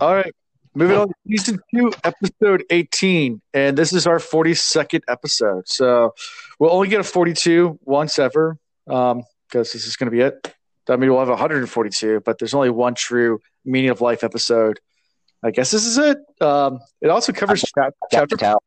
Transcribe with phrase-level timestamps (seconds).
[0.00, 0.34] All right.
[0.74, 3.40] Moving on to season two, episode 18.
[3.54, 5.66] And this is our 42nd episode.
[5.66, 6.14] So
[6.58, 10.54] we'll only get a 42 once ever because um, this is going to be it.
[10.88, 14.78] I mean, we'll have 142, but there's only one true meaning of life episode.
[15.42, 16.18] I guess this is it.
[16.40, 18.36] Um, it also covers got, chapter.
[18.36, 18.62] Got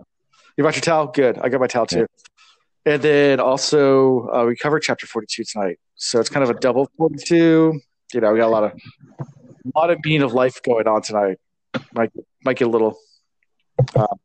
[0.57, 1.07] you brought your towel?
[1.07, 1.37] Good.
[1.39, 2.07] I got my towel too.
[2.85, 2.93] Yeah.
[2.93, 5.79] And then also, uh, we covered chapter 42 tonight.
[5.95, 7.79] So it's kind of a double 42.
[8.13, 8.73] You know, we got a lot of
[9.75, 11.37] a lot of meaning of life going on tonight.
[11.93, 12.11] Might
[12.43, 12.97] might get a little
[13.95, 14.17] uh, a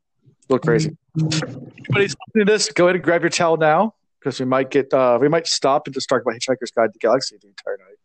[0.48, 0.96] little crazy.
[1.18, 4.92] Anybody's listening to this, go ahead and grab your towel now because we might get
[4.92, 7.78] uh, we might stop and just talk about Hitchhiker's Guide to the Galaxy the entire
[7.78, 7.96] night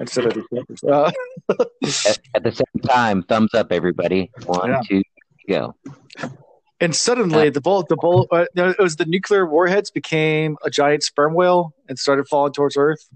[0.00, 1.10] instead of these uh,
[1.50, 4.30] at, at, the same time, thumbs up, everybody!
[4.44, 4.80] One, yeah.
[4.86, 5.02] two,
[5.48, 5.74] go.
[6.78, 11.02] And suddenly, the bull, the bull, uh, it was the nuclear warheads became a giant
[11.02, 13.08] sperm whale and started falling towards Earth.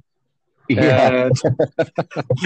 [0.70, 1.26] Yeah.
[1.26, 1.40] And,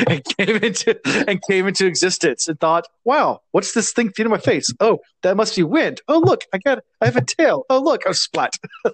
[0.08, 4.38] and came into and came into existence and thought, "Wow, what's this thing feeding my
[4.38, 4.72] face?
[4.80, 6.00] Oh, that must be wind.
[6.08, 7.64] Oh, look, I got, I have a tail.
[7.68, 8.54] Oh, look, I'm splat."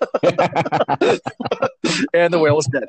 [2.12, 2.88] and the whale is dead.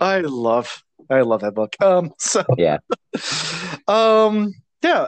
[0.00, 1.76] I love, I love that book.
[1.80, 2.78] Um, so yeah,
[3.88, 5.06] um, yeah,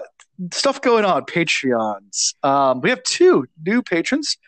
[0.52, 1.24] stuff going on.
[1.24, 2.34] Patreons.
[2.42, 4.38] Um, we have two new patrons.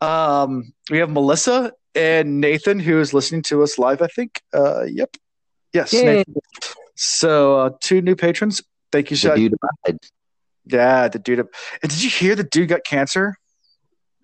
[0.00, 4.40] Um, we have Melissa and Nathan, who is listening to us live, I think.
[4.52, 5.16] Uh, yep.
[5.72, 5.94] Yes.
[6.94, 8.62] So, uh, two new patrons.
[8.92, 9.38] Thank you, Shad.
[10.66, 11.40] Yeah, the dude.
[11.40, 11.48] And
[11.82, 13.36] did you hear the dude got cancer?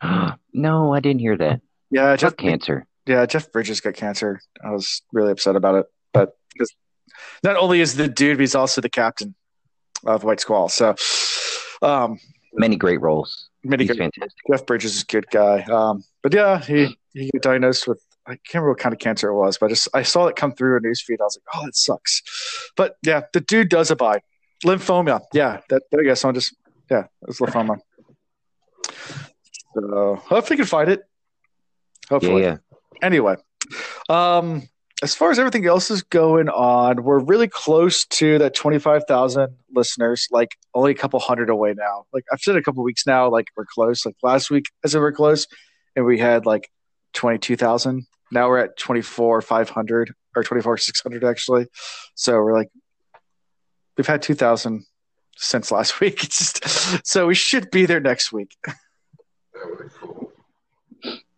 [0.53, 1.61] no, I didn't hear that.
[1.91, 2.87] Yeah, Jeff cancer.
[3.07, 4.41] Yeah, Jeff Bridges got cancer.
[4.65, 6.73] I was really upset about it, but because
[7.45, 9.35] not only is the dude, he's also the captain
[10.05, 10.69] of White Squall.
[10.69, 10.95] So,
[11.83, 12.19] um,
[12.55, 13.51] many great roles.
[13.65, 13.99] Many he's good.
[13.99, 14.41] Fantastic.
[14.51, 15.63] Jeff Bridges is a good guy.
[15.63, 19.29] Um, but yeah, he he got diagnosed with I can't remember what kind of cancer
[19.29, 21.21] it was, but I just I saw it come through a newsfeed.
[21.21, 22.23] I was like, oh, it sucks.
[22.77, 24.23] But yeah, the dude does abide.
[24.65, 25.23] Lymphoma.
[25.33, 26.15] Yeah, that there you go.
[26.15, 26.55] So I'm just
[26.91, 27.79] yeah, it's lymphoma.
[29.75, 31.01] So hopefully you can fight it.
[32.09, 32.43] Hopefully.
[32.43, 32.79] Yeah, yeah.
[33.03, 33.37] Anyway.
[34.09, 34.69] Um
[35.03, 40.29] as far as everything else is going on, we're really close to that 25,000 listeners,
[40.31, 42.05] like only a couple hundred away now.
[42.13, 44.07] Like I've said a couple weeks now, like we're close.
[44.07, 45.49] Like last week, as if we're close,
[45.97, 46.71] and we had like
[47.13, 48.07] 22,000.
[48.31, 51.67] Now we're at 24,500 or 24,600 actually.
[52.15, 52.71] So we're like,
[53.97, 54.85] we've had 2,000
[55.37, 56.25] since last week.
[56.25, 58.57] It's just, so we should be there next week.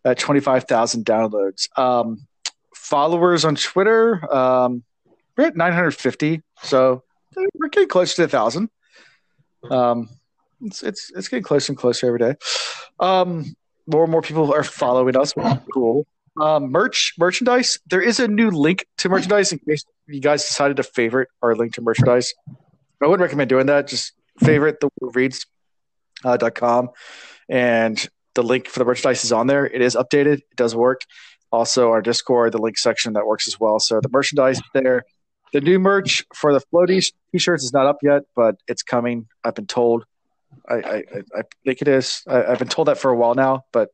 [0.05, 1.67] at 25,000 downloads.
[1.77, 2.27] Um,
[2.73, 4.83] followers on Twitter, um,
[5.35, 6.43] we're at 950.
[6.61, 7.03] So
[7.35, 8.69] we're getting close to a thousand.
[9.69, 10.09] Um,
[10.61, 12.35] it's, it's, it's getting closer and closer every day.
[12.99, 13.55] Um,
[13.87, 15.33] more and more people are following us.
[15.73, 16.07] cool.
[16.39, 17.79] Um, merch, merchandise.
[17.87, 21.55] There is a new link to merchandise in case you guys decided to favorite our
[21.55, 22.33] link to merchandise.
[23.01, 23.87] I wouldn't recommend doing that.
[23.87, 25.45] Just favorite the reads
[26.23, 26.89] uh, dot com,
[27.47, 29.65] and the link for the merchandise is on there.
[29.65, 30.39] It is updated.
[30.39, 31.01] It does work.
[31.51, 33.79] Also, our Discord, the link section that works as well.
[33.79, 35.03] So the merchandise there.
[35.53, 39.27] The new merch for the floaty t-shirts is not up yet, but it's coming.
[39.41, 40.03] I've been told.
[40.67, 41.03] I, I,
[41.37, 42.23] I think it is.
[42.27, 43.89] I, have been told that for a while now, but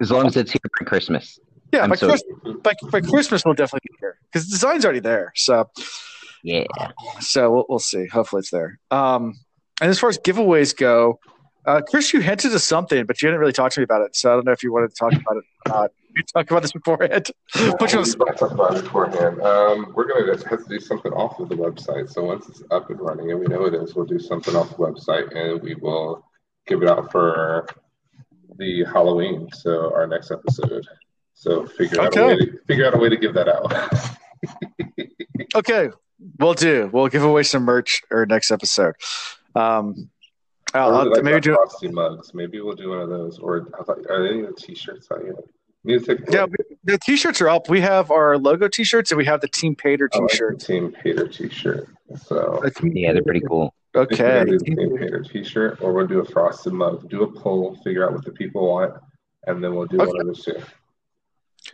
[0.00, 1.38] as long as it's here for Christmas.
[1.72, 2.24] Yeah, by, so, Christ,
[2.62, 5.32] by, by, Christmas we'll definitely be here because the design's already there.
[5.34, 5.68] So
[6.44, 6.64] yeah.
[7.20, 8.06] So we'll, we'll see.
[8.06, 8.78] Hopefully it's there.
[8.90, 9.34] Um,
[9.80, 11.18] and as far as giveaways go,
[11.66, 14.14] uh, Chris, you hinted to something, but you didn't really talk to me about it.
[14.14, 15.90] So I don't know if you wanted to talk about it or not.
[16.16, 17.30] You talk about this beforehand.
[17.52, 19.40] Put you on Talk about it beforehand.
[19.40, 22.10] Um, we're going to have to do something off of the website.
[22.10, 24.70] So once it's up and running, and we know it is, we'll do something off
[24.70, 26.24] the website, and we will
[26.66, 27.66] give it out for
[28.58, 29.48] the Halloween.
[29.52, 30.86] So our next episode.
[31.34, 32.22] So figure out okay.
[32.22, 33.72] a way to figure out a way to give that out.
[35.56, 35.90] okay,
[36.38, 36.90] we'll do.
[36.92, 38.94] We'll give away some merch or next episode.
[39.56, 40.10] Um,
[40.74, 41.56] I'll, really like maybe do
[41.90, 42.34] mugs.
[42.34, 43.38] Maybe we'll do one of those.
[43.38, 45.34] Or I thought, are any of the t-shirts out yet?
[45.84, 46.20] Music.
[46.30, 46.46] Yeah,
[46.84, 47.68] the t-shirts are up.
[47.68, 50.54] We have our logo t-shirts and we have the Team Pater t-shirt.
[50.54, 51.88] Like Team Pater t-shirt.
[52.24, 53.74] So yeah, they're pretty cool.
[53.94, 54.44] Okay.
[54.44, 57.08] Do the Team Pater t-shirt, or we'll do a frosted mug.
[57.10, 58.94] Do a poll, figure out what the people want,
[59.46, 60.06] and then we'll do okay.
[60.06, 60.56] one of those two.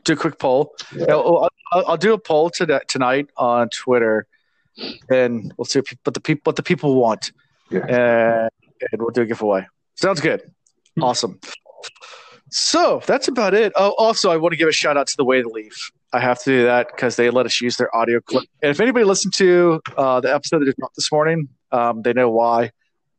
[0.05, 0.75] Do a quick poll.
[0.95, 1.05] Yeah.
[1.09, 4.27] yeah I'll, I'll, I'll, do a poll today, tonight on Twitter,
[5.09, 7.33] and we'll see what the people what the people want.
[7.71, 7.87] Yeah.
[7.87, 8.51] And,
[8.93, 9.67] and we'll do a giveaway.
[9.95, 10.43] Sounds good.
[11.01, 11.39] Awesome.
[12.51, 13.73] So that's about it.
[13.77, 15.91] Oh, also, I want to give a shout out to the Way to Leaf.
[16.13, 18.45] I have to do that because they let us use their audio clip.
[18.63, 22.13] And if anybody listened to uh, the episode that just dropped this morning, um, they
[22.13, 22.73] know why.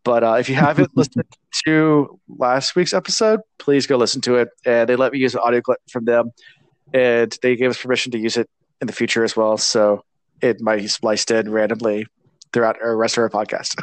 [0.04, 1.26] But uh, if you haven't listened
[1.66, 4.50] to last week's episode, please go listen to it.
[4.66, 6.32] And they let me use an audio clip from them,
[6.94, 8.50] and they gave us permission to use it
[8.82, 9.58] in the future as well.
[9.58, 10.04] So
[10.42, 12.08] it might be spliced in randomly
[12.52, 13.80] throughout the rest of our podcast.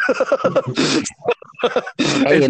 [2.29, 2.49] hey,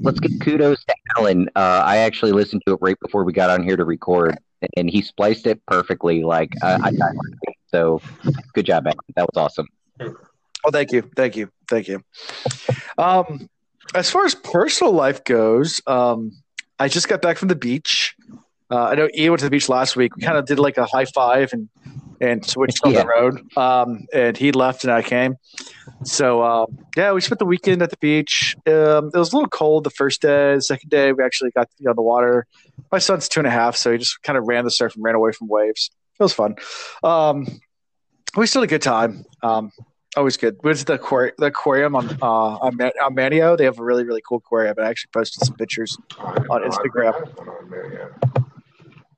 [0.00, 1.48] let's give kudos to Alan.
[1.56, 4.38] Uh, I actually listened to it right before we got on here to record,
[4.76, 6.24] and he spliced it perfectly.
[6.24, 6.92] Like I, I
[7.68, 8.00] so,
[8.52, 8.98] good job, Alan.
[9.16, 9.66] That was awesome.
[10.64, 12.02] Oh, thank you, thank you, thank you.
[12.98, 13.48] Um,
[13.94, 16.32] as far as personal life goes, um,
[16.78, 18.14] I just got back from the beach.
[18.70, 20.14] Uh, I know Ian went to the beach last week.
[20.16, 21.68] We kind of did like a high five and
[22.20, 23.02] and switched on Yeah.
[23.02, 23.56] the road.
[23.56, 25.36] Um, and he left and I came.
[26.04, 28.54] So um, yeah, we spent the weekend at the beach.
[28.66, 30.54] Um, it was a little cold the first day.
[30.54, 32.46] The second day, we actually got on the water.
[32.92, 35.04] My son's two and a half, so he just kind of ran the surf and
[35.04, 35.90] ran away from waves.
[36.18, 36.56] It was fun.
[37.02, 37.46] Um,
[38.36, 39.24] we still had a good time.
[39.42, 39.72] Um,
[40.16, 40.56] always good.
[40.62, 43.56] We went to the, aquari- the aquarium on uh, on, Man- on Manteo.
[43.56, 44.74] They have a really really cool aquarium.
[44.78, 45.96] I actually posted some pictures.
[46.18, 48.44] On Instagram.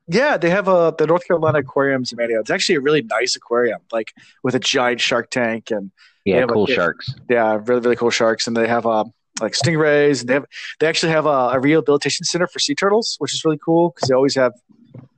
[0.08, 2.40] Yeah, they have a the North Carolina Aquariums in Manteo.
[2.40, 4.12] It's actually a really nice aquarium, like
[4.42, 5.90] with a giant shark tank and
[6.24, 7.14] Yeah, cool it- sharks.
[7.30, 8.46] yeah, really really cool sharks.
[8.46, 9.04] And they have a
[9.40, 10.20] like stingrays.
[10.20, 10.44] And they have
[10.80, 14.08] they actually have a, a rehabilitation center for sea turtles, which is really cool because
[14.08, 14.52] they always have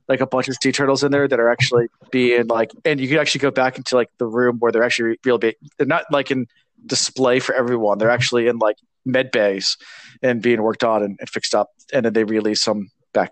[0.07, 3.07] like a bunch of sea turtles in there that are actually being like, and you
[3.07, 5.55] can actually go back into like the room where they're actually real big.
[5.77, 6.45] They're not like in
[6.85, 7.97] display for everyone.
[7.97, 9.77] They're actually in like med bays
[10.21, 13.31] and being worked on and, and fixed up, and then they release them back.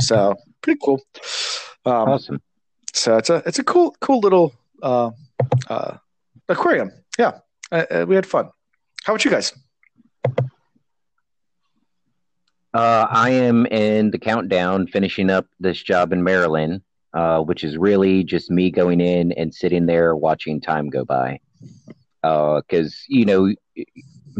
[0.00, 0.36] So
[0.66, 1.00] pretty cool.
[1.84, 2.42] Um, Awesome.
[2.92, 4.52] so it's a it's a cool cool little
[4.82, 5.10] uh,
[5.68, 5.96] uh,
[6.48, 6.90] aquarium.
[7.18, 7.38] Yeah,
[7.70, 8.50] uh, uh, we had fun.
[9.04, 9.52] How about you guys?
[12.74, 16.82] Uh, I am in the countdown, finishing up this job in Maryland,
[17.14, 21.38] uh, which is really just me going in and sitting there watching time go by.
[22.22, 23.54] Because you know,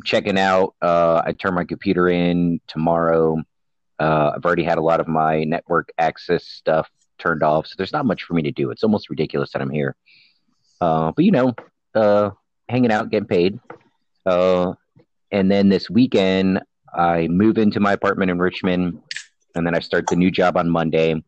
[0.05, 0.75] checking out.
[0.83, 3.39] Uh, I turn my computer in tomorrow.
[3.99, 6.89] Uh, I've already had a lot of my network access stuff
[7.19, 8.71] turned off, so there's not much for me to do.
[8.71, 9.97] It's almost ridiculous that I'm here.
[10.81, 11.55] Uh, but you know,
[11.95, 12.31] uh,
[12.69, 13.59] hanging out, getting paid.
[14.25, 14.75] Uh,
[15.31, 16.61] and then this weekend,
[16.95, 19.01] I move into my apartment in Richmond,
[19.55, 21.23] and then I start the new job on Monday.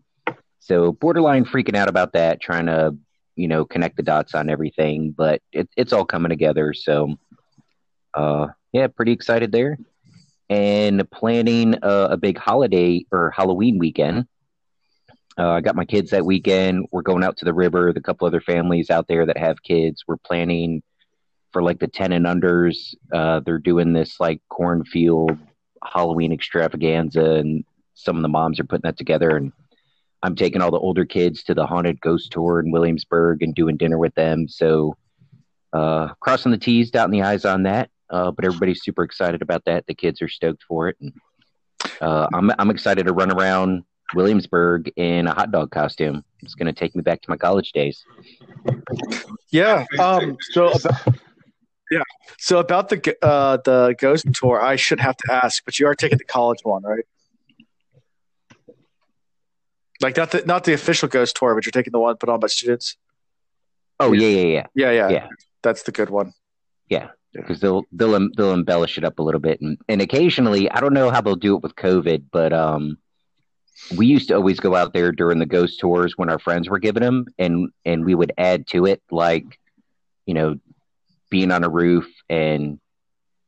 [0.60, 2.96] So borderline freaking out about that, trying to
[3.36, 6.74] you know connect the dots on everything, but it, it's all coming together.
[6.74, 7.16] So
[8.14, 9.78] uh, yeah, pretty excited there,
[10.50, 14.26] and planning a, a big holiday or Halloween weekend.
[15.38, 16.86] Uh, I got my kids that weekend.
[16.90, 17.92] We're going out to the river.
[17.92, 20.02] The couple other families out there that have kids.
[20.06, 20.82] We're planning
[21.52, 22.94] for like the 10 and unders.
[23.12, 25.38] Uh, they're doing this like cornfield
[25.84, 27.64] Halloween extravaganza, and
[27.94, 29.36] some of the moms are putting that together.
[29.36, 29.52] And
[30.22, 33.76] I'm taking all the older kids to the haunted ghost tour in Williamsburg and doing
[33.76, 34.48] dinner with them.
[34.48, 34.96] So,
[35.72, 37.90] uh, crossing the T's, dotting the I's on that.
[38.10, 39.86] Uh, but everybody's super excited about that.
[39.86, 40.96] The kids are stoked for it.
[41.00, 41.12] And,
[42.00, 43.84] uh, I'm, I'm excited to run around
[44.14, 46.24] Williamsburg in a hot dog costume.
[46.40, 48.02] It's going to take me back to my college days.
[49.50, 49.84] Yeah.
[49.98, 51.18] Um, so about,
[51.90, 52.02] yeah.
[52.38, 55.94] So about the uh, the ghost tour, I should have to ask, but you are
[55.94, 57.04] taking the college one, right?
[60.00, 62.40] Like not the not the official ghost tour, but you're taking the one put on
[62.40, 62.96] by students.
[64.00, 64.66] Oh, yeah, yeah, yeah.
[64.74, 65.28] Yeah, yeah, Yeah.
[65.62, 66.34] That's the good one.
[66.88, 67.08] Yeah,
[67.40, 70.94] because they'll they'll they'll embellish it up a little bit, and and occasionally I don't
[70.94, 72.98] know how they'll do it with COVID, but um,
[73.96, 76.78] we used to always go out there during the ghost tours when our friends were
[76.78, 79.44] giving them, and and we would add to it like,
[80.26, 80.56] you know,
[81.30, 82.78] being on a roof and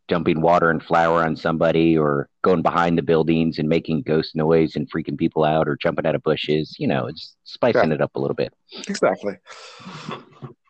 [0.09, 4.77] dumping water and flour on somebody, or going behind the buildings and making ghost noise
[4.77, 8.15] and freaking people out, or jumping out of bushes, you know, just spicing it up
[8.15, 8.53] a little bit.
[8.89, 9.37] Exactly.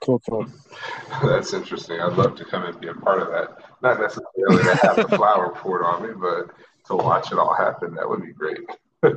[0.00, 0.46] Cool, cool.
[1.22, 2.00] That's interesting.
[2.00, 3.58] I'd love to come and be a part of that.
[3.82, 6.50] Not necessarily to have the flower poured on me, but
[6.86, 8.60] to watch it all happen, that would be great.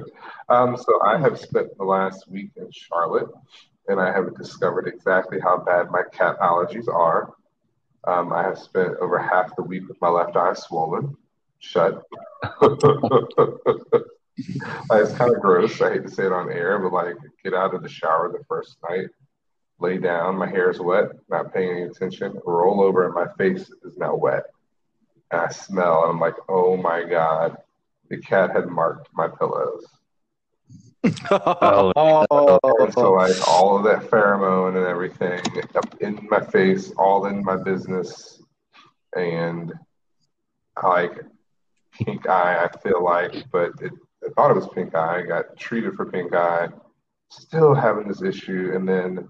[0.49, 3.29] um, so I have spent the last week in Charlotte,
[3.87, 7.33] and I have discovered exactly how bad my cat allergies are.
[8.05, 11.15] Um, I have spent over half the week with my left eye swollen,
[11.59, 12.03] shut.
[12.61, 12.83] it's
[15.13, 15.81] kind of gross.
[15.81, 18.43] I hate to say it on air, but like, get out of the shower the
[18.49, 19.07] first night,
[19.83, 23.69] lay down, my hair is wet, not paying any attention, roll over, and my face
[23.83, 24.45] is now wet.
[25.31, 27.57] And I smell, and I'm like, oh my God,
[28.09, 29.85] the cat had marked my pillows.
[31.29, 31.91] oh,
[32.79, 35.41] And so, like, all of that pheromone and everything
[35.75, 38.41] up in my face, all in my business.
[39.15, 39.73] And
[40.81, 41.19] like,
[41.91, 43.91] pink eye, I feel like, but it,
[44.25, 45.19] I thought it was pink eye.
[45.19, 46.69] I got treated for pink eye,
[47.29, 48.71] still having this issue.
[48.73, 49.27] And then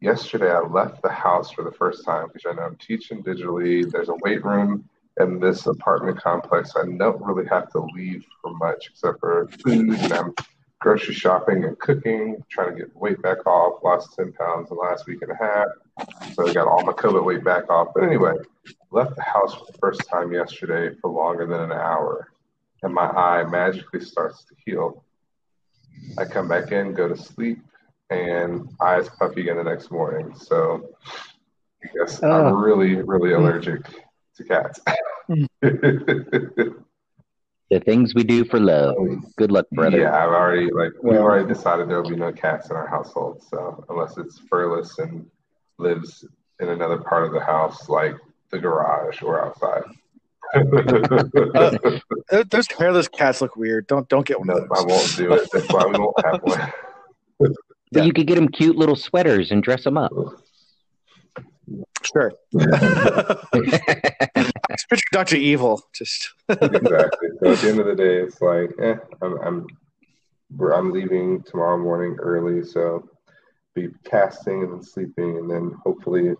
[0.00, 3.90] yesterday, I left the house for the first time because I know I'm teaching digitally.
[3.90, 4.88] There's a weight room
[5.20, 6.72] in this apartment complex.
[6.76, 10.34] I don't really have to leave for much except for food, and I'm
[10.80, 13.82] grocery shopping and cooking, trying to get weight back off.
[13.84, 15.68] Lost 10 pounds in the last week and a half.
[16.32, 17.88] So I got all my COVID weight back off.
[17.94, 18.34] But anyway,
[18.90, 22.32] left the house for the first time yesterday for longer than an hour.
[22.82, 25.04] And my eye magically starts to heal.
[26.16, 27.58] I come back in, go to sleep,
[28.10, 30.34] and eyes puffy again the next morning.
[30.34, 30.90] So
[31.82, 33.38] I guess I'm really, really mm.
[33.38, 33.82] allergic
[34.36, 34.80] to cats.
[35.30, 35.46] Mm.
[37.70, 38.96] The things we do for love.
[39.36, 40.00] Good luck, brother.
[40.00, 42.88] Yeah, I've already like we've Well- already decided there will be no cats in our
[42.88, 43.44] household.
[43.48, 45.30] So unless it's furless and
[45.78, 46.24] lives
[46.58, 48.16] in another part of the house, like
[48.50, 49.84] the garage or outside.
[52.32, 53.86] Th- Those hairless cats look weird.
[53.86, 55.48] Don't don't get one no, of I won't do it.
[55.52, 56.72] That's why we won't have one.
[57.92, 58.06] But Yeah.
[58.06, 60.12] you could get them cute little sweaters and dress them up.
[62.02, 62.32] Sure.
[64.72, 65.82] It's picture Doctor Evil.
[65.92, 67.28] Just exactly.
[67.42, 69.66] So at the end of the day, it's like, eh, I'm, I'm,
[70.72, 73.08] I'm leaving tomorrow morning early, so
[73.74, 76.34] be casting and then sleeping, and then hopefully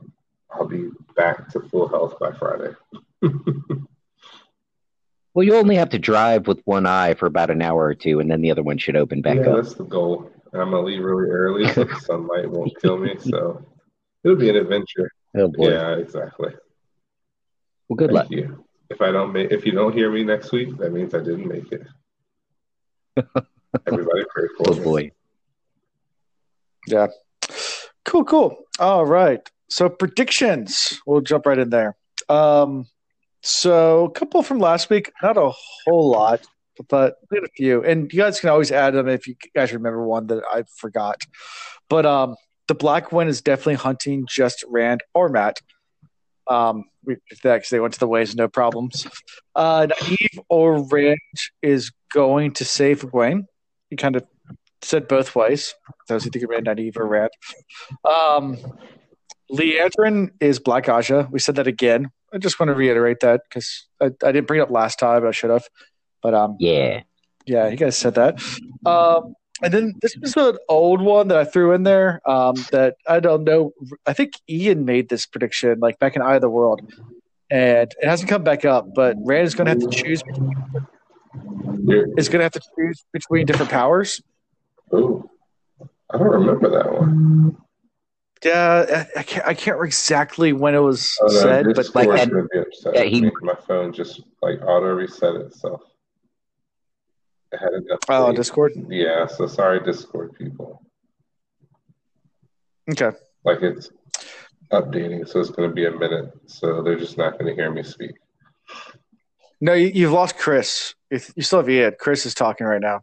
[0.53, 2.73] I'll be back to full health by Friday.
[5.33, 8.19] Well, you only have to drive with one eye for about an hour or two,
[8.19, 9.63] and then the other one should open back yeah, up.
[9.63, 10.29] that's the goal.
[10.53, 13.15] And I'm gonna leave really early so the sunlight won't kill me.
[13.21, 13.65] So
[14.25, 15.11] it'll be an adventure.
[15.37, 15.71] Oh boy.
[15.71, 16.53] Yeah, exactly.
[17.89, 18.31] Well, good Thank luck.
[18.31, 18.65] you.
[18.89, 21.47] If I don't make, if you don't hear me next week, that means I didn't
[21.47, 21.83] make it.
[23.87, 24.85] Everybody pray for Oh me.
[24.85, 25.11] boy.
[26.89, 27.07] Yeah.
[28.05, 28.57] Cool, cool.
[28.81, 29.49] All right.
[29.69, 31.01] So predictions.
[31.07, 31.97] We'll jump right in there.
[32.29, 32.87] Um,
[33.43, 35.51] so a couple from last week, not a
[35.85, 36.45] whole lot,
[36.89, 37.85] but we had a few.
[37.85, 41.21] And you guys can always add them if you guys remember one that I forgot.
[41.89, 42.37] But um,
[42.69, 45.59] the Black one is definitely hunting just Rand or Matt.
[46.47, 49.07] Um, we that because they went to the ways, no problems.
[49.55, 51.19] Uh, Nynaeve or Rand
[51.63, 53.45] is going to save Egwene.
[53.89, 54.25] He kind of
[54.83, 55.75] said both ways.
[56.09, 57.31] Those who think it Rand Nynaeve or Rand.
[58.05, 58.59] Um,
[59.51, 61.31] Liandrin is Black Ajah.
[61.31, 62.11] We said that again.
[62.33, 65.27] I just want to reiterate that because I, I didn't bring it up last time.
[65.27, 65.65] I should have.
[66.23, 67.03] But um, Yeah.
[67.47, 68.43] yeah, you guys said that.
[68.87, 72.97] Um, and then this was an old one that I threw in there um, that
[73.07, 73.73] I don't know.
[74.07, 76.81] I think Ian made this prediction like back in Eye of the World,
[77.51, 78.95] and it hasn't come back up.
[78.95, 80.23] But Rand is going to have to choose.
[81.85, 84.21] You're- Is going to have to choose between different powers.
[84.95, 85.29] Ooh,
[86.13, 87.57] I don't remember that one.
[88.45, 89.47] Yeah, I, I can't.
[89.47, 92.59] I can't remember exactly when it was Oh, no, said, but like that- gonna be
[92.61, 92.95] upset.
[92.95, 95.83] Yeah, he- with my phone just like auto reset itself.
[97.53, 98.33] Had an oh.
[98.33, 98.73] Discord.
[98.89, 100.83] Yeah, so sorry, Discord people.
[102.91, 103.11] Okay.
[103.45, 103.91] Like it's
[104.73, 106.33] updating, so it's going to be a minute.
[106.47, 108.13] So they're just not going to hear me speak.
[109.61, 110.95] No, you, you've lost Chris.
[111.11, 111.95] You, you still have Ian.
[111.99, 113.03] Chris is talking right now.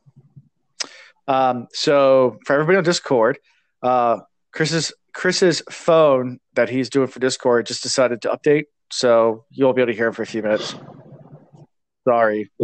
[1.28, 3.38] Um, so for everybody on Discord,
[3.84, 4.20] uh,
[4.54, 9.82] Chris's Chris's phone that he's doing for Discord just decided to update, so you'll be
[9.82, 10.76] able to hear him for a few minutes.
[12.08, 12.50] Sorry.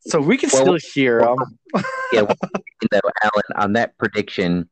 [0.00, 1.36] so we can Well, still hear him.
[2.12, 2.22] Yeah.
[2.22, 2.36] well,
[2.82, 4.68] you know, Alan, on that prediction,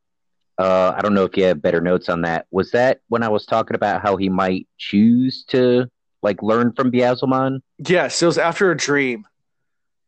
[0.59, 2.47] uh, I don't know if you have better notes on that.
[2.51, 5.87] Was that when I was talking about how he might choose to
[6.23, 7.61] like learn from Baalzamon?
[7.79, 9.27] Yes, it was after a dream.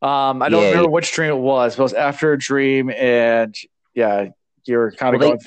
[0.00, 0.69] Um, I don't Yeah.
[0.71, 3.55] remember which dream it was, but it was after a dream, and
[3.95, 4.26] yeah,
[4.64, 5.47] you're kind of Well, they- going.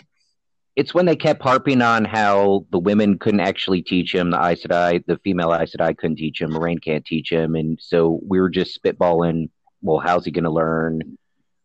[0.78, 4.64] It's when they kept harping on how the women couldn't actually teach him, the Aes
[4.64, 8.40] Sedai, the female Aes Sedai couldn't teach him, Moiraine can't teach him, and so we
[8.40, 9.50] were just spitballing.
[9.82, 11.18] Well, how's he going to learn?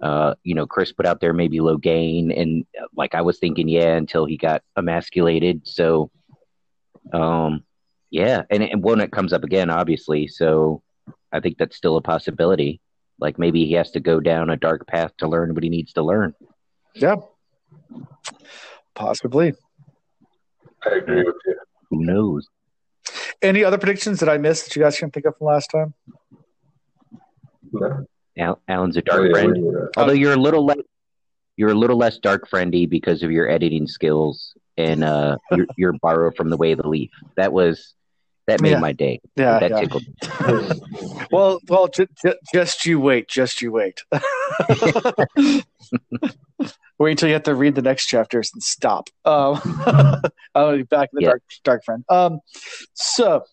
[0.03, 3.69] Uh, you know, Chris put out there maybe Logain, and uh, like I was thinking,
[3.69, 5.69] yeah, until he got emasculated.
[5.69, 6.11] So,
[7.13, 7.65] um,
[8.09, 10.83] yeah, and, and when it comes up again, obviously, so
[11.31, 12.81] I think that's still a possibility.
[13.21, 15.93] Like maybe he has to go down a dark path to learn what he needs
[15.93, 16.35] to learn.
[16.95, 17.17] Yeah,
[18.95, 19.55] possibly.
[20.85, 21.57] I agree with you.
[21.91, 22.49] Who knows?
[23.41, 25.95] Any other predictions that I missed that you guys can think of from last time?
[27.73, 28.07] No?
[28.39, 29.53] Al- Alan's a dark yeah, friend.
[29.53, 29.89] we knew.
[29.97, 30.79] Although you're a little less,
[31.57, 35.93] you're a little less dark friendy because of your editing skills and uh, your, your
[35.95, 37.11] borrow from the way of the leaf.
[37.37, 37.95] That was
[38.47, 38.79] that made Yeah.
[38.81, 39.21] my day.
[39.37, 39.81] Yeah, that yeah.
[39.81, 40.05] tickled.
[41.31, 44.01] Well, well, j- j- just you wait, just you wait.
[46.99, 49.09] wait until you have to read the next chapters and stop.
[49.25, 49.61] Um,
[50.55, 51.29] I'll be back in the Yeah.
[51.31, 52.05] dark, dark friend.
[52.09, 52.41] Um,
[52.95, 53.45] so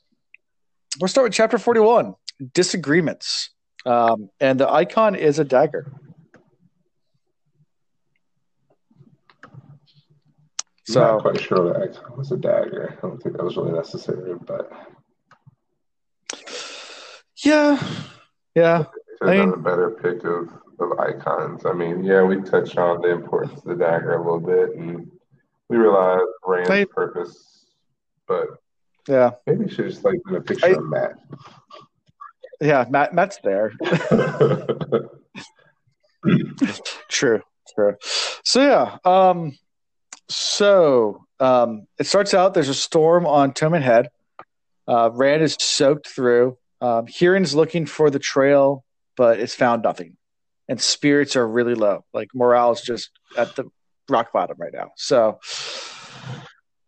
[0.99, 2.15] we'll start with chapter forty-one:
[2.53, 3.51] disagreements,
[3.85, 5.91] um, and the icon is a dagger.
[10.95, 12.95] I'm not quite sure that icon was a dagger.
[12.97, 14.71] I don't think that was really necessary, but
[17.43, 17.81] yeah,
[18.55, 18.85] yeah.
[19.21, 21.65] I mean- done a better pick of, of icons.
[21.65, 25.11] I mean, yeah, we touched on the importance of the dagger a little bit, and
[25.69, 27.65] we realized Rand's I- purpose,
[28.27, 28.47] but
[29.07, 31.19] Yeah, maybe should just like a picture I- of Matt.
[32.61, 32.85] yeah.
[32.89, 33.71] Matt, Matt's there.
[37.09, 37.41] True,
[37.75, 37.95] true.
[38.43, 39.57] So yeah, um,
[40.29, 42.53] so um, it starts out.
[42.53, 44.09] There's a storm on Toman Head.
[44.87, 46.57] Uh, Rand is soaked through.
[46.81, 48.83] Um, Hurin's looking for the trail,
[49.17, 50.15] but it's found nothing,
[50.67, 52.05] and spirits are really low.
[52.13, 53.65] Like morale is just at the
[54.09, 54.91] rock bottom right now.
[54.95, 55.39] So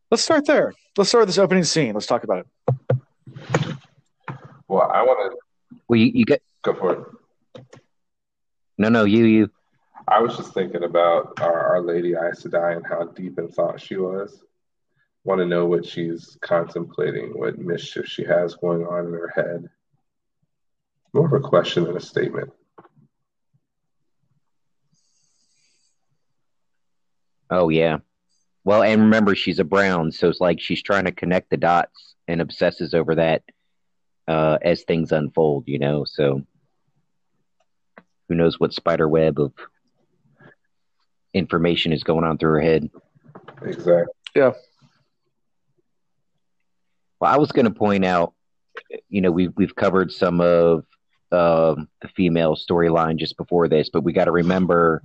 [0.10, 0.74] let's start there.
[0.98, 1.94] Let's start with this opening scene.
[1.94, 3.76] Let's talk about it.
[4.68, 5.38] well, I want to
[5.88, 7.66] Well, you, you get go for it.
[8.78, 9.50] no, no, you, you.
[10.12, 13.80] I was just thinking about our, our Lady Aes Sedai and how deep in thought
[13.80, 14.44] she was.
[15.24, 19.70] Want to know what she's contemplating, what mischief she has going on in her head.
[21.14, 22.52] More of a question than a statement.
[27.50, 28.00] Oh yeah.
[28.66, 32.16] Well, and remember, she's a brown, so it's like she's trying to connect the dots
[32.28, 33.44] and obsesses over that
[34.28, 35.64] uh, as things unfold.
[35.68, 36.42] You know, so
[38.28, 39.54] who knows what spider web of
[41.34, 42.90] information is going on through her head.
[43.62, 44.14] Exactly.
[44.36, 44.52] Yeah.
[47.20, 48.34] Well, I was going to point out,
[49.10, 50.86] you know, we've we've covered some of
[51.32, 55.04] um, the female storyline just before this, but we got to remember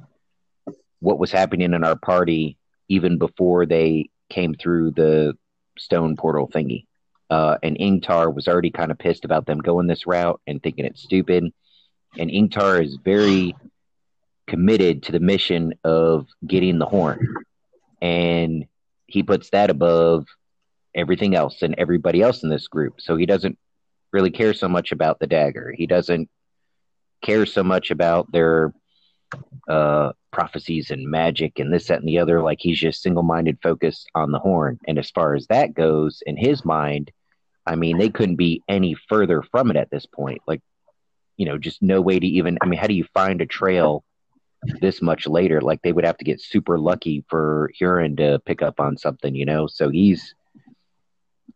[1.01, 2.57] what was happening in our party
[2.89, 5.37] even before they came through the
[5.79, 6.87] stone portal thingy.
[7.29, 10.85] Uh, and Ingtar was already kind of pissed about them going this route and thinking
[10.85, 11.53] it's stupid.
[12.19, 13.55] And Ingtar is very
[14.47, 17.35] committed to the mission of getting the horn,
[18.01, 18.67] and
[19.07, 20.27] he puts that above
[20.95, 23.01] everything else and everybody else in this group.
[23.01, 23.59] So he doesn't
[24.13, 25.73] really care so much about the dagger.
[25.77, 26.29] He doesn't
[27.23, 28.73] care so much about their
[29.69, 32.41] uh, prophecies and magic and this, that, and the other.
[32.41, 34.79] Like he's just single minded focused on the horn.
[34.87, 37.11] And as far as that goes, in his mind,
[37.67, 40.41] I mean, they couldn't be any further from it at this point.
[40.47, 40.63] Like,
[41.37, 44.05] you know, just no way to even, I mean, how do you find a trail
[44.81, 45.61] this much later?
[45.61, 49.35] Like they would have to get super lucky for Hurin to pick up on something,
[49.35, 49.67] you know?
[49.67, 50.35] So he's,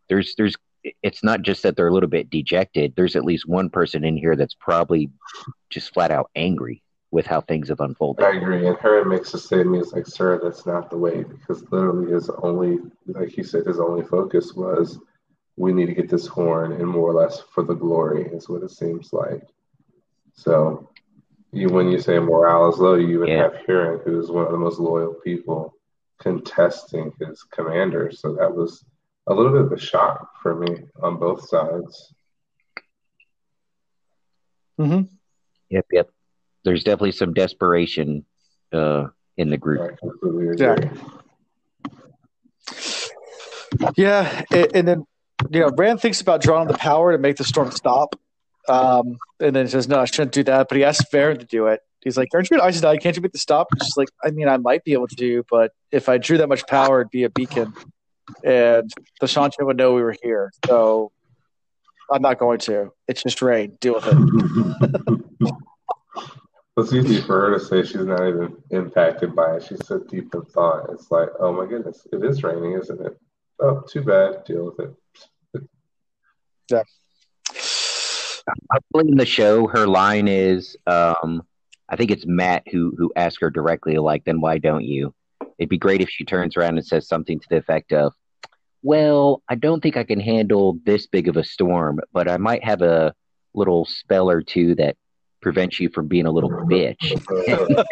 [0.09, 0.55] there's there's
[1.03, 4.17] it's not just that they're a little bit dejected there's at least one person in
[4.17, 5.11] here that's probably
[5.69, 8.67] just flat out angry with how things have unfolded I agree.
[8.67, 12.79] And makes a statement is like, sir, that's not the way because literally his only
[13.07, 14.99] like he said, his only focus was
[15.57, 18.63] we need to get this horn and more or less for the glory is what
[18.63, 19.43] it seems like.
[20.33, 20.89] So
[21.51, 23.43] you when you say morale is low, you even Yeah.
[23.43, 25.73] have Hurin, who's one of the most loyal people,
[26.19, 28.11] contesting his commander.
[28.11, 28.83] So that was
[29.27, 32.13] a little bit of a shock for me on both sides.
[34.79, 35.13] Mm-hmm.
[35.69, 36.09] yep yep
[36.63, 38.25] there's definitely some desperation
[38.73, 39.05] uh
[39.37, 39.95] in the group
[40.57, 40.75] Yeah.
[43.95, 45.05] Yeah, a- and then
[45.51, 48.15] you know, Rand thinks about drawing the power to make the storm stop,
[48.67, 51.45] um, and then he says, "No, I shouldn't do that." But he asks Verin to
[51.45, 51.81] do it.
[52.01, 53.01] He's like, "Aren't you an Sedai?
[53.01, 55.15] Can't you make the stop?" And she's like, "I mean, I might be able to
[55.15, 57.73] do, but if I drew that much power, it'd be a beacon,
[58.43, 60.51] and the Seanchan would know we were here.
[60.65, 61.11] So
[62.11, 62.91] I'm not going to.
[63.07, 63.77] It's just rain.
[63.79, 65.51] Deal with it."
[66.77, 69.63] It's easy for her to say she's not even impacted by it.
[69.63, 70.89] She's so deep in thought.
[70.91, 73.17] It's like, oh my goodness, it is raining, isn't it?
[73.59, 74.45] Oh, too bad.
[74.45, 75.63] Deal with it.
[78.95, 81.43] In the show her line is um
[81.89, 85.13] i think it's matt who who asked her directly like then why don't you?
[85.57, 88.13] It'd be great if she turns around and says something to the effect of
[88.83, 92.63] well i don't think i can handle this big of a storm but i might
[92.63, 93.13] have a
[93.53, 94.95] little spell or two that
[95.41, 96.95] prevents you from being a little bitch.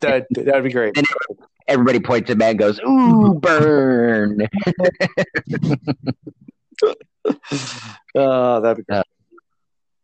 [0.00, 0.96] That that'd be great.
[1.68, 4.40] everybody points at matt and goes ooh burn
[8.14, 9.04] Uh, that'd be great.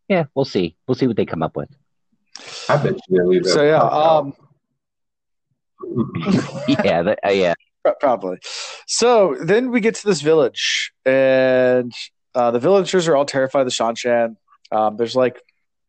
[0.07, 1.69] yeah we'll see we'll see what they come up with
[2.69, 3.49] I bet you didn't leave that.
[3.49, 4.33] So yeah, um,
[6.85, 7.53] yeah that, uh, yeah
[7.99, 8.37] Probably.
[8.87, 11.91] So then we get to this village, and
[12.35, 14.35] uh, the villagers are all terrified of the Seanchan.
[14.71, 15.41] Um, there's like,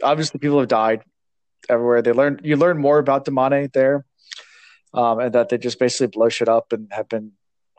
[0.03, 1.03] obviously, people have died
[1.69, 2.01] everywhere.
[2.03, 4.07] They learn you learn more about Damane there,
[4.95, 7.33] um, and that they just basically blow shit up and have been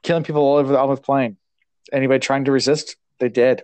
[0.04, 1.38] killing people all over the Almoth Plain.
[1.92, 3.64] Anybody trying to resist, they did.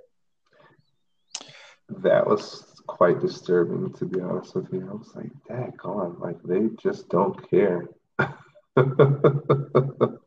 [1.89, 4.87] that was quite disturbing, to be honest with you.
[4.89, 7.87] I was like, dang, on, like they just don't care.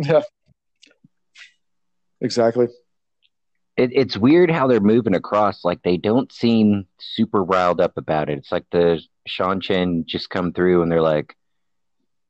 [0.00, 0.22] Yeah,
[2.20, 2.68] exactly.
[3.76, 5.64] it, it's weird how they're moving across.
[5.64, 8.38] Like they don't seem super riled up about it.
[8.38, 11.36] It's like the Seanchan just come through and they're like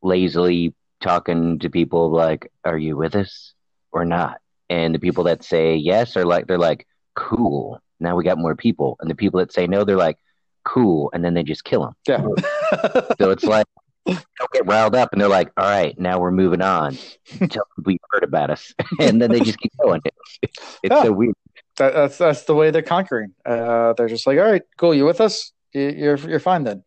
[0.03, 3.53] lazily talking to people like, "Are you with us
[3.93, 8.25] or not?" And the people that say yes are like, they're like, "Cool." Now we
[8.25, 10.19] got more people, and the people that say no, they're like,
[10.65, 11.95] "Cool," and then they just kill them.
[12.07, 12.25] Yeah.
[13.19, 13.67] So it's like
[14.07, 16.97] don't get riled up, and they're like, "All right, now we're moving on.
[17.51, 20.01] Tell people you heard about us," and then they just keep going.
[20.43, 21.03] It's Yeah.
[21.03, 21.35] so weird.
[21.77, 23.35] that, that's that's the way they're conquering.
[23.45, 25.53] Uh, they're just like, all right, cool, you with us?
[25.75, 26.85] You- You're you're fine then.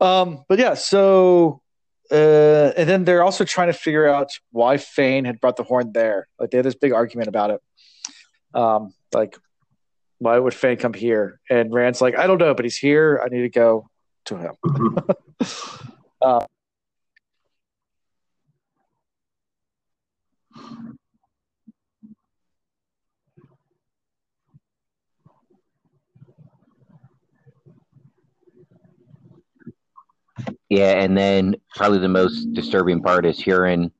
[0.00, 1.61] Um, but yeah, so
[2.12, 5.92] uh, and then they're also trying to figure out why Fain had brought the horn
[5.92, 6.28] there.
[6.38, 7.60] Like they had this big argument about it.
[8.54, 9.36] Um, like
[10.18, 11.40] why would Fain come here?
[11.50, 13.20] And Rand's like, I don't know, but he's here.
[13.24, 13.88] I need to go
[14.26, 14.54] to him.
[16.22, 16.46] uh,
[30.72, 33.90] Yeah, and then probably the most disturbing part is hearing,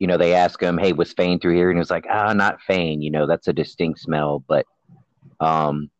[0.00, 2.32] you know, they ask him, "Hey, was Fain through here?" And he was like, "Ah,
[2.32, 3.00] not Fain.
[3.02, 4.66] You know, that's a distinct smell, but
[5.38, 5.92] um,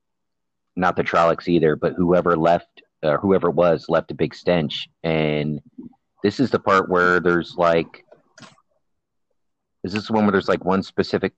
[0.75, 1.77] not the Trollocs either.
[1.77, 5.61] But whoever left, uh, whoever was, left a big stench." And
[6.25, 8.05] this is the part where there's like,
[9.85, 11.33] is this the one where there's like one specific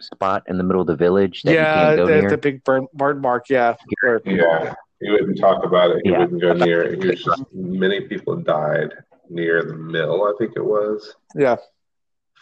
[0.00, 2.30] spot in the middle of the village that yeah, you can't go the, near?
[2.30, 3.48] the big burn, burn mark.
[3.48, 6.02] Yeah, Where- Yeah, he wouldn't talk about it.
[6.04, 6.18] He Yeah.
[6.20, 7.02] wouldn't go near it.
[7.02, 8.92] He was just many people died
[9.28, 11.56] near the mill, I think it was, yeah,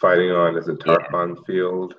[0.00, 1.94] fighting on is it Tarpon Field.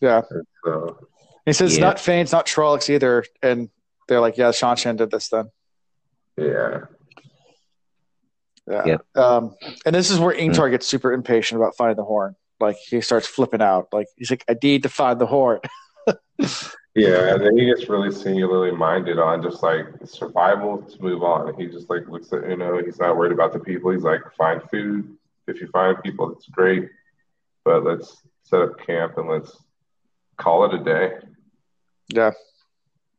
[0.00, 0.22] yeah.
[0.30, 0.98] And so
[1.46, 1.86] He says it's Yeah.
[1.86, 3.24] not Fain, it's not Trollocs either.
[3.42, 3.70] And
[4.06, 5.50] they're like, yeah, Seanchan did this then.
[6.36, 6.84] yeah,
[8.68, 8.84] Yeah.
[8.86, 8.98] Yeah.
[9.16, 9.56] Um,
[9.86, 12.36] and this is where Ingtar gets super impatient about finding the horn.
[12.60, 13.88] Like he starts flipping out.
[13.92, 15.60] Like he's like, I need to find the horn.
[16.94, 21.54] yeah, and then he gets really singularly minded on just like survival to move on.
[21.58, 23.92] He just like looks at you know he's not worried about the people.
[23.92, 25.16] He's like find food.
[25.46, 26.88] If you find people, that's great,
[27.64, 29.56] but let's set up camp and let's
[30.36, 31.12] call it a day.
[32.08, 32.32] Yeah.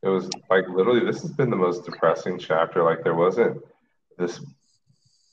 [0.02, 2.82] It was like literally this has been the most depressing chapter.
[2.82, 3.62] Like there wasn't
[4.18, 4.40] this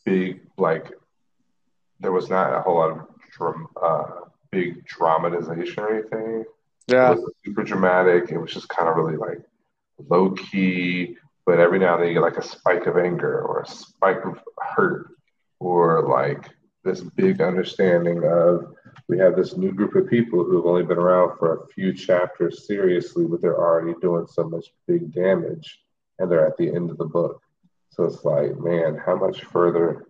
[0.06, 0.91] big like
[1.99, 4.06] there was not a whole lot of uh,
[4.52, 6.45] big dramatization or anything.
[6.89, 7.15] Yeah.
[7.45, 8.32] Super dramatic.
[8.32, 9.41] It was just kind of really like
[10.10, 13.62] low key, but every now and then you get like a spike of anger or
[13.62, 15.12] a spike of hurt
[15.60, 16.49] or like
[16.84, 18.73] this big understanding of
[19.08, 22.65] we have this new group of people who've only been around for a few chapters
[22.67, 25.82] seriously, but they're already doing so much big damage
[26.19, 27.41] and they're at the end of the book.
[27.89, 30.06] So it's like, man, how much further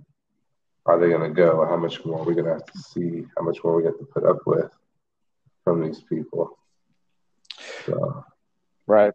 [0.85, 1.65] are they going to go?
[1.65, 3.25] How much more are we going to have to see?
[3.37, 4.69] How much more we have to put up with
[5.63, 6.58] from these people?
[7.89, 8.25] So,
[8.87, 9.13] Right.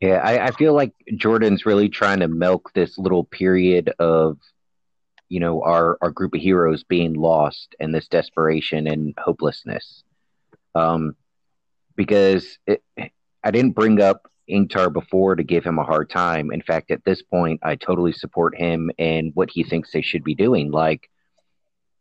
[0.00, 4.38] Yeah, I, I feel like Jordan's really trying to milk this little period of,
[5.28, 10.04] you know, our, our group of heroes being lost and this desperation and hopelessness.
[10.74, 11.16] Um,
[11.96, 16.52] because it, I didn't bring up Ingtar before to give him a hard time.
[16.52, 20.24] In fact, at this point, I totally support him and what he thinks they should
[20.24, 20.70] be doing.
[20.70, 21.10] Like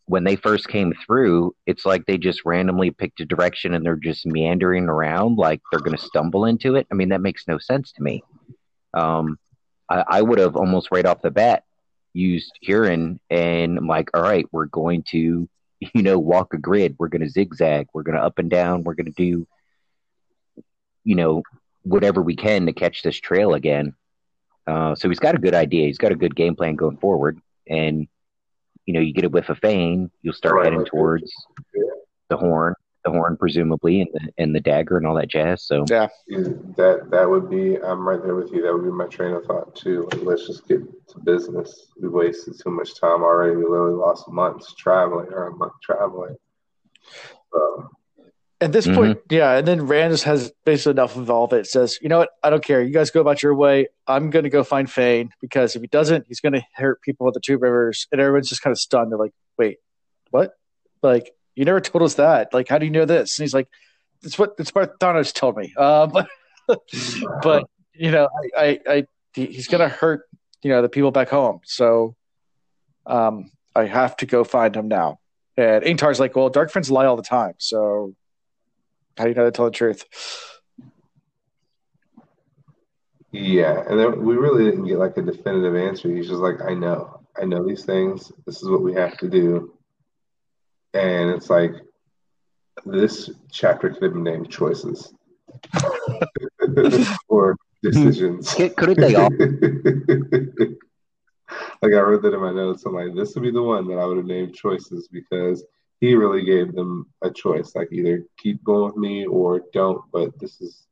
[0.07, 3.95] when they first came through, it's like they just randomly picked a direction and they're
[3.95, 6.87] just meandering around like they're going to stumble into it.
[6.91, 8.23] I mean, that makes no sense to me.
[8.93, 9.39] Um,
[9.89, 11.63] I, I would have almost right off the bat
[12.13, 16.95] used Hurin and I'm like, all right, we're going to, you know, walk a grid.
[16.99, 17.87] We're going to zigzag.
[17.93, 18.83] We're going to up and down.
[18.83, 19.47] We're going to do,
[21.03, 21.41] you know,
[21.81, 23.95] whatever we can to catch this trail again.
[24.67, 25.87] Uh, so he's got a good idea.
[25.87, 27.39] He's got a good game plan going forward.
[27.67, 28.07] And,
[28.85, 31.31] you know, you get a whiff of Fain, you'll start Right, heading like- towards
[32.29, 35.63] the horn, the horn presumably, and the, and the dagger and all that jazz.
[35.63, 36.07] So Yeah.
[36.77, 38.61] that that would be I'm right there with you.
[38.63, 40.07] That would be my train of thought too.
[40.11, 41.91] Like, let's just get to business.
[42.01, 43.55] We wasted too much time already.
[43.55, 46.35] We literally lost months traveling or a month traveling.
[47.53, 47.89] So,
[48.61, 48.95] At this Mhm.
[48.95, 51.67] point, yeah, and then Rand just has basically enough of all of it.
[51.67, 52.29] Says, you know what?
[52.41, 52.81] I don't care.
[52.81, 53.87] You guys go about your way.
[54.07, 57.27] I'm going to go find Fain because if he doesn't, he's going to hurt people
[57.27, 58.07] at the Two Rivers.
[58.11, 59.11] And everyone's just kind of stunned.
[59.11, 59.79] They're like, wait,
[60.31, 60.53] what?
[61.03, 62.53] Like, you never told us that.
[62.53, 63.37] Like, how do you know this?
[63.37, 63.67] And he's like,
[64.23, 65.73] it's what it's what Thanos told me.
[65.77, 66.27] Uh, but,
[67.43, 70.23] but you know, I, I, I he's going to hurt
[70.63, 71.59] you know the people back home.
[71.65, 72.15] So,
[73.05, 75.19] um, I have to go find him now.
[75.57, 77.53] And Ingtar's like, well, dark friends lie all the time.
[77.59, 78.15] So,
[79.17, 80.05] how do you know to tell the truth?
[83.35, 86.09] yeah, and then we really didn't get like a definitive answer.
[86.09, 88.31] He's just like, I know, I know these things.
[88.45, 89.73] This is what we have to do.
[90.93, 91.71] And it's like,
[92.85, 95.13] this chapter could have been named choices
[97.27, 98.53] or decisions.
[98.53, 99.29] Couldn't they all?
[101.81, 102.85] like I wrote that in my notes.
[102.85, 105.63] I'm like, this would be the one that I would have named choices because
[105.99, 107.73] he really gave them a choice.
[107.75, 110.01] Like either keep going with me or don't.
[110.11, 110.85] But this is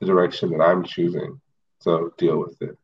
[0.00, 1.40] the direction that I'm choosing.
[1.80, 2.76] So deal with it.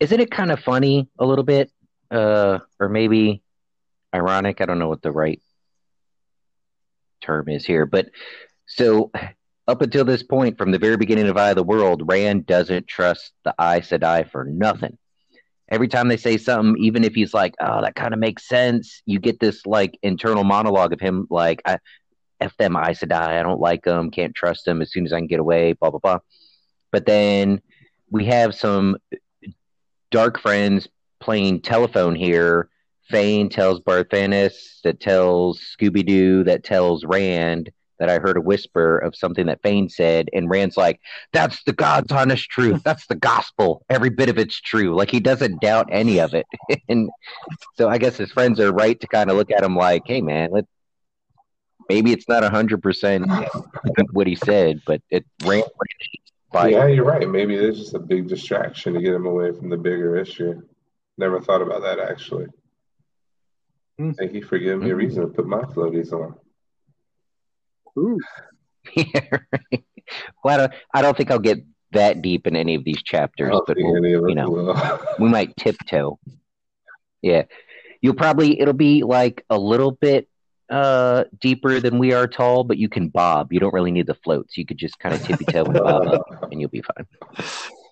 [0.00, 1.70] Isn't it kind of funny a little bit?
[2.10, 3.42] Uh, or maybe
[4.14, 4.60] ironic.
[4.60, 5.42] I don't know what the right
[7.20, 8.08] term is here, but
[8.66, 9.10] so
[9.66, 12.86] up until this point, from the very beginning of Eye of the World, Rand doesn't
[12.86, 14.96] trust the eye said Sedai for nothing.
[15.70, 19.02] Every time they say something, even if he's like, "Oh, that kind of makes sense,"
[19.06, 21.78] you get this like internal monologue of him like, "I
[22.40, 23.38] f them Aes Sedai.
[23.38, 24.10] I don't like them.
[24.10, 24.80] Can't trust them.
[24.82, 26.18] As soon as I can get away, blah blah blah."
[26.90, 27.60] But then
[28.10, 28.96] we have some
[30.10, 30.88] dark friends
[31.20, 32.70] playing telephone here
[33.08, 38.98] Fain tells Barthanes, that tells Scooby Doo, that tells Rand that I heard a whisper
[38.98, 41.00] of something that Fain said, and Rand's like,
[41.32, 42.82] "That's the God's honest truth.
[42.84, 43.84] That's the gospel.
[43.88, 46.46] Every bit of it's true." Like he doesn't doubt any of it,
[46.88, 47.10] and
[47.76, 50.20] so I guess his friends are right to kind of look at him like, "Hey,
[50.20, 50.66] man, let
[51.88, 53.26] maybe it's not hundred percent
[54.12, 55.64] what he said, but it Rand."
[56.54, 57.28] Yeah, you're right.
[57.28, 60.62] Maybe it's just a big distraction to get him away from the bigger issue.
[61.18, 62.46] Never thought about that actually.
[64.00, 64.16] Mm.
[64.16, 66.36] Thank you for giving me a reason to put my floaties on.
[67.98, 68.18] Ooh.
[68.96, 69.84] yeah, right.
[70.42, 71.58] Well, I don't, I don't think I'll get
[71.92, 76.18] that deep in any of these chapters, but we'll, you know, we might tiptoe.
[77.20, 77.44] Yeah,
[78.00, 80.28] you'll probably it'll be like a little bit
[80.70, 83.52] uh deeper than we are tall, but you can bob.
[83.52, 84.56] You don't really need the floats.
[84.56, 87.06] You could just kind of tippy toe and bob up, and you'll be fine.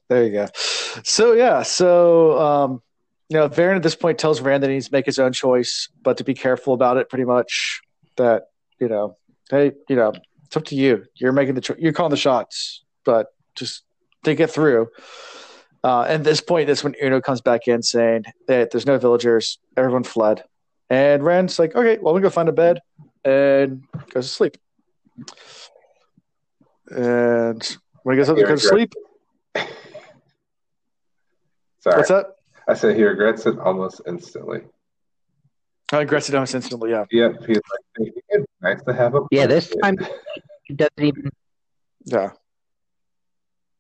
[0.09, 0.47] There you go.
[0.55, 2.83] So yeah, so um,
[3.29, 5.33] you know, Verin at this point tells Rand that he needs to make his own
[5.33, 7.09] choice, but to be careful about it.
[7.09, 7.81] Pretty much
[8.17, 8.45] that
[8.81, 9.17] you know,
[9.51, 10.13] hey, you know,
[10.45, 11.05] it's up to you.
[11.17, 13.83] You're making the cho- you're calling the shots, but just
[14.25, 14.89] think it through.
[15.85, 19.59] Uh, and this point, that's when Uno comes back in saying that there's no villagers,
[19.77, 20.43] everyone fled,
[20.91, 22.81] and Rand's like, okay, well, we go find a bed,
[23.25, 24.57] and goes to sleep.
[26.89, 28.93] And when he goes up to go to sleep,
[31.81, 31.97] Sorry.
[31.97, 32.27] what's that?
[32.69, 34.63] I said he regrets it almost instantly.
[35.93, 36.91] I regrets it almost instantly.
[36.91, 37.05] Yeah.
[37.11, 37.47] Yep.
[37.47, 37.61] He's
[37.99, 39.21] like, nice to have a.
[39.31, 39.47] Yeah.
[39.47, 39.97] This time
[40.65, 41.31] he doesn't even.
[42.05, 42.31] Yeah.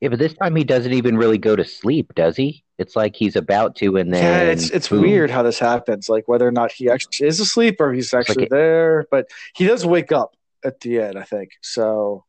[0.01, 2.65] Yeah, but this time he doesn't even really go to sleep, does he?
[2.79, 5.01] It's like he's about to, and then yeah, it's it's boom.
[5.01, 6.11] weird how this happens.
[6.11, 9.67] Like whether or not he actually is asleep or he's actually like there, but he
[9.67, 11.53] does wake up at the end, I think.
[11.63, 12.27] So,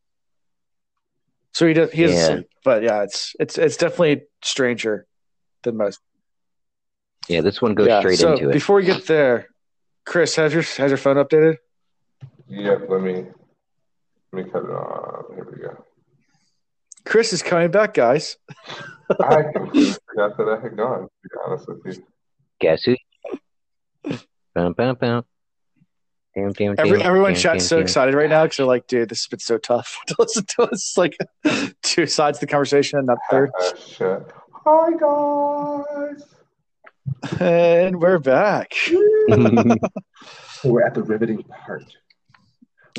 [1.52, 2.17] so he does he is yeah.
[2.20, 5.06] asleep, but yeah, it's it's it's definitely stranger
[5.63, 6.00] than most.
[7.28, 8.54] Yeah, this one goes yeah, straight so into it.
[8.54, 9.48] Before we get there,
[10.06, 11.58] Chris, has your has your phone updated?
[12.49, 12.81] Yep.
[12.89, 13.25] Let me
[14.31, 15.36] let me cut it on.
[15.36, 15.83] Here we go.
[17.05, 18.38] Chris is coming back, guys.
[19.21, 21.03] I completely forgot that I had gone.
[21.03, 22.03] To be honest with you.
[22.60, 22.95] Guess who?
[24.53, 25.25] bum, bum, bum.
[26.36, 29.23] Damn, damn, Every, everyone damn, chat's so excited right now because they're like, dude, this
[29.23, 30.95] has been so tough to listen to us.
[30.95, 31.17] Like
[31.81, 33.49] two sides of the conversation and not third.
[34.65, 36.25] Hi guys.
[37.39, 38.73] And we're back.
[40.63, 41.86] we're at the riveting part.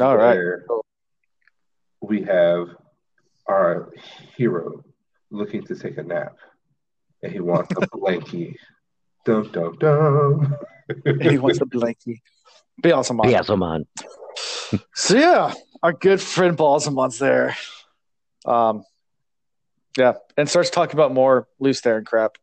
[0.01, 0.59] All right.
[2.01, 2.69] We have
[3.47, 3.93] our
[4.37, 4.85] hero
[5.31, 6.37] looking to take a nap,
[7.23, 8.55] and he wants a blankie.
[9.25, 10.57] dum dum dum.
[11.21, 12.21] he wants a blankie.
[12.83, 13.25] Baalzamon.
[13.25, 13.87] Baalzamon.
[14.95, 17.57] so yeah, our good friend Baalzamon's there.
[18.47, 18.85] Um,
[19.97, 22.39] yeah, and starts talking about more Lews Therin crap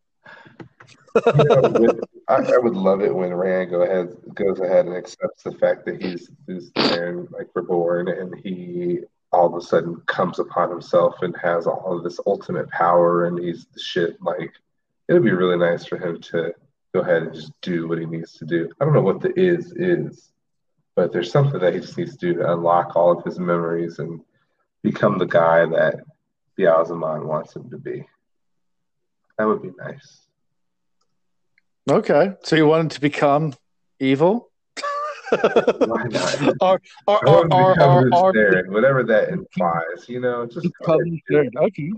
[1.15, 5.43] you know, I, I, would love it when Rand go ahead goes ahead and accepts
[5.43, 10.39] the fact that he's, he's there, like reborn, and he all of a sudden comes
[10.39, 14.21] upon himself and has all of this ultimate power, and he's the shit.
[14.21, 14.51] Like
[15.07, 16.53] it would be really nice for him to
[16.93, 18.71] go ahead and just do what he needs to do.
[18.79, 20.31] I don't know what the is is,
[20.95, 23.99] but there's something that he just needs to do to unlock all of his memories
[23.99, 24.21] and
[24.81, 25.95] become the guy that
[26.57, 28.07] Baalzamon wants him to be.
[29.38, 30.24] That would be nice.
[31.89, 33.53] Okay, so you wanted to become
[33.99, 34.49] evil?
[35.29, 36.53] Why not?
[36.61, 41.91] or, or, or, or, or, or whatever that implies, you know, just okay.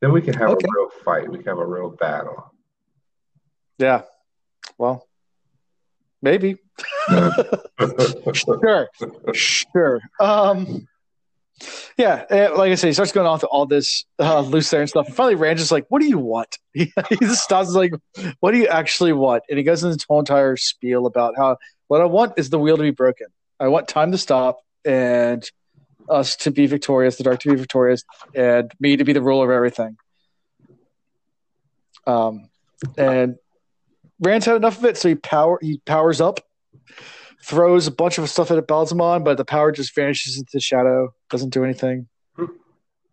[0.00, 0.66] Then we can have okay.
[0.66, 1.30] a real fight.
[1.30, 2.52] We can have a real battle.
[3.78, 4.02] Yeah.
[4.76, 5.08] Well,
[6.20, 6.56] maybe.
[8.34, 8.88] sure.
[9.32, 10.00] Sure.
[10.18, 10.88] Um,
[11.96, 12.24] yeah,
[12.56, 15.06] like I said, he starts going off all this uh, Lews Therin stuff.
[15.06, 17.92] And finally, Rand is like, "What do you want?" He, he just stops like,
[18.40, 21.56] "What do you actually want?" And he goes into this whole entire spiel about how
[21.86, 23.28] What I want is the wheel to be broken.
[23.60, 25.48] I want time to stop and
[26.08, 28.02] us to be victorious, the dark to be victorious,
[28.34, 29.96] and me to be the ruler of everything.
[32.06, 32.50] Um,
[32.98, 33.36] and
[34.20, 36.40] Rand's had enough of it, so he power he powers up,
[37.44, 41.14] throws a bunch of stuff at Baalzamon, but the power just vanishes into the shadow,
[41.30, 42.08] doesn't do anything.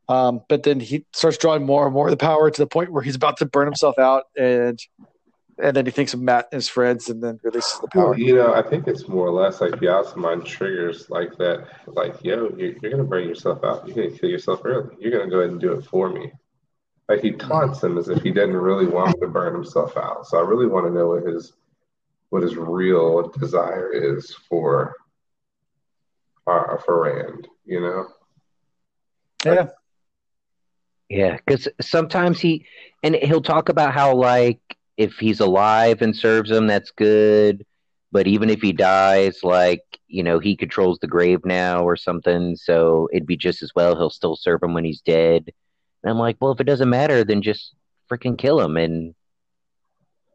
[0.07, 2.91] Um, but then he starts drawing more and more of the power to the point
[2.91, 4.79] where he's about to burn himself out, and
[5.61, 8.09] and then he thinks of Matt and his friends, and then releases the power.
[8.09, 11.67] Well, you know, I think it's more or less like Baalzamon triggers like that.
[11.87, 13.87] Like, yo, you're, you're gonna burn yourself out.
[13.87, 14.95] You're gonna kill yourself early.
[14.99, 16.31] You're gonna go ahead and do it for me.
[17.07, 20.27] Like he taunts him as if he didn't really want to burn himself out.
[20.27, 21.53] So I really want to know what his
[22.31, 24.95] what his real desire is for
[26.47, 27.47] uh, for Rand.
[27.65, 28.07] You know.
[29.45, 29.67] Yeah.
[31.09, 32.65] Yeah, because sometimes he
[33.03, 34.61] and he'll talk about how like
[34.95, 37.65] if he's alive and serves him, that's good.
[38.13, 42.55] But even if he dies, like you know, he controls the grave now or something,
[42.55, 45.51] so it'd be just as well he'll still serve him when he's dead.
[46.01, 47.75] And I'm like, well, if it doesn't matter, then just
[48.09, 49.13] freaking kill him and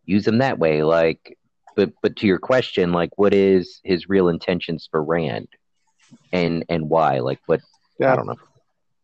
[0.05, 0.83] use him that way.
[0.83, 1.39] Like,
[1.77, 5.49] but but to your question, like, what is his real intentions for Rand,
[6.33, 7.21] and and why?
[7.21, 7.61] Like, what?
[8.01, 8.12] Yeah.
[8.12, 8.37] I don't know.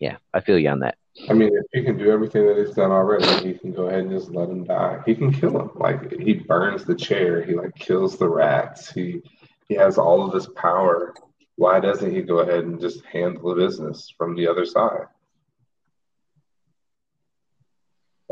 [0.01, 0.97] Yeah, I feel you on that.
[1.29, 4.01] I mean, if he can do everything that he's done already, he can go ahead
[4.01, 5.01] and just let him die.
[5.05, 5.71] He can kill him.
[5.75, 7.45] Like he burns the chair.
[7.45, 8.91] He like kills the rats.
[8.91, 9.23] He
[9.69, 11.15] he has all of this power.
[11.57, 15.07] Why doesn't he go ahead and just handle the business from the other side?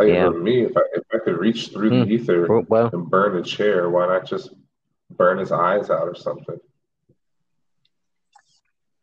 [0.00, 0.30] Like Yeah.
[0.30, 2.08] for me, if I if I could reach through Hmm.
[2.08, 4.48] the ether Well, well, and burn a chair, why not just
[5.10, 6.58] burn his eyes out or something?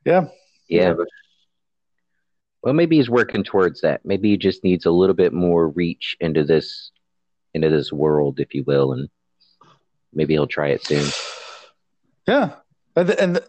[0.05, 0.29] Yeah.
[0.67, 0.93] yeah.
[0.93, 1.07] but
[2.63, 4.01] Well, maybe he's working towards that.
[4.05, 6.91] Maybe he just needs a little bit more reach into this,
[7.53, 9.07] into this world, if you will, and
[10.13, 11.05] maybe he'll try it soon.
[12.27, 12.55] Yeah,
[12.95, 13.47] and the, and the,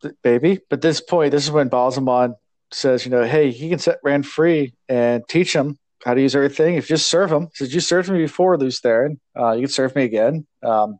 [0.00, 0.60] the- baby.
[0.70, 2.36] But this point, this is when Baalzamon
[2.72, 6.34] says, you know, hey, he can set Rand free and teach him how to use
[6.34, 6.76] everything.
[6.76, 9.18] If you just serve him, he you served me before, Lews Therin.
[9.38, 10.46] Uh, you can serve me again.
[10.62, 10.98] Um,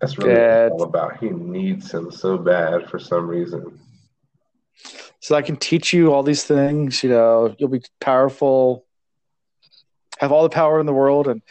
[0.00, 1.18] That's really it's all about.
[1.18, 3.78] He needs him so bad for some reason.
[5.20, 7.02] so I can teach you all these things.
[7.02, 8.84] You know, you'll be powerful,
[10.18, 11.42] have all the power in the world, and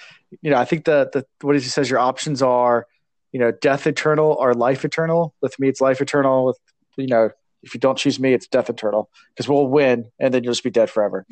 [0.41, 2.87] you know, I think that the what he says your options are,
[3.31, 5.33] you know, death eternal or life eternal.
[5.41, 6.45] With me, it's life eternal.
[6.45, 6.59] With
[6.97, 7.29] you know,
[7.61, 10.63] if you don't choose me, it's death eternal because we'll win, and then you'll just
[10.63, 11.25] be dead forever.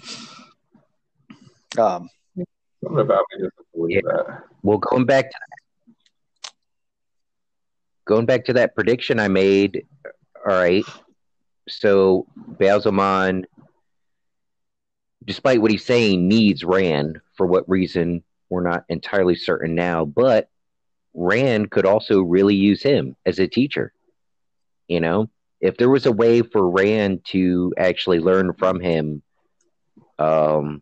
[1.78, 2.10] Um,
[2.84, 4.12] Something about me doesn't believe Yeah.
[4.12, 4.44] that.
[4.64, 5.38] Well, going back to
[8.06, 9.86] going back to that prediction I made.
[10.36, 10.84] All right,
[11.70, 13.46] so Baalzamon,
[15.24, 20.50] despite what he's saying, needs Rand for what reason we're not entirely certain now, but
[21.14, 23.94] Rand could also really use him as a teacher.
[24.88, 25.30] You know,
[25.62, 29.22] if there was a way for Rand to actually learn from him,
[30.18, 30.82] um,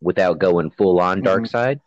[0.00, 1.48] without going full on dark Mhm.
[1.48, 1.80] side.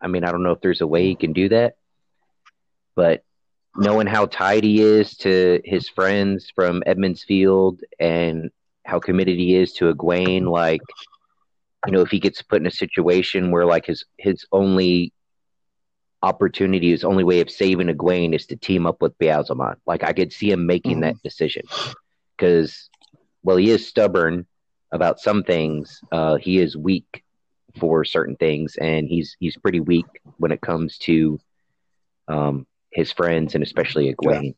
[0.00, 1.76] I mean, I don't know if there's a way he can do that,
[2.94, 3.22] but
[3.76, 8.50] knowing how tied he is to his friends from Emond's Field and
[8.84, 10.80] how committed he is to Egwene, like,
[11.86, 15.12] you know, if he gets put in a situation where like his his only
[16.22, 19.76] opportunity, his only way of saving Egwene is to team up with Baalzamon.
[19.86, 21.02] Like, I could see him making Mhm.
[21.02, 21.64] that decision
[22.36, 22.88] because,
[23.42, 24.46] well, he is stubborn
[24.94, 26.00] about some things.
[26.10, 27.22] Uh, he is weak
[27.78, 30.06] for certain things, and he's he's pretty weak
[30.38, 31.38] when it comes to
[32.28, 34.54] um, his friends and especially Egwene.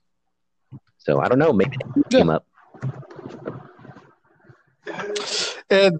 [0.99, 1.53] So I don't know.
[1.53, 1.77] Maybe
[2.11, 2.19] Yeah.
[2.21, 2.45] team up.
[5.71, 5.99] and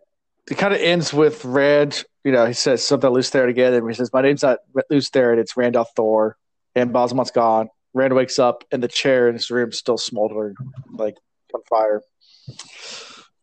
[0.51, 2.05] it kind of ends with Rand.
[2.23, 4.59] You know, he says something Lews Therin again, and he says, "My name's not
[4.91, 6.35] Lews Therin, and it's Rand al'Thor."
[6.75, 7.69] And Baalzamon's gone.
[7.95, 10.55] Rand wakes up, and the chair in his room still smoldering,
[10.93, 11.17] like
[11.55, 12.03] on fire,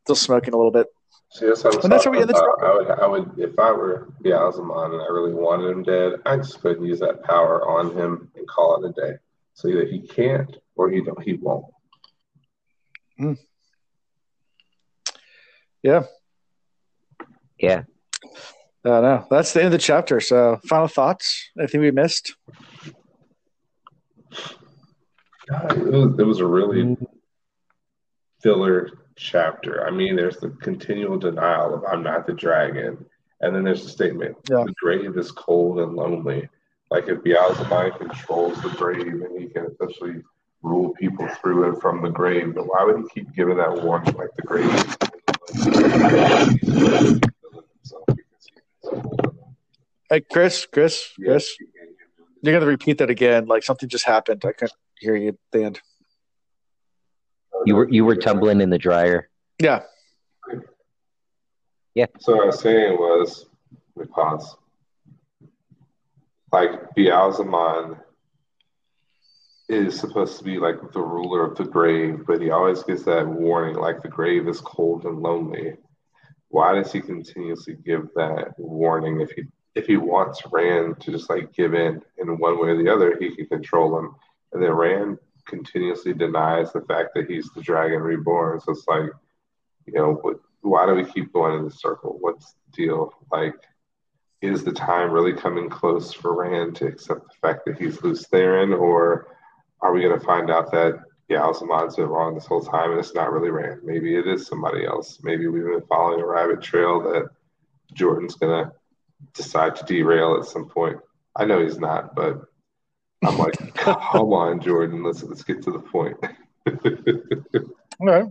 [0.03, 0.87] still smoking a little bit.
[1.31, 2.63] See, that's what I'm that's what we- that's about.
[2.63, 6.43] I would, I would, if I were Baalzamon and I really wanted him dead, I'd
[6.43, 9.17] just go ahead and use that power on him and call it a day.
[9.53, 11.65] So either he can't or he don't, he won't.
[13.17, 13.33] Hmm.
[15.81, 16.03] Yeah,
[17.59, 17.83] Yeah.
[18.85, 19.27] I don't know.
[19.29, 20.19] That's the end of the chapter.
[20.19, 21.49] So, final thoughts?
[21.57, 22.35] Anything we missed?
[25.49, 27.05] God, it was, it was a really mm.
[28.41, 29.85] filler chapter.
[29.87, 33.05] I mean, there's the continual denial of I'm not the dragon.
[33.41, 34.63] And then there's the statement, Yeah.
[34.65, 36.47] the grave is cold and lonely.
[36.89, 40.21] Like if Beelzebub controls the grave and he can essentially
[40.61, 44.15] rule people through and from the grave, but why would he keep giving that warning
[44.15, 44.69] like the grave?
[50.09, 51.55] Hey, Chris, Chris, Chris.
[52.41, 53.45] You're gonna repeat that again.
[53.45, 54.43] Like something just happened.
[54.45, 55.81] I couldn't hear you at the end.
[57.65, 59.29] You were you were tumbling in the dryer.
[59.59, 59.83] Yeah.
[61.95, 62.07] Yeah.
[62.19, 63.45] So what I was saying was,
[63.95, 64.55] let me pause.
[66.51, 67.97] Like Beelzebub
[69.69, 73.27] is supposed to be like the ruler of the grave, but he always gives that
[73.27, 75.75] warning, like the grave is cold and lonely.
[76.49, 79.21] Why does he continuously give that warning?
[79.21, 79.43] If he
[79.75, 83.17] if he wants Rand to just like give in in one way or the other,
[83.19, 84.15] he can control him.
[84.51, 88.59] And then Rand continuously denies the fact that he's the dragon reborn.
[88.59, 89.09] So it's like,
[89.85, 92.17] you know, what, why do we keep going in this circle?
[92.19, 93.13] What's the deal?
[93.31, 93.55] Like,
[94.41, 98.27] is the time really coming close for Rand to accept the fact that he's Lews
[98.27, 99.27] Therin, or
[99.81, 102.99] are we going to find out that yeah, Baalzamon's been wrong this whole time and
[102.99, 103.81] it's not really Rand?
[103.83, 105.19] Maybe it is somebody else.
[105.23, 107.29] Maybe we've been following a rabbit trail that
[107.93, 108.71] Jordan's going to
[109.33, 110.97] decide to derail at some point.
[111.35, 112.41] I know he's not, but
[113.25, 116.17] I'm like, come on, Jordan, let's let's get to the point.
[117.99, 118.25] All right.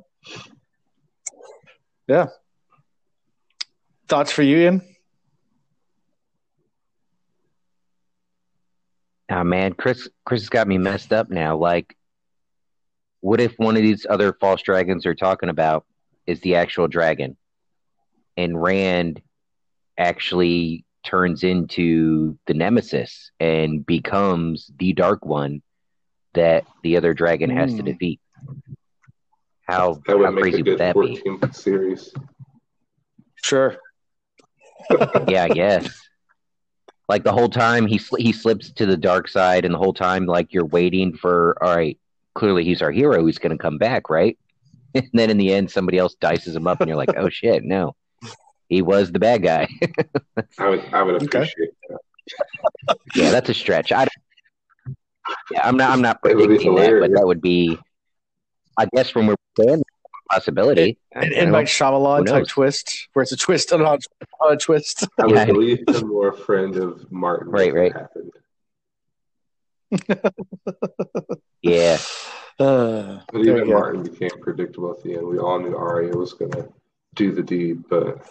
[2.07, 2.27] Yeah.
[4.09, 4.83] Thoughts for you, Ian?
[9.31, 11.57] Oh man, Chris Chris has got me messed up now.
[11.57, 11.97] Like,
[13.21, 15.87] what if one of these other false dragons they're talking about
[16.27, 17.39] is the actual dragon,
[18.37, 19.23] and Rand
[19.97, 25.63] actually turns into the nemesis and becomes the dark one
[26.35, 27.85] that the other dragon has to Hmm.
[27.87, 28.21] defeat?
[29.69, 31.23] How that would how make crazy a good would that be?
[31.53, 32.13] series.
[33.45, 33.77] Sure.
[35.29, 35.89] yeah, I guess.
[37.09, 39.93] Like the whole time he sl- he slips to the dark side, and the whole
[39.95, 41.99] time like you're waiting for all right.
[42.35, 43.27] Clearly, he's our hero.
[43.27, 44.39] He's going to come back, right?
[44.95, 47.65] And then in the end, somebody else dices him up, and you're like, oh shit,
[47.65, 47.95] no,
[48.69, 49.69] he was the bad guy.
[50.59, 51.27] I would I would Okay.
[51.27, 52.97] appreciate that.
[53.15, 53.93] yeah, that's a stretch.
[53.93, 54.07] I,
[55.51, 55.91] yeah, I'm not.
[55.91, 57.79] I'm not It predicting that, but that would be,
[58.79, 60.99] I guess, from where we're standing, a possibility.
[61.15, 61.53] I An don't in know.
[61.53, 65.07] Mike Shyamalan Who type twist, where it's a twist on a, on a twist.
[65.21, 65.45] I would Yeah.
[65.47, 67.51] believe him more a friend of Martin.
[67.51, 67.93] Right, right.
[67.93, 68.33] Happened.
[71.63, 71.99] Yeah,
[72.59, 73.69] Uh, But even.
[73.69, 75.27] Martin became predictable at the end.
[75.29, 76.69] We all knew Arya was going to
[77.15, 78.27] do the deed, but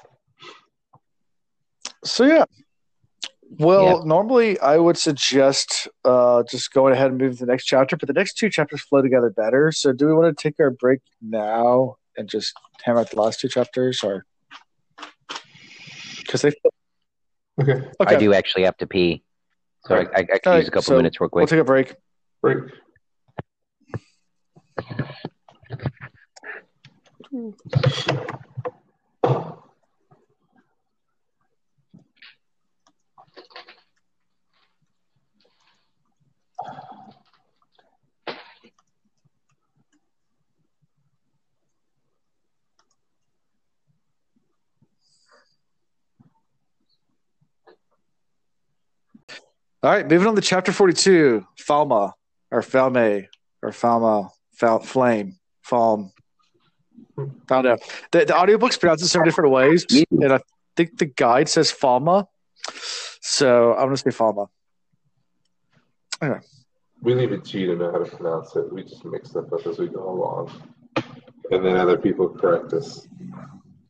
[2.04, 2.46] So yeah.
[3.60, 4.04] Well, Yeah.
[4.06, 8.08] normally I would suggest uh, just going ahead and moving to the next chapter, but
[8.08, 9.72] the next two chapters flow together better.
[9.74, 13.40] So, do we want to take our break now and just hammer out the last
[13.42, 14.26] two chapters, or
[16.20, 16.54] because they?
[17.62, 19.22] okay, Okay, I do actually have to pee,
[19.86, 21.42] so I, I, I can All use right, a couple so minutes real quick.
[21.42, 21.96] we'll take a break.
[22.42, 22.58] break.
[49.84, 51.46] All right, moving on to chapter forty-two.
[51.60, 52.14] Falma
[52.52, 53.28] or Falme
[53.64, 56.12] or Falma, Fal, Flame, Falm.
[57.18, 57.78] I don't know.
[58.12, 60.40] The, the audiobook's pronounced in several different ways, and I
[60.76, 62.28] think the guide says Falma.
[63.22, 64.50] So I'm going to say Falma.
[67.02, 68.72] We leave it to you to know how to pronounce it.
[68.72, 70.52] We just mix stuff up as we go along.
[71.50, 73.08] And then other people correct us.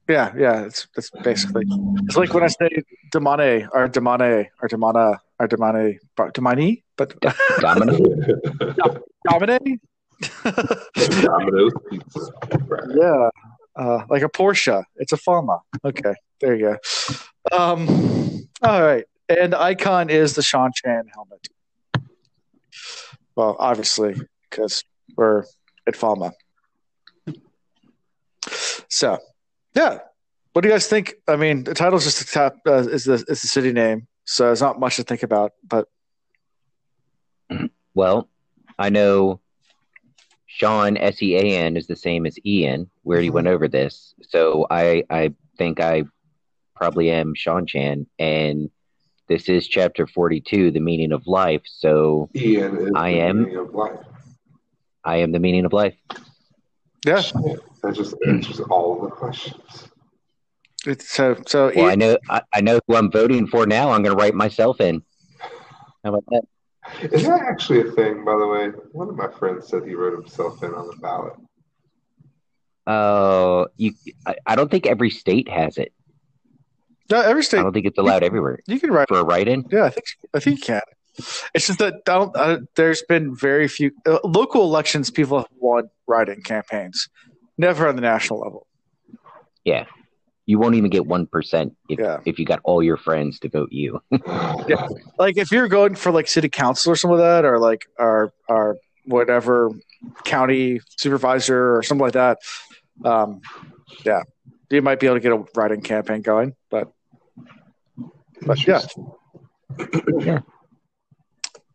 [0.09, 1.65] Yeah, yeah, it's it's basically
[2.03, 2.69] it's like when I say
[3.13, 7.19] Demane or Demane or Demana or Demane Demani, but
[7.59, 7.97] Domino.
[9.29, 9.79] Domine.
[11.21, 12.31] Domino's pizza.
[12.67, 12.83] Right.
[12.95, 13.29] yeah,
[13.75, 14.83] uh, like a Porsche.
[14.97, 15.61] It's a Falma.
[15.83, 16.77] Okay, there you
[17.51, 17.57] go.
[17.57, 21.47] Um, all right, and icon is the Seanchan helmet.
[23.35, 24.15] Well, obviously,
[24.49, 24.83] because
[25.15, 25.43] we're
[25.87, 26.33] at Falma.
[28.89, 29.17] So,
[29.75, 29.99] yeah.
[30.53, 31.13] What do you guys think?
[31.29, 34.45] I mean, the title's just the top uh, is the is the city name, so
[34.45, 35.53] there's not much to think about.
[35.67, 35.87] But
[37.93, 38.29] Well,
[38.79, 39.41] I know
[40.47, 42.89] Sean S E A N is the same as Ian.
[43.03, 43.33] We already Mhm.
[43.33, 46.03] went over this, so I I think I
[46.75, 48.69] probably am Sean Chan, and
[49.27, 51.61] this is chapter forty two, the meaning of life.
[51.65, 53.99] So Ian is I the am- meaning of life.
[55.03, 55.95] I am the meaning of life.
[57.05, 57.21] yeah,
[57.81, 59.87] That just answers all of the questions.
[60.85, 63.91] It's, so so Well, I know I, I know who I'm voting for now.
[63.91, 65.03] I'm going to write myself in.
[66.03, 66.43] How about that?
[67.11, 68.67] Is that actually a thing, by the way?
[68.91, 71.33] One of my friends said he wrote himself in on the ballot.
[72.87, 73.93] Oh, you.
[74.25, 75.93] I, I don't think every state has it.
[77.11, 77.59] no, every state.
[77.59, 79.07] I don't think it's allowed everywhere you can write.
[79.07, 79.65] for a write-in.
[79.71, 80.81] Yeah, I think I think you can.
[81.53, 85.11] It's just that don't, uh, there's been very few uh, local elections.
[85.11, 87.09] People have won write-in campaigns,
[87.57, 88.65] never on the national level.
[89.63, 89.85] Yeah.
[90.51, 92.19] You won't even get 1% if, Yeah.
[92.25, 94.01] if you got all your friends to vote you.
[94.67, 94.85] Yeah.
[95.17, 98.33] Like if you're going for like city council or some of that, or like our
[98.49, 98.75] our
[99.05, 99.69] whatever
[100.25, 102.39] county supervisor or something like that,
[103.05, 103.39] um,
[104.05, 104.23] yeah,
[104.69, 106.53] you might be able to get a write-in campaign going.
[106.69, 106.91] But
[108.45, 108.81] but yeah,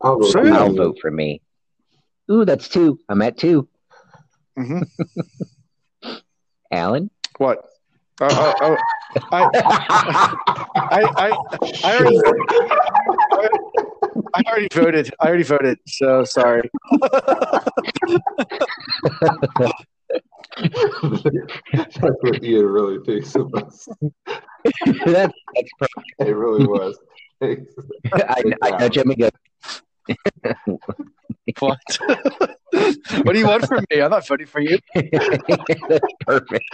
[0.02, 0.58] I'll go So, with yeah.
[0.58, 1.40] I'll vote for me.
[2.30, 2.98] Ooh, that's two.
[3.08, 3.68] I'm at two.
[4.54, 4.82] hmm
[6.70, 7.10] Alan?
[7.38, 7.64] what?
[8.18, 8.76] Uh, uh,
[9.30, 9.48] uh, I,
[10.74, 11.38] I I
[11.84, 12.18] I already
[14.34, 15.14] I already voted.
[15.20, 15.78] I already voted.
[15.86, 16.70] So sorry.
[21.72, 23.88] That's what Ian really thinks of us.
[25.04, 26.14] that's, that's perfect.
[26.18, 26.98] It really was.
[27.42, 27.58] I,
[28.62, 29.30] I know Jimmy go.
[31.60, 31.78] What?
[32.00, 34.02] what do you want from me?
[34.02, 34.78] I'm not voting for you.
[34.94, 36.64] that's perfect.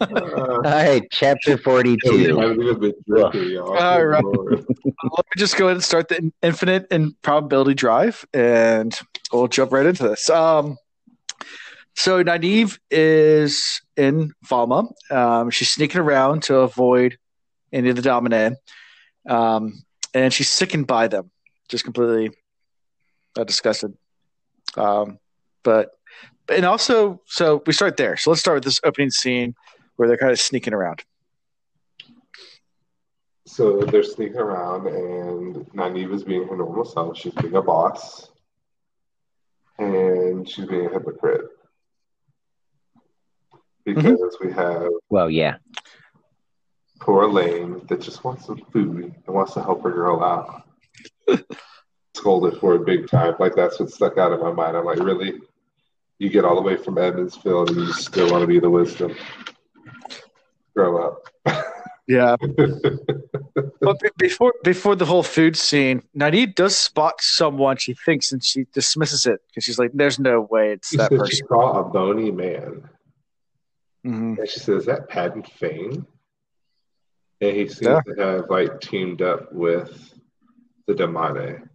[0.00, 2.36] Uh, All right, chapter 42.
[2.36, 3.76] haven't even been drinking, y'all.
[3.76, 4.24] All right.
[4.24, 8.98] Let me just go ahead and start the infinite improbability drive, and
[9.32, 10.28] we'll jump right into this.
[10.28, 10.76] Um,
[11.94, 14.92] so Nynaeve is in Falma.
[15.10, 17.16] Um, she's sneaking around to avoid
[17.72, 18.56] any of the Dominae,
[19.28, 19.82] um,
[20.12, 21.30] and she's sickened by them,
[21.68, 22.30] just completely
[23.38, 23.94] uh, disgusted.
[24.76, 25.18] Um,
[25.62, 25.90] but
[26.48, 28.16] and also, so we start there.
[28.16, 29.54] So let's start with this opening scene
[29.96, 31.04] where they're kind of sneaking around.
[33.46, 37.16] So they're sneaking around, and Nynaeve is being her normal self.
[37.16, 38.28] She's being a boss,
[39.78, 41.42] and she's being a hypocrite.
[43.86, 44.00] Mm-hmm.
[44.00, 45.56] Because we have Well, yeah.
[47.00, 50.64] poor Elayne that just wants some food and wants to help her girl out.
[52.14, 53.36] Scolded for it big time.
[53.38, 54.76] Like that's what stuck out in my mind.
[54.76, 55.34] I'm like, really?
[56.18, 58.70] You get all the way from Emond's Field and you still want to be the
[58.70, 59.14] wisdom?
[60.74, 61.22] Grow up.
[62.08, 62.36] Yeah,
[63.80, 68.44] but be- before before the whole food scene, Nynaeve does spot someone she thinks, and
[68.44, 71.46] she dismisses it because she's like, "There's no way it's She that said she person."
[71.48, 72.88] saw a bony man.
[74.06, 74.38] Mhm.
[74.38, 76.06] And she says, Is that Padan Fain?
[77.40, 78.02] And he seems Yeah.
[78.14, 80.14] to have like teamed up with
[80.86, 81.68] the Damane.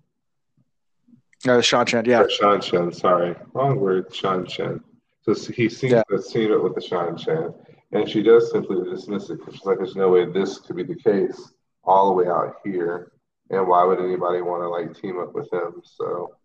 [1.48, 3.36] Uh, Sean Chan, yeah, Or Shan Chen, sorry.
[3.54, 4.84] Wrong word, Shan Chen.
[5.24, 6.04] So he seems Yeah.
[6.10, 7.54] to have seen it with the Shan Chen.
[7.92, 10.84] And she does simply dismiss it because she's like, There's no way this could be
[10.84, 11.52] the case
[11.84, 13.12] all the way out here.
[13.50, 15.82] And why would anybody want to like team up with him?
[15.84, 16.36] So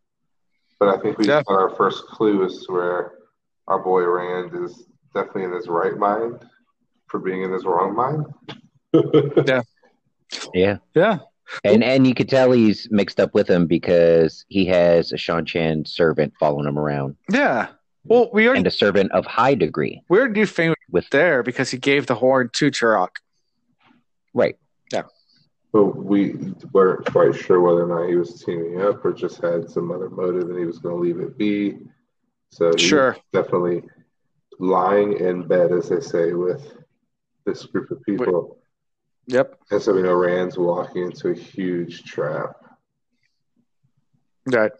[0.79, 1.43] but I think we Yeah.
[1.43, 3.13] got our first clue as to where
[3.69, 6.45] our boy Rand is definitely in his right mind
[7.07, 8.27] for being in his wrong mind.
[9.47, 9.63] Yeah.
[10.53, 10.79] Yeah.
[10.95, 11.19] yeah,
[11.65, 15.87] And and you could tell he's mixed up with him because he has a Seanchan
[15.87, 17.17] servant following him around.
[17.31, 17.69] yeah.
[18.09, 20.01] Well, we already And a servant of high degree.
[20.09, 23.17] we already knew Fain With there because he gave the horn to Turak.
[24.33, 24.57] right.
[24.93, 25.03] Yeah.
[25.73, 26.37] But we
[26.73, 30.09] weren't quite sure whether or not he was teaming up or just had some other
[30.09, 31.79] motive and he was going to leave it be.
[32.53, 33.17] So Sure.
[33.33, 33.83] definitely
[34.61, 36.75] lying in bed, as they say, with
[37.45, 38.59] this group of people.
[39.29, 39.59] Yep.
[39.71, 42.57] And so we know Rand's walking into a huge trap.
[44.47, 44.73] Right.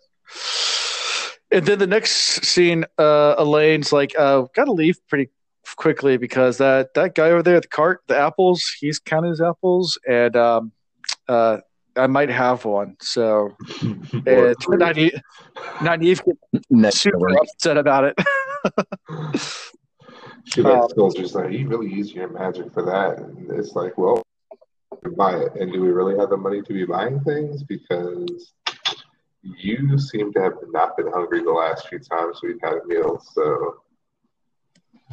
[1.51, 5.31] And then the next scene, uh, Elayne's like, uh, gotta leave pretty
[5.77, 9.41] quickly because that, that guy over there at the cart, the apples, he's counting his
[9.41, 10.73] apples, and um,
[11.29, 11.59] uh,
[11.97, 12.97] I might have one.
[13.01, 13.57] So
[14.27, 15.21] Or it's Nynaeve,
[15.79, 18.19] Nynaeve gets No, super upset about it.
[20.45, 23.19] she like Um, soldiers like, you really use your magic for that.
[23.19, 24.23] And it's like, well,
[25.17, 25.55] buy it.
[25.57, 27.63] And do we really have the money to be buying things?
[27.63, 28.53] Because
[29.43, 33.21] you seem to have not been hungry the last few times we've had meals, meal.
[33.35, 33.77] So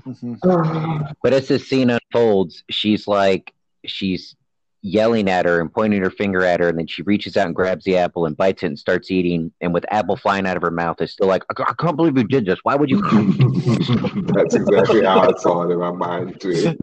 [0.06, 1.16] Mhm.
[1.22, 3.54] But as this scene unfolds, she's like,
[3.86, 4.36] she's
[4.84, 7.56] yelling at her and pointing her finger at her, and then she reaches out and
[7.56, 9.52] grabs the apple and bites it and starts eating.
[9.62, 12.18] And with apple flying out of her mouth, is still like, I I can't believe
[12.18, 12.60] you did this.
[12.64, 13.02] Why would you?
[14.34, 16.78] that's exactly how I saw it in my mind too.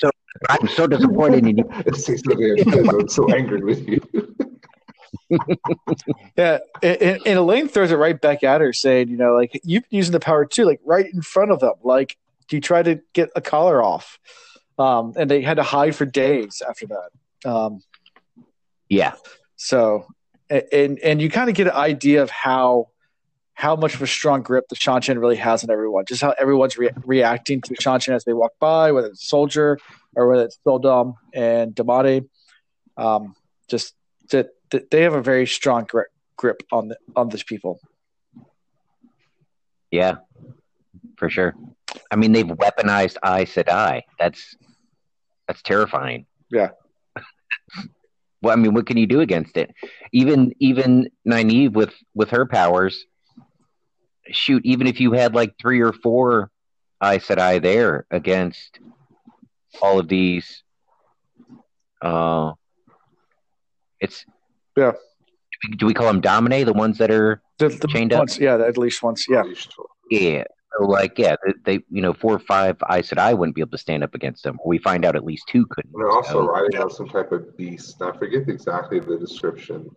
[0.00, 0.10] So
[0.48, 1.64] I'm so disappointed in you.
[1.94, 2.88] So damn.
[2.90, 4.00] I'm so angry with you.
[6.36, 9.88] Yeah, and, and Elayne throws it right back at her, saying, "You know, like you've
[9.88, 11.74] been using the power too, like right in front of them.
[11.82, 12.16] Like
[12.48, 14.18] do you try to get a collar off,
[14.78, 17.10] um, and they had to hide for days after that.
[17.44, 17.80] Um,
[18.88, 19.14] Yeah,
[19.56, 20.06] so,
[20.50, 22.88] and and you kind of get an idea of how
[23.54, 26.06] how much of a strong grip the Seanchan really has on everyone.
[26.06, 29.78] Just how everyone's re- reacting to Seanchan as they walk by, whether it's Soldier
[30.16, 32.28] or whether it's sul'dam and damane.
[32.96, 33.34] Um,
[33.68, 33.94] just
[34.30, 37.80] that, that they have a very strong grip, grip on the, on these people.
[39.90, 40.16] Yeah,
[41.16, 41.54] for sure.
[42.10, 44.02] I mean, they've weaponized Aes Sedai.
[44.18, 44.56] That's
[45.46, 46.26] that's terrifying.
[46.50, 46.70] Yeah.
[48.42, 49.74] Well, I mean, what can you do against it?
[50.12, 53.04] Even even Nynaeve with with her powers,
[54.30, 54.64] shoot.
[54.64, 56.50] Even if you had like three or four
[57.02, 58.80] Aes Sedai there against
[59.82, 60.62] all of these,
[62.02, 62.52] uh,
[64.00, 64.24] it's
[64.76, 64.92] yeah.
[65.76, 68.40] Do we call them Domine, the ones that are the, the chained once, up?
[68.40, 69.26] Yeah, at least once.
[69.28, 69.42] Yeah.
[70.10, 70.44] Yeah.
[70.72, 73.72] So like, yeah, they, they, you know, four or five Aes Sedai wouldn't be able
[73.72, 74.58] to stand up against them.
[74.64, 75.92] We find out at least two couldn't.
[75.92, 76.46] They're also so.
[76.46, 78.00] riding on some type of beast.
[78.02, 79.90] I forget exactly the description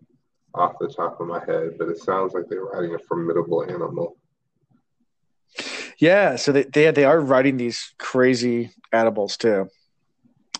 [0.55, 4.17] off the top of my head, but it sounds like they're riding a formidable animal.
[5.99, 9.69] Yeah, so they they, they are riding these crazy animals too.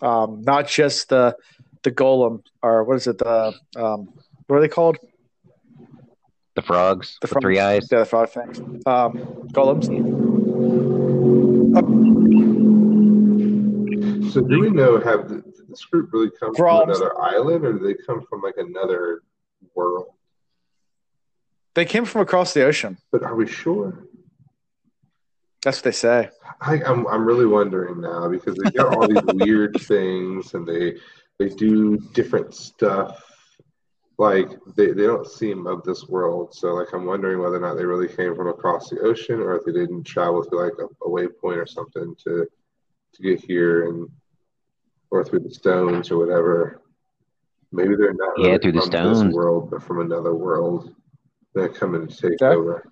[0.00, 1.36] Um, not just the
[1.82, 4.08] the golem or what is it the um,
[4.46, 4.98] what are they called?
[6.54, 7.88] The frogs, The the, three eyes.
[7.90, 8.58] Yeah, the frog things.
[8.86, 9.12] Um,
[9.52, 9.86] golems.
[14.32, 16.82] So do we know have the, this group really come Thralls.
[16.82, 19.22] from another island, or do they come from like another
[19.74, 20.06] world?
[21.74, 22.98] They came from across the ocean.
[23.10, 24.06] But are we sure?
[25.62, 26.30] That's what they say.
[26.60, 30.94] I, I'm I'm really wondering now because they get all these weird things and they
[31.38, 33.20] they do different stuff.
[34.16, 36.54] Like they, they don't seem of this world.
[36.54, 39.56] So like I'm wondering whether or not they really came from across the ocean or
[39.56, 42.46] if they didn't travel through like a, a waypoint or something to
[43.14, 44.08] to get here and
[45.10, 46.80] or through the stones or whatever.
[47.72, 49.22] Maybe they're not Yeah, really through the stones.
[49.24, 50.94] this world, but from another world.
[51.54, 52.48] They're coming to take Yeah.
[52.50, 52.84] over.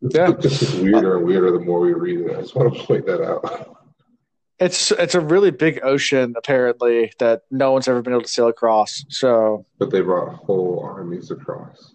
[0.00, 0.32] Yeah.
[0.40, 2.36] This is weirder and weirder the more we read it.
[2.36, 3.72] I just want to point that out.
[4.58, 8.48] It's it's a really big ocean apparently that no one's ever been able to sail
[8.48, 9.04] across.
[9.10, 11.94] So But they brought whole armies across.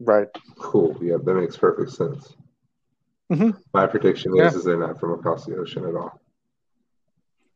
[0.00, 0.28] right.
[0.58, 0.96] Cool.
[1.00, 2.34] Yeah, that makes perfect sense.
[3.32, 3.56] Mhm.
[3.72, 4.48] My prediction is, Yeah.
[4.58, 6.20] is they're not from across the ocean at all.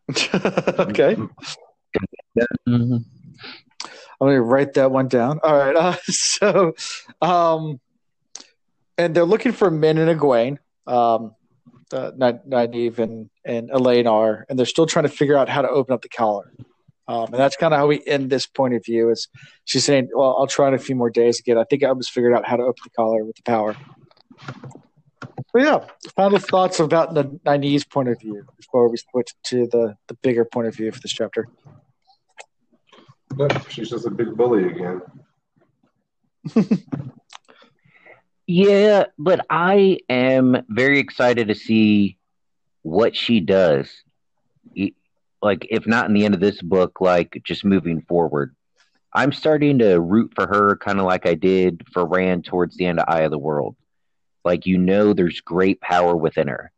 [0.89, 1.17] okay.
[2.67, 3.05] Mhm.
[4.21, 5.39] I'm gonna write that one down.
[5.43, 5.77] All right.
[5.77, 6.75] Uh, so,
[7.21, 7.79] um,
[8.97, 10.59] and they're looking for Min and Egwene.
[10.87, 11.35] Um,
[11.93, 15.63] uh, Ny- Nynaeve and and Elayne are, and they're still trying to figure out how
[15.63, 16.53] to open up the collar.
[17.07, 19.11] Um, and that's kind of how we end this point of view.
[19.11, 19.29] Is
[19.65, 21.59] she's saying, "Well, I'll try in a few more days again.
[21.59, 23.77] I think I was figured out how to open the collar with the power."
[25.53, 29.95] But yeah, final thoughts about the Nynaeve's point of view before we switch to the
[30.09, 31.49] the bigger point of view for this chapter.
[33.35, 35.01] Nope, she's just a big bully again.
[38.51, 42.17] Yeah, but I am very excited to see
[42.81, 43.93] what she does.
[45.43, 48.57] Like, if not in the end of this book, like just moving forward.
[49.13, 52.87] I'm starting to root for her kind of like I did for Rand towards the
[52.87, 53.77] end of Eye of the World.
[54.47, 56.73] Like, you know, there's great power within her,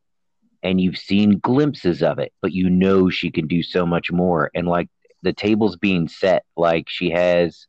[0.65, 4.51] and you've seen glimpses of it, but you know she can do so much more.
[4.57, 4.89] And like,
[5.23, 6.45] the table's being set.
[6.57, 7.69] Like, she has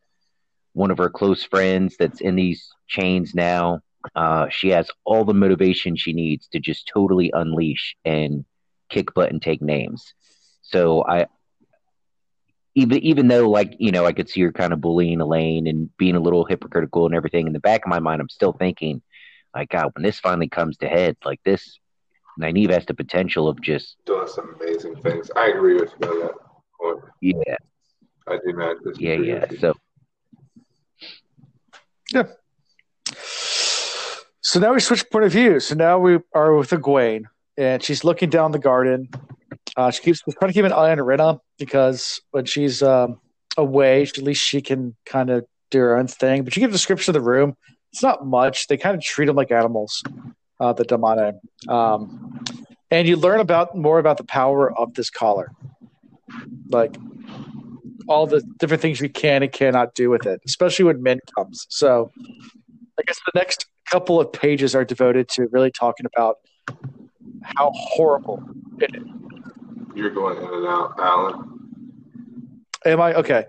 [0.74, 3.82] one of her close friends that's in these chains now.
[4.16, 8.46] Uh, she has all the motivation she needs to just totally unleash and
[8.90, 10.14] kick butt and take names.
[10.62, 11.28] So I,
[12.76, 15.96] even even though like you know I could see her kind of bullying Elayne and
[15.98, 19.02] being a little hypocritical and everything in the back of my mind, I'm still thinking,
[19.56, 21.80] like God, when this finally comes to head, like this,
[22.40, 25.30] Nynaeve has the potential of just Doing some amazing things.
[25.36, 26.34] I agree with you on that
[26.82, 27.00] point.
[27.22, 27.56] yeah
[28.28, 29.46] I do not yeah yeah.
[29.50, 29.62] with
[32.14, 32.28] you.
[34.52, 35.62] So now we switch point of view.
[35.62, 37.24] So now we are with Egwene,
[37.56, 39.08] and she's looking down the garden.
[39.78, 43.22] Uh, she keeps trying to keep an eye on Arena because when she's um,
[43.56, 46.44] away, at least she can kind of do her own thing.
[46.44, 47.56] But you get a description of the room.
[47.94, 48.68] It's not much.
[48.68, 50.04] They kind of treat them like animals,
[50.60, 51.40] uh, the Damane.
[51.70, 52.44] Um,
[52.92, 55.50] and you learn about more about the power of this collar,
[56.68, 56.98] like
[58.10, 61.68] all the different things you can and cannot do with it, especially when Min comes.
[61.70, 62.12] So
[63.00, 66.38] I guess the next couple of pages are devoted to really talking about
[67.44, 68.42] how horrible
[68.80, 69.04] it is.
[69.94, 71.60] You're going in and out, Alan.
[72.86, 73.46] Am I okay?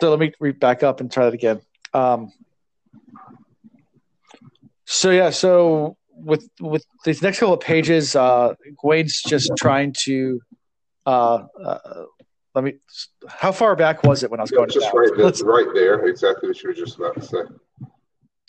[0.00, 1.60] So let me read back up and try that again.
[1.92, 2.32] Um,
[4.84, 10.40] so yeah, so with with these next couple of pages, uh, Gwen's just trying to.
[11.04, 12.04] Uh, uh,
[12.54, 12.74] let me.
[13.28, 14.68] How far back was it when I was going?
[14.68, 15.10] to just right,
[15.42, 17.42] right there, exactly what you were just about to say.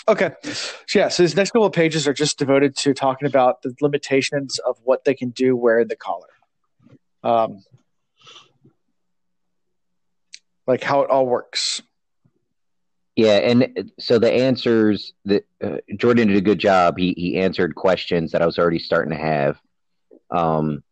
[0.09, 0.31] Okay.
[0.43, 3.75] So yeah, so these next couple of pages are just devoted to talking about the
[3.79, 6.27] limitations of what they can do wearing the collar.
[7.23, 7.63] Um,
[10.65, 11.83] like how it all works.
[13.15, 16.97] Yeah, and so the answers that uh, Jordan did a good job.
[16.97, 19.59] He he answered questions that I was already starting to have.
[20.31, 20.83] Um,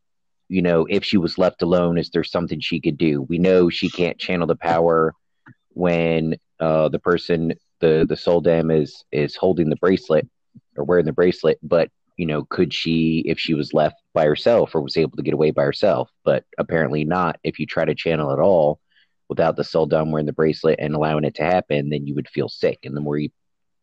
[0.47, 3.21] you know, if she was left alone, is there something she could do?
[3.23, 5.13] We know she can't channel the power
[5.69, 10.27] when uh, the person, the the sul'dam is is holding the bracelet
[10.75, 11.59] or wearing the bracelet.
[11.61, 15.23] But you know, could she, if she was left by herself or was able to
[15.23, 16.09] get away by herself?
[16.25, 17.39] But apparently not.
[17.43, 18.79] If you try to channel at all
[19.29, 22.49] without the sul'dam wearing the bracelet and allowing it to happen, then you would feel
[22.49, 22.79] sick.
[22.83, 23.29] And the more you,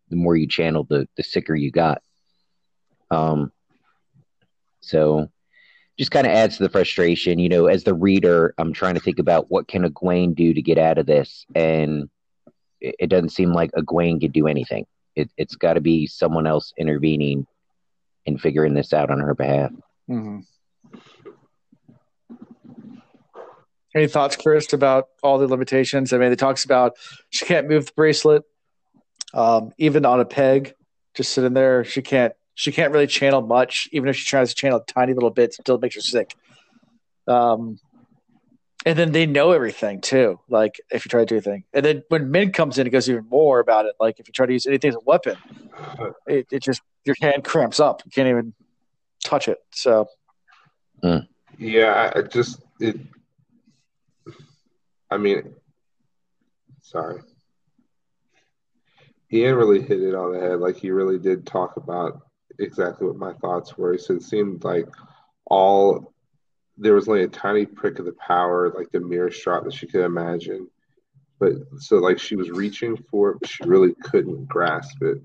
[0.09, 2.03] the more you channel, the the sicker you got.
[3.11, 3.53] Um.
[4.81, 5.31] So
[5.97, 7.39] just kind of adds to the frustration.
[7.39, 10.61] You know, as the reader, I'm trying to think about what can Egwene do to
[10.61, 12.11] get out of this, and
[12.85, 14.87] it, it doesn't seem like Egwene could do anything.
[15.17, 17.47] It, has got to be someone else intervening
[18.27, 19.71] and figuring this out on her behalf.
[20.09, 20.41] Mm-hmm.
[23.95, 26.13] Any thoughts, Chris, about all the limitations?
[26.13, 26.95] I mean, it talks about
[27.31, 28.43] she can't move the bracelet,
[29.33, 30.75] um, even on a peg,
[31.15, 31.85] just sitting there.
[31.85, 35.31] She can't she can't really channel much, even if she tries to channel tiny little
[35.31, 36.35] bit, still it makes her sick.
[37.29, 37.79] Um,
[38.85, 40.41] and then they know everything too.
[40.49, 43.09] Like if you try to do anything, and then when Min comes in, it goes
[43.09, 43.95] even more about it.
[43.99, 45.37] Like if you try to use anything as a weapon,
[46.27, 48.03] it, it just your hand cramps up.
[48.05, 48.55] You can't even
[49.25, 49.59] touch it.
[49.73, 50.07] So,
[51.03, 51.27] mm.
[51.59, 52.97] yeah, I just it.
[55.11, 55.55] I mean,
[56.83, 57.21] sorry.
[59.33, 60.61] Ian really hit it on the head.
[60.61, 62.21] Like he really did talk about
[62.59, 63.93] exactly what my thoughts were.
[63.93, 64.89] He said it seemed like
[65.47, 66.14] all
[66.77, 69.87] there was only a tiny prick of the power, like the merest drop that she
[69.87, 70.69] could imagine.
[71.39, 75.19] But so like she was reaching for it, but she really couldn't grasp it.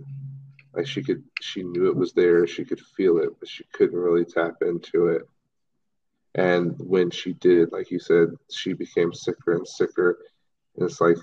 [0.73, 3.97] Like she could, she knew it was there, she could feel it, but she couldn't
[3.97, 5.23] really tap into it.
[6.35, 10.19] And when she did, like you said, she became sicker and sicker.
[10.75, 11.17] And it's like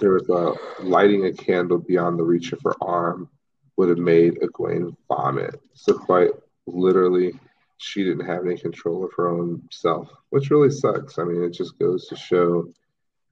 [0.00, 3.28] there was a lighting a candle beyond the reach of her arm
[3.76, 5.60] would have made Egwene vomit.
[5.74, 6.30] So quite
[6.66, 7.34] literally,
[7.80, 11.18] she didn't have any control of her own self, which really sucks.
[11.18, 12.68] I mean, it just goes to show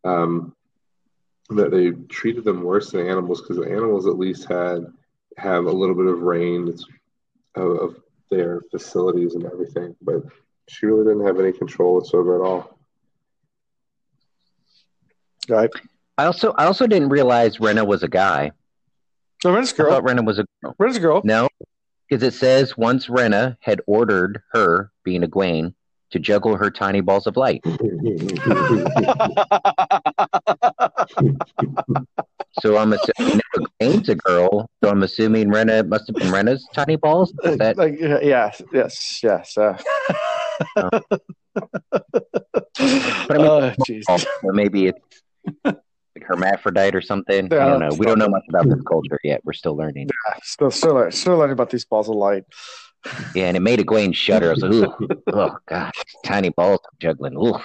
[0.05, 0.57] um,
[1.51, 4.87] that they treated them worse than animals because the animals at least had
[5.37, 6.75] have a little bit of reign
[7.57, 7.97] of, of
[8.31, 10.23] their facilities and everything, but
[10.67, 12.79] she really didn't have any control whatsoever at all.
[15.49, 15.71] Right.
[16.17, 18.53] I also I also didn't realize Renna was a guy.
[19.43, 19.93] So Renna's girl.
[19.93, 20.75] I thought Renna was a girl.
[20.81, 21.21] Renna's a girl.
[21.23, 21.49] No,
[22.09, 25.75] because it says once Renna had ordered her, being a Egwene,
[26.11, 27.61] to juggle her tiny balls of light.
[32.63, 34.71] so I'm assuming Egwene's a girl.
[34.83, 37.35] So I'm assuming Renna must have been Renna's tiny balls.
[37.45, 37.77] Is that...
[37.77, 39.59] like, yeah, yes, yes.
[39.59, 39.77] Uh...
[40.77, 41.01] uh.
[41.55, 45.01] but I mean, oh, maybe it's
[46.25, 47.49] hermaphrodite or something.
[47.51, 47.97] Yeah, I don't know.
[47.97, 49.41] We don't know much about this culture yet.
[49.45, 50.09] We're still learning.
[50.09, 52.45] Yeah, still, still, still learning about these balls of light.
[53.35, 54.49] Yeah, and it made Egwene shudder.
[54.49, 55.93] I was like, ooh, oh god,
[56.25, 57.37] tiny balls juggling.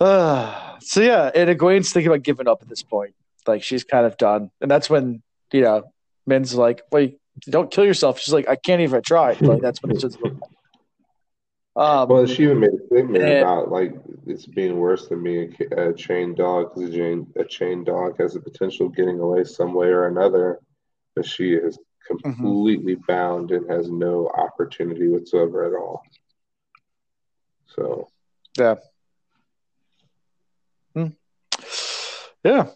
[0.00, 3.14] Uh, so yeah, and Egwene's thinking about giving up at this point.
[3.46, 5.22] Like she's kind of done, and that's when
[5.52, 5.84] you know
[6.26, 7.18] Min's like, "Wait,
[7.48, 10.18] don't kill yourself." She's like, "I can't even try." Like that's when it's just.
[11.76, 13.94] Um, well, she even made a statement and, about like
[14.26, 18.16] it's being worse than being a, a chained dog because a chain, a chained dog
[18.20, 20.60] has the potential of getting away some way or another,
[21.16, 23.12] but she is completely mm-hmm.
[23.12, 26.02] bound and has no opportunity whatsoever at all.
[27.66, 28.06] So,
[28.56, 28.76] yeah,
[30.94, 31.08] hmm.
[32.44, 32.68] yeah,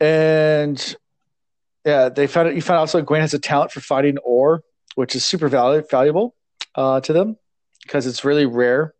[0.00, 0.96] and
[1.82, 2.56] yeah, they found it.
[2.56, 4.64] You found also Gwen has a talent for fighting ore,
[4.96, 6.34] which is super valuable valuable
[6.74, 7.38] uh, to them
[7.86, 8.94] because it's really rare,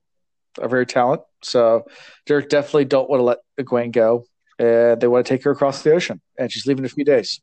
[0.61, 1.23] a rare talent.
[1.43, 1.85] So
[2.25, 4.25] Derek definitely don't want to let Egwene go,
[4.59, 7.05] and they want to take her across the ocean, and she's leaving in a few
[7.05, 7.41] days.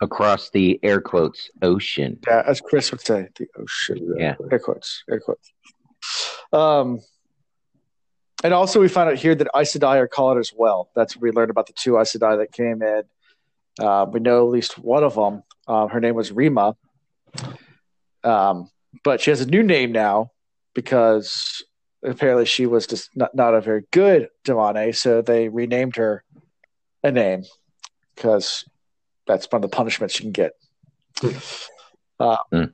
[0.00, 2.18] Across the air quotes ocean.
[2.26, 4.14] Yeah, as Chris would say, the ocean.
[4.18, 5.52] Yeah, air quotes, air quotes.
[6.52, 7.00] Um,
[8.42, 10.90] and also we found out here that Aes Sedai are called as well.
[10.96, 13.02] That's what we learned about the two Aes Sedai that came in.
[13.78, 16.74] Uh, we know at least one of them uh, her name was Ryma.
[18.24, 18.70] Um,
[19.04, 20.30] but she has a new name now
[20.74, 21.64] because
[22.04, 26.24] apparently she was just not, not a very good damane, so they renamed her
[27.02, 27.44] a name
[28.14, 28.64] because
[29.26, 30.52] that's one of the punishments you can get.
[32.18, 32.72] Uh, mm.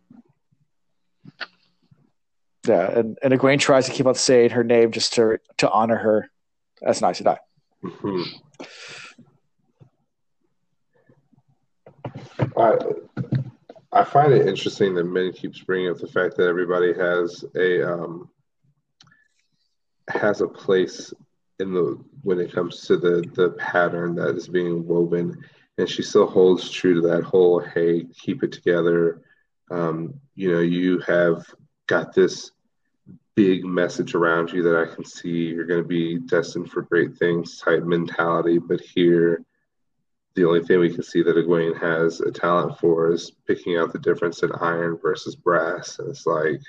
[2.67, 5.97] Yeah, and, and Egwene tries to keep on saying her name just to to honor
[5.97, 6.31] her
[6.83, 7.39] as an Aes Sedai.
[7.83, 8.23] Mm-hmm.
[12.57, 12.77] I,
[13.93, 17.91] I find it interesting that Min keeps bringing up the fact that everybody has a
[17.91, 18.29] um,
[20.09, 21.13] has a place
[21.59, 25.45] in the when it comes to the the pattern that is being woven,
[25.79, 29.23] and she still holds true to that whole hey, keep it together.
[29.71, 31.45] Um, you know, you have
[31.87, 32.53] got this
[33.35, 37.17] big message around you that I can see you're going to be destined for great
[37.17, 39.45] things type mentality, but here
[40.39, 43.93] the only thing we can see that Egwene has a talent for is picking out
[43.93, 45.99] the difference in iron versus brass.
[45.99, 46.61] And it's like,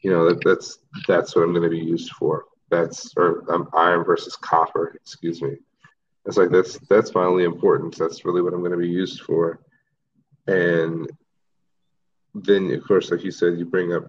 [0.00, 2.46] you know, that, that's that's what I'm going to be used for.
[2.70, 4.94] That's or um, iron versus copper.
[4.94, 5.58] Excuse me.
[6.24, 7.98] It's like that's that's my only importance.
[7.98, 9.60] That's really what I'm going to be used for.
[10.46, 11.10] And
[12.34, 14.08] then, of course, like you said, you bring up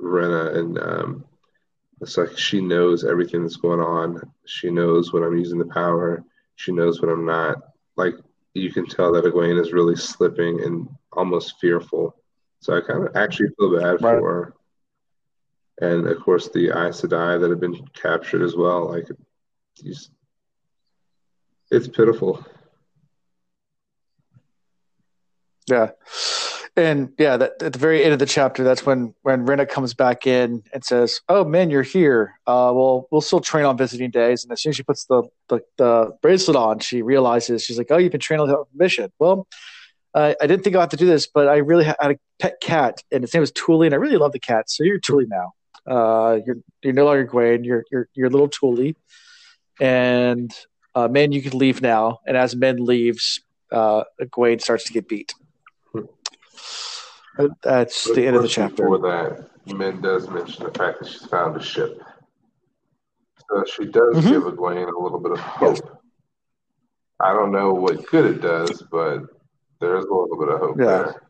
[0.00, 1.24] Renna, and um,
[2.00, 4.20] it's like she knows everything that's going on.
[4.44, 6.22] She knows when I'm using the power.
[6.54, 7.56] She knows when I'm not
[7.96, 8.14] like
[8.54, 12.16] you can tell that Egwene is really slipping and almost fearful.
[12.60, 14.18] So I kind of actually feel bad right.
[14.18, 14.54] for her.
[15.80, 18.90] And of course, the Aes Sedai that have been captured as well.
[18.90, 19.08] Like,
[19.84, 20.10] it's,
[21.70, 22.44] it's pitiful.
[25.66, 25.90] Yeah
[26.76, 29.94] and yeah, that, at the very end of the chapter, that's when when Renna comes
[29.94, 32.38] back in and says, "Oh man, you're here.
[32.46, 35.22] Uh, well, we'll still train on visiting days." And as soon as she puts the
[35.48, 39.10] the, the bracelet on, she realizes she's like, "Oh, you've been training without mission.
[39.18, 39.48] Well,
[40.16, 43.02] I didn't think I'd have to do this, but I really had a pet cat,
[43.12, 44.70] and its name was Tuli, and I really love the cat.
[44.70, 45.52] So you're Tuli now.
[45.86, 47.64] Uh, you're you're no longer Gwen.
[47.64, 48.96] You're you're you're little Tuli,
[49.80, 50.50] and
[50.94, 52.18] uh, man, you can leave now.
[52.26, 55.34] And as Min leaves, uh, Gwen starts to get beat.
[57.62, 58.84] That's the end of the chapter.
[58.84, 62.00] Before that, Min does mention the fact that she's found a ship.
[63.50, 64.28] So she does mm-hmm.
[64.28, 65.76] give Egwene a little bit of hope.
[65.76, 65.96] Yes.
[67.20, 69.22] I don't know what good it does, but
[69.80, 70.84] there's a little bit of hope yeah.
[70.84, 71.22] there.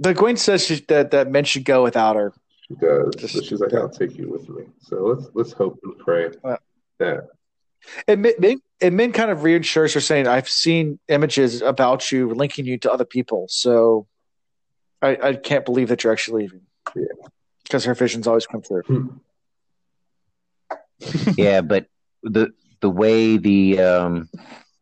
[0.00, 2.32] The Gwen says she, that that men should go without her.
[2.68, 5.78] She does, Just, but she's like, "I'll take you with me." So let's let's hope
[5.82, 6.56] and pray uh,
[6.98, 7.28] that.
[8.06, 12.64] And Min, and Min kind of reassures her, saying, "I've seen images about you linking
[12.64, 14.06] you to other people, so
[15.00, 16.62] I, I can't believe that you're actually leaving.
[16.94, 17.04] Yeah.
[17.62, 18.82] Because her visions always come through.
[18.82, 19.06] Hmm.
[21.36, 21.86] yeah, but
[22.22, 24.28] the the way the um,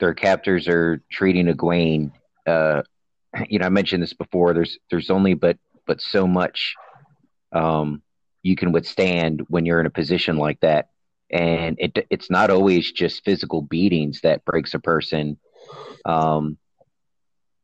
[0.01, 2.13] their captors are treating Egwene,
[2.47, 2.83] uh,
[3.49, 4.55] you know, I mentioned this before.
[4.55, 6.75] There's there's only but but so much
[7.53, 8.03] um,
[8.43, 10.91] you can withstand when you're in a position like that,
[11.31, 15.39] and it it's not always just physical beatings that breaks a person.
[16.05, 16.57] Um,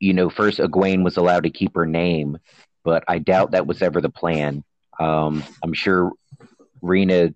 [0.02, 2.36] you know, first Egwene was allowed to keep her name,
[2.82, 4.64] but I doubt that was ever the plan.
[4.98, 6.10] Um, I'm sure
[6.82, 7.32] Renna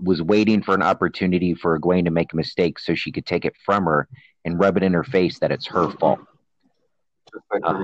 [0.00, 3.44] was waiting for an opportunity for Egwene to make a mistake so she could take
[3.44, 4.06] it from her
[4.44, 6.20] and rub it in her face that it's her fault.
[7.64, 7.82] Uh,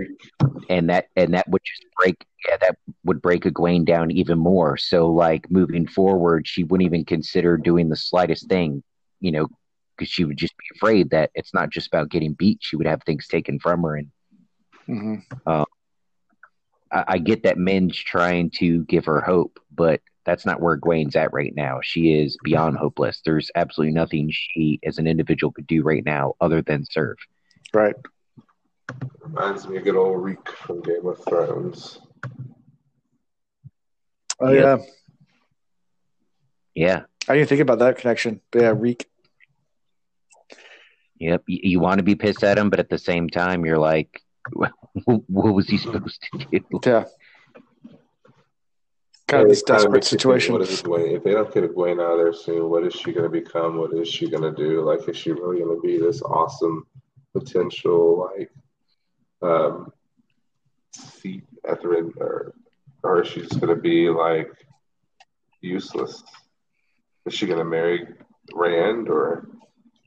[0.70, 4.76] and that and that would just break yeah that would break Egwene down even more.
[4.76, 8.84] So like moving forward, she wouldn't even consider doing the slightest thing,
[9.18, 9.48] you know,
[9.96, 12.58] because she would just be afraid that it's not just about getting beat.
[12.60, 14.10] She would have things taken from her, and
[14.88, 15.36] mm-hmm.
[15.46, 15.64] uh,
[16.90, 21.16] I, I, get that Min's trying to give her hope, but that's not where Gwen's
[21.16, 21.80] at right now.
[21.82, 23.20] She is beyond hopeless.
[23.24, 27.16] There's absolutely nothing she, as an individual, could do right now other than serve.
[27.74, 27.94] Right.
[29.20, 32.00] Reminds me of good old Reek from Game of Thrones.
[34.40, 34.78] Oh yeah.
[36.74, 37.02] Yeah.
[37.28, 38.40] I didn't think about that connection.
[38.50, 39.08] But yeah, Reek.
[41.22, 41.44] Yep.
[41.46, 44.22] You, you want to be pissed at him, but at the same time, you're like,
[44.52, 44.72] what
[45.28, 46.80] was he supposed to do?
[46.84, 47.04] Yeah.
[49.28, 50.52] Kind of this desperate situation.
[50.52, 51.16] What is Egwene?
[51.16, 53.78] If they don't get Egwene out of there soon, what is she going to become?
[53.78, 54.82] What is she going to do?
[54.82, 56.86] Like, is she really going to be this awesome
[57.32, 58.50] potential, like,
[59.42, 59.92] um,
[60.92, 62.52] seat at the red, or,
[63.04, 64.52] or is she just going to be like
[65.60, 66.22] useless?
[67.26, 68.08] Is she going to marry
[68.52, 69.48] Rand, or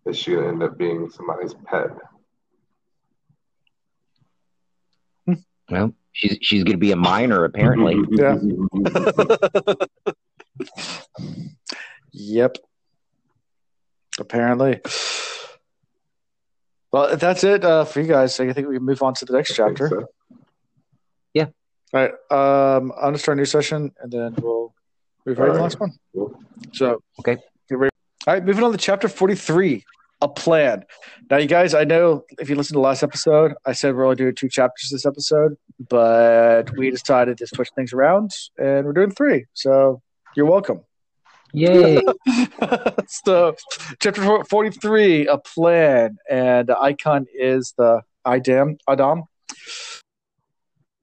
[0.06, 1.89] is she going to end up being somebody's pet?
[5.70, 7.97] Well, she's she's going to be a minor apparently.
[8.12, 8.38] yeah.
[12.12, 12.58] yep.
[14.20, 14.82] Apparently.
[16.91, 18.39] Well, that's it uh, for you guys.
[18.39, 19.89] I think we can move on to the next chapter.
[19.89, 20.06] So.
[21.34, 21.47] Yeah.
[21.93, 22.12] All right.
[22.78, 24.74] Um, I'll just start a new session, and then we'll
[25.26, 25.91] move right to the last one.
[26.74, 27.38] So, okay.
[28.28, 29.84] All right, moving on to chapter 43
[30.22, 30.86] a plan.
[31.30, 34.16] Now, you guys, I know if you listen to last episode, I said we're only
[34.16, 35.57] doing two chapters this episode,
[35.89, 39.45] but we decided to switch things around and we're doing three.
[39.53, 40.01] So
[40.36, 40.82] you're welcome.
[41.53, 42.01] Yay.
[43.07, 43.55] so,
[44.01, 49.24] chapter 43, a plan, and the icon is the Idam, Adam.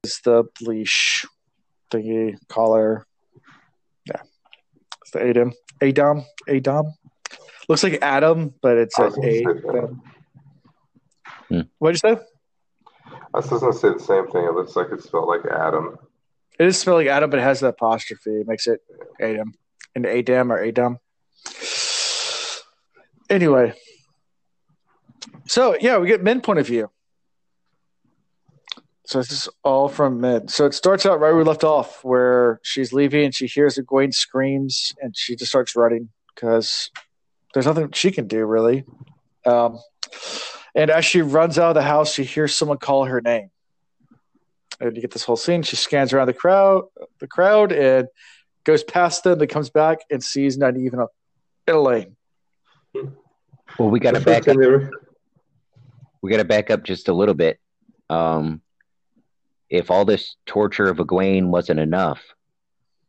[0.05, 1.25] is the leash
[1.91, 3.07] thingy collar.
[4.05, 4.21] Yeah,
[5.01, 5.53] it's the Adam.
[5.81, 6.25] Adam.
[6.47, 6.93] Adam.
[7.73, 9.65] Looks like Adam, but it's I an was gonna say that.
[9.71, 10.03] Adam.
[11.49, 11.61] Hmm.
[11.79, 12.23] What'd you say?
[13.33, 14.45] I was just gonna say the same thing.
[14.45, 15.97] It looks like it's spelled like Adam.
[16.59, 18.41] It is spelled like Adam, but it has the apostrophe.
[18.41, 18.81] It makes it
[19.19, 19.55] Adam.
[19.95, 20.99] And Adam or Adam.
[23.31, 23.73] Anyway.
[25.47, 26.91] So yeah, we get Min point of view.
[29.07, 30.49] So this is all from Min.
[30.49, 33.79] So it starts out right where we left off, where she's leaving and she hears
[33.79, 36.91] Egwene screams and she just starts running because
[37.55, 38.85] there's nothing she can do really.
[39.45, 39.79] Um,
[40.75, 43.51] and as she runs out of the house, she hears someone call her name.
[44.81, 45.63] And you get this whole scene.
[45.63, 46.85] She scans around the crowd,
[47.21, 48.09] the crowd, and
[48.65, 49.39] goes past them.
[49.39, 51.09] Then comes back and sees Nynaeve a
[51.71, 52.17] Elayne.
[53.79, 54.57] Well, we got to back up.
[54.57, 54.91] they were-
[56.21, 57.59] We got to back up just a little bit.
[58.11, 58.61] Um,
[59.71, 62.23] if all this torture of Egwene wasn't enough,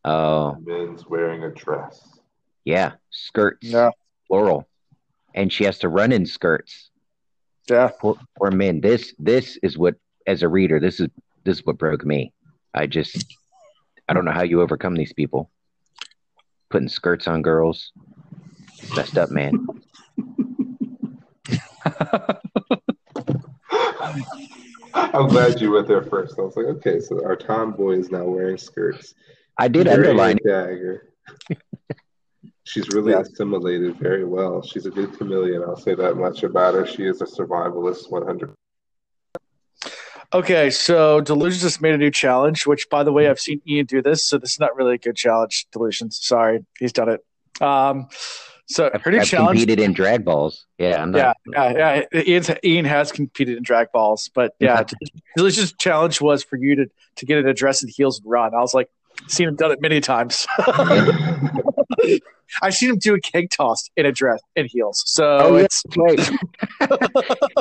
[0.05, 2.19] uh, Min's wearing a dress.
[2.65, 3.89] yeah, skirts, Yeah,
[4.33, 4.67] plural,
[5.35, 6.89] and she has to run in skirts.
[7.69, 7.91] yeah.
[7.99, 8.81] Poor, poor Min.
[8.81, 9.93] This this is what,
[10.25, 11.09] as a reader, this is
[11.43, 12.33] this is what broke me.
[12.73, 13.37] I just,
[14.09, 15.51] I don't know how you overcome these people.
[16.71, 17.91] Putting skirts on girls,
[18.95, 19.67] messed up, man.
[24.95, 26.39] I'm glad you went there first.
[26.39, 29.13] I was like, okay, so our tomboy is now wearing skirts.
[29.59, 30.39] I did Carrying underline.
[32.65, 32.85] a dagger.
[32.85, 33.19] She's really Yeah.
[33.21, 34.61] assimilated very well.
[34.61, 35.63] She's a good chameleon.
[35.63, 36.85] I'll say that much about her.
[36.85, 38.53] She is a survivalist, 100.
[40.33, 43.85] Okay, so Delusions just made a new challenge, which, by the way, I've seen Ian
[43.85, 45.67] do this, so this is not really a good challenge.
[45.71, 47.23] Delusions, sorry, he's done it.
[47.61, 48.07] Um,
[48.65, 50.65] so I've, her new I've challenge, competed in drag balls.
[50.79, 51.75] Yeah, I'm yeah, not.
[51.75, 52.21] yeah, yeah.
[52.21, 54.83] Ian's, Ian has competed in drag balls, but yeah,
[55.35, 56.87] Delusions' challenge was for you to
[57.17, 58.55] to get an address in heels and run.
[58.55, 58.89] I was like,
[59.27, 60.47] seen him done it many times.
[62.61, 65.63] I've seen him do a keg toss in a dress in heels, so Oh, yeah.
[65.63, 66.19] it's Right.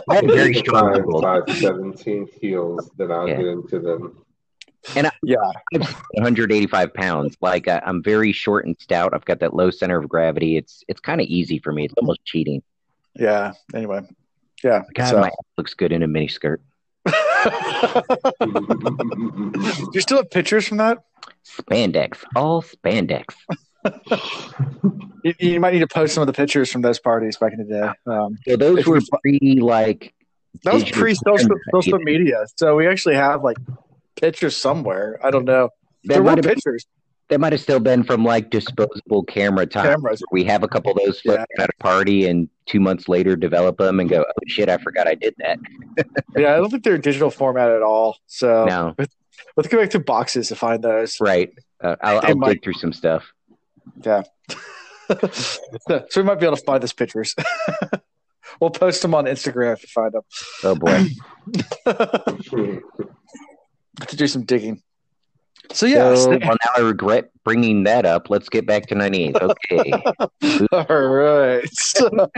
[0.08, 3.36] I have very strong Five, five, 17 heels, then I'll Yeah.
[3.36, 4.18] get into them.
[5.22, 5.50] yeah,
[6.14, 7.36] 185 pounds.
[7.40, 9.14] Like I, I'm very short and stout.
[9.14, 10.56] I've got that low center of gravity.
[10.56, 11.84] It's it's kind of easy for me.
[11.84, 12.62] It's almost cheating.
[13.14, 13.52] yeah.
[13.74, 14.00] Anyway,
[14.64, 14.82] yeah.
[14.94, 16.60] God, so- my ass looks good in a mini skirt.
[17.06, 17.12] Do
[19.94, 20.98] you still have pictures from that?
[21.44, 23.34] Spandex, all spandex.
[25.24, 27.58] You, you might need to post some of the pictures from those parties back in
[27.60, 28.12] the day.
[28.12, 30.12] Um, So those were pre like
[30.64, 33.56] that was pre social social media, so we actually have like
[34.20, 35.20] pictures somewhere.
[35.24, 35.68] I don't know.
[36.04, 36.86] that There were might have been, pictures,
[37.28, 39.84] that might have still been from like disposable camera time.
[39.86, 40.20] cameras.
[40.32, 41.44] We have a couple of those Yeah.
[41.60, 45.06] at a party, and two months later develop them and go, oh shit, I forgot
[45.06, 45.58] I did that.
[46.36, 48.16] Yeah, I don't think they're digital format at all.
[48.26, 48.94] So No,
[49.56, 51.20] let's go back to boxes to find those.
[51.20, 51.52] right.
[51.80, 53.22] Uh, I'll, I'll might- dig through some stuff.
[55.20, 57.34] so we might be able to find those pictures.
[58.60, 60.22] we'll post them on Instagram if you find them.
[60.64, 61.06] Oh boy.
[63.98, 64.82] have to do some digging.
[65.72, 68.28] So yeah, So, well, now I regret bringing that up.
[68.30, 69.36] Let's get back to 98.
[69.36, 69.92] Okay.
[70.72, 71.68] All right.
[71.72, 72.28] So,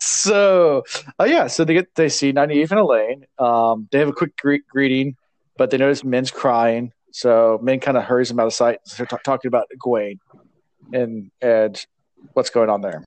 [0.00, 0.84] so
[1.18, 3.24] uh, yeah, so they get they see Nynaeve and Elayne.
[3.38, 5.16] Um, they have a quick gre- greeting,
[5.56, 6.92] but they notice Min's crying.
[7.12, 8.78] So Min kind of hurries him out of sight.
[8.96, 10.18] They're ta- talking about Egwene
[10.92, 11.84] and and
[12.34, 13.06] what's going on there.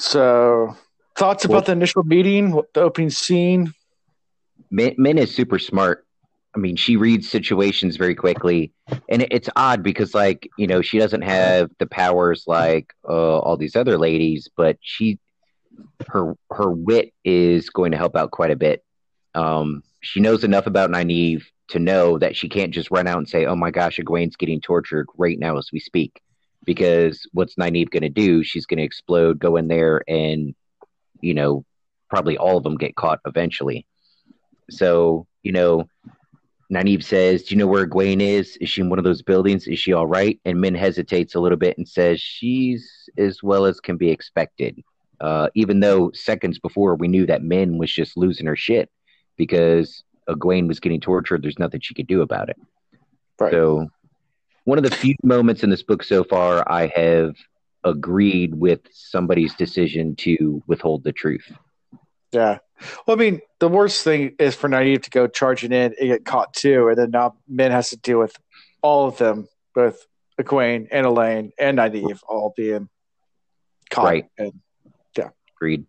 [0.00, 0.76] So
[1.16, 3.74] thoughts about Well- the initial meeting, what- the opening scene.
[4.70, 6.04] Min, Min is super smart.
[6.54, 8.72] I mean, she reads situations very quickly,
[9.08, 13.38] and it- it's odd because, like, you know, she doesn't have the powers like uh,
[13.38, 15.18] all these other ladies, but she,
[16.08, 18.82] her, her wit is going to help out quite a bit.
[19.34, 23.28] Um, she knows enough about Nynaeve to know that she can't just run out and
[23.28, 26.22] say, "Oh my gosh, Egwene's getting tortured right now as we speak,"
[26.64, 28.42] because what's Nynaeve going to do?
[28.42, 30.54] She's going to explode, go in there, and
[31.20, 31.62] you know,
[32.08, 33.86] probably all of them get caught eventually.
[34.70, 35.88] So, you know,
[36.72, 38.56] Nynaeve says, Do you know where Egwene is?
[38.62, 39.66] Is she in one of those buildings?
[39.66, 40.40] Is she all right?
[40.46, 44.82] And Min hesitates a little bit and says, She's as well as can be expected.
[45.20, 48.90] Uh, even though seconds before we knew that Min was just losing her shit
[49.38, 52.58] because Egwene was getting tortured, there's nothing she could do about it.
[53.40, 53.50] Right.
[53.50, 53.88] So,
[54.64, 57.36] one of the few moments in this book so far I have
[57.84, 61.50] agreed with somebody's decision to withhold the truth.
[62.32, 62.58] Yeah.
[63.06, 66.26] Well, I mean, the worst thing is for Nynaeve to go charging in and get
[66.26, 68.36] caught too, and then now Min has to deal with
[68.82, 70.04] all of them, both
[70.38, 72.90] Egwene and Elayne and Nynaeve, all being
[73.88, 74.04] caught.
[74.04, 74.26] Right.
[74.36, 74.52] And
[75.58, 75.86] Agreed.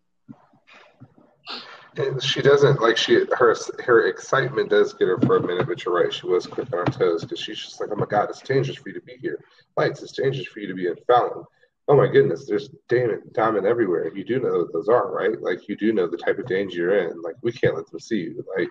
[1.97, 5.83] And she doesn't like she her her excitement does get her for a minute, but
[5.83, 6.13] you're right.
[6.13, 8.77] She was quick on her toes because she's just like, "Oh my God, it's dangerous
[8.77, 9.39] for you to be here.
[9.75, 11.45] Lights, it's dangerous for you to be in Falme.
[11.87, 14.15] Oh my goodness, there's damane damane everywhere.
[14.15, 15.41] You do know what those are, right?
[15.41, 17.21] Like you do know the type of danger you're in.
[17.23, 18.45] Like we can't let them see you.
[18.55, 18.69] Like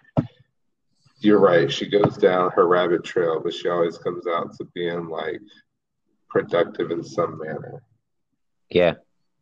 [1.21, 1.71] you're right.
[1.71, 5.41] She goes down her rabbit trail, but she always comes out to being like
[6.29, 7.83] productive in some manner.
[8.71, 8.95] Yeah.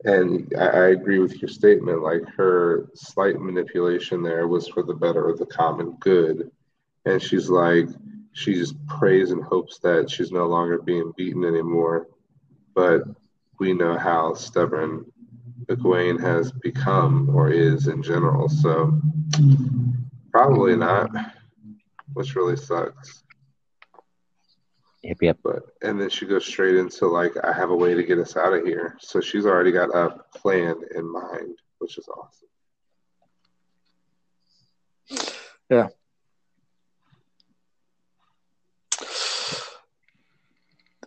[0.07, 2.02] And I, I agree with your statement.
[2.02, 6.50] Like her slight manipulation there was for the better of the common good.
[7.04, 7.88] And she's like,
[8.32, 12.07] she just prays and hopes that she's no longer being beaten anymore.
[12.74, 13.02] But
[13.59, 15.11] we know how stubborn
[15.66, 18.48] Egwene has become or is in general.
[18.48, 19.00] So
[20.30, 21.11] probably not,
[22.12, 23.24] which really sucks.
[25.07, 25.38] Yep, yep.
[25.44, 28.36] But and then she goes straight into like, I have a way to get us
[28.36, 28.96] out of here.
[29.00, 32.48] So she's already got a plan in mind, which is awesome.
[35.70, 35.88] Yeah.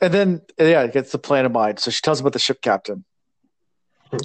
[0.02, 1.80] And then yeah, it gets the plan in mind.
[1.80, 3.04] So she tells him about the ship captain.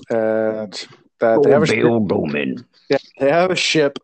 [0.08, 0.86] And
[1.18, 2.64] that they have a ship, Bowman.
[2.88, 3.98] yeah, they have a ship.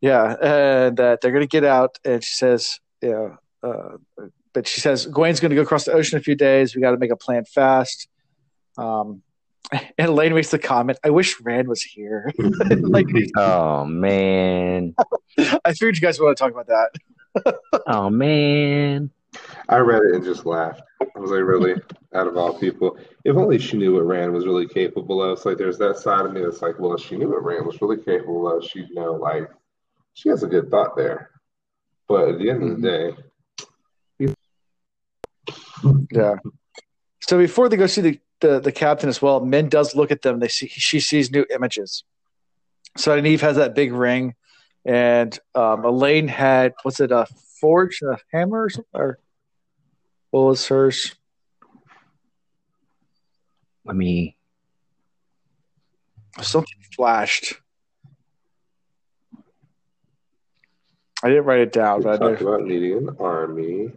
[0.00, 3.96] Yeah, and that they're gonna get out and she says, yeah, uh,
[4.52, 6.74] but she says Gwen's gonna go across the ocean in a few days.
[6.74, 8.08] We gotta make a plan fast.
[8.76, 9.22] Um
[9.72, 12.32] and Elayne makes the comment, I wish Rand was here.
[12.70, 14.94] like Oh man.
[15.64, 17.58] I figured you guys would want to talk about that.
[17.86, 19.10] Oh man.
[19.68, 20.82] I read it and just laughed.
[21.00, 21.74] I was like, really?
[22.14, 25.32] Out of all people, if only she knew what Rand was really capable of.
[25.32, 27.66] It's like there's that side of me that's like, well, if she knew what Rand
[27.66, 29.12] was really capable of, she'd know.
[29.12, 29.48] Like,
[30.14, 31.30] she has a good thought there.
[32.08, 33.16] But at the end of the day,
[36.10, 36.36] Yeah.
[37.20, 40.22] So before they go see the, the, the captain as well, Min does look at
[40.22, 40.40] them.
[40.40, 42.04] They see she sees new images.
[42.96, 44.34] So Nynaeve has that big ring,
[44.84, 47.26] and um, Elayne had what's it a
[47.60, 49.00] forge, a hammer, or something?
[49.00, 49.18] Or
[50.30, 51.14] what was hers?
[53.84, 54.36] Let me
[56.40, 57.54] Something flashed.
[61.22, 62.48] I didn't write it down, we but I talked know.
[62.48, 63.92] about needing an army.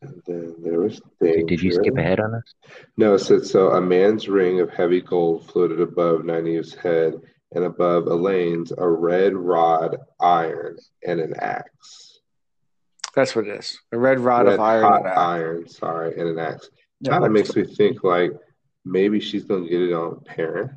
[0.00, 1.46] And then there was danger.
[1.46, 2.54] did you skip ahead on us?
[2.96, 3.70] No, it said so.
[3.70, 7.20] A man's ring of heavy gold floated above Nynaeve's head,
[7.52, 12.20] and above Elayne's, a red rod, iron, and an axe.
[13.14, 13.80] that's what it is.
[13.92, 14.82] A red rod red of iron.
[14.84, 16.68] hot iron, sorry, and an axe.
[17.00, 17.12] Yeah.
[17.12, 18.32] Kind of makes me think like
[18.84, 20.76] maybe she's gonna get it on Perrin.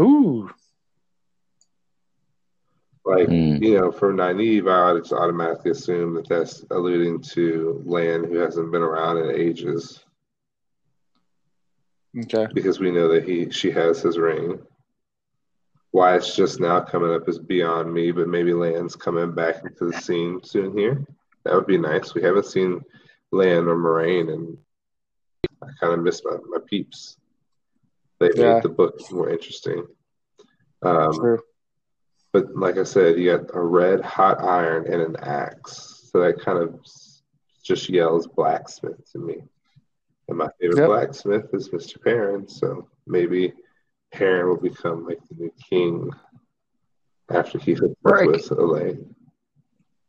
[0.00, 0.50] Ooh,
[3.10, 3.56] Like Hmm.
[3.60, 8.36] you know, for Nynaeve, I would just automatically assume that that's alluding to Lan, who
[8.36, 10.04] hasn't been around in ages,
[12.20, 12.46] okay.
[12.54, 14.60] because we know that he she has his ring.
[15.90, 19.86] Why it's just now coming up is beyond me, but maybe Lan's coming back into
[19.90, 21.04] the scene soon here.
[21.44, 22.14] That would be nice.
[22.14, 22.80] We haven't seen
[23.32, 24.56] Lan or Moiraine, and
[25.64, 27.16] I kind of miss my, my peeps.
[28.20, 28.54] They Yeah.
[28.54, 29.84] made the book more interesting.
[30.82, 31.40] Um, True.
[32.32, 36.40] But like I said, you got a red hot iron and an axe, so that
[36.40, 36.80] kind of
[37.62, 39.42] just yells blacksmith to me.
[40.28, 40.86] And my favorite Yep.
[40.88, 42.00] blacksmith is Mr.
[42.00, 43.52] Perrin, so maybe
[44.12, 46.10] Perrin will become like the new king
[47.30, 48.26] after he hooks up Right.
[48.28, 49.14] with Elayne.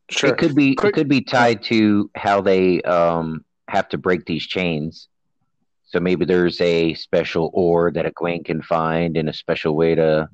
[0.10, 0.30] Sure.
[0.32, 4.26] It could be Quick- it could be tied to how they um have to break
[4.26, 5.08] these chains.
[5.86, 9.96] So maybe there's a special ore that a Egwene can find and a special way
[9.96, 10.30] to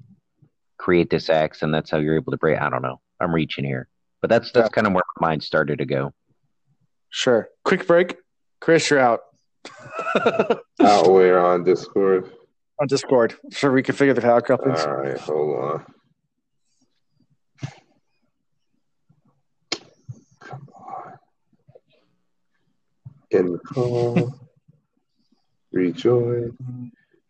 [0.78, 2.60] create this axe, and that's how you're able to break.
[2.60, 3.00] I don't know.
[3.20, 3.88] I'm reaching here,
[4.22, 4.70] but that's that's Yeah.
[4.76, 6.14] kind of where my mind started to go.
[7.10, 7.50] Sure.
[7.64, 8.18] Quick break.
[8.62, 9.22] Chris, you're out.
[10.80, 12.32] Oh, out where on Discord?
[12.80, 13.34] On Discord.
[13.52, 14.82] So we can figure the power couplings.
[14.82, 15.86] All right, hold on.
[20.40, 21.14] Come on.
[23.32, 24.36] In the call.
[25.74, 26.56] Rejoin.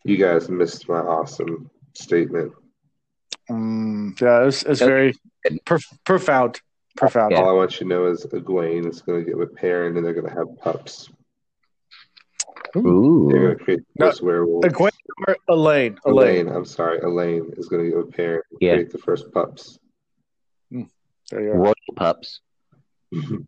[0.04, 2.52] You guys missed my awesome statement.
[3.50, 5.14] Mm, yeah, it was, it very
[5.66, 6.62] prof- profound.
[6.98, 7.32] Profound.
[7.32, 7.42] Yeah.
[7.42, 10.06] All I want you to know is Egwene is going to get with Perrin and
[10.06, 11.10] they're going to have pups.
[12.74, 14.66] They're going to create the No, first werewolf.
[14.66, 14.92] Egwene
[15.28, 15.98] or Elayne?
[16.06, 16.46] Elayne.
[16.46, 18.74] Elayne, I'm sorry, Elayne is going to get with Perrin and Yeah.
[18.74, 19.78] create the first pups.
[20.72, 21.60] There you go.
[21.60, 22.42] royal pups.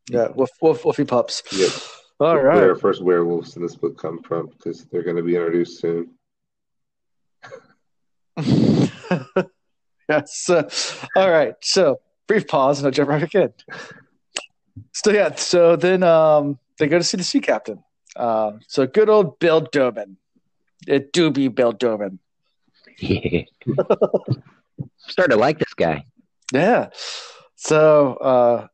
[0.09, 1.43] Yeah, wolf, wolf, wolfy pups.
[1.51, 1.71] Yep.
[2.19, 2.63] All Where right.
[2.63, 6.11] our first werewolves in this book come from because they're going to be introduced soon.
[10.10, 10.49] yes.
[10.49, 10.69] uh,
[11.15, 11.56] all right.
[11.61, 13.53] So brief pause and I'll jump right back in.
[14.94, 15.36] So yeah.
[15.36, 17.84] So then um, they go to see the sea captain.
[18.15, 20.18] Uh, so good old Bill Dobin.
[20.88, 22.19] It do be Bill Dobin.
[22.99, 23.44] Yeah.
[25.10, 26.06] starting to like this guy.
[26.53, 26.90] Yeah.
[27.56, 28.68] So, uh,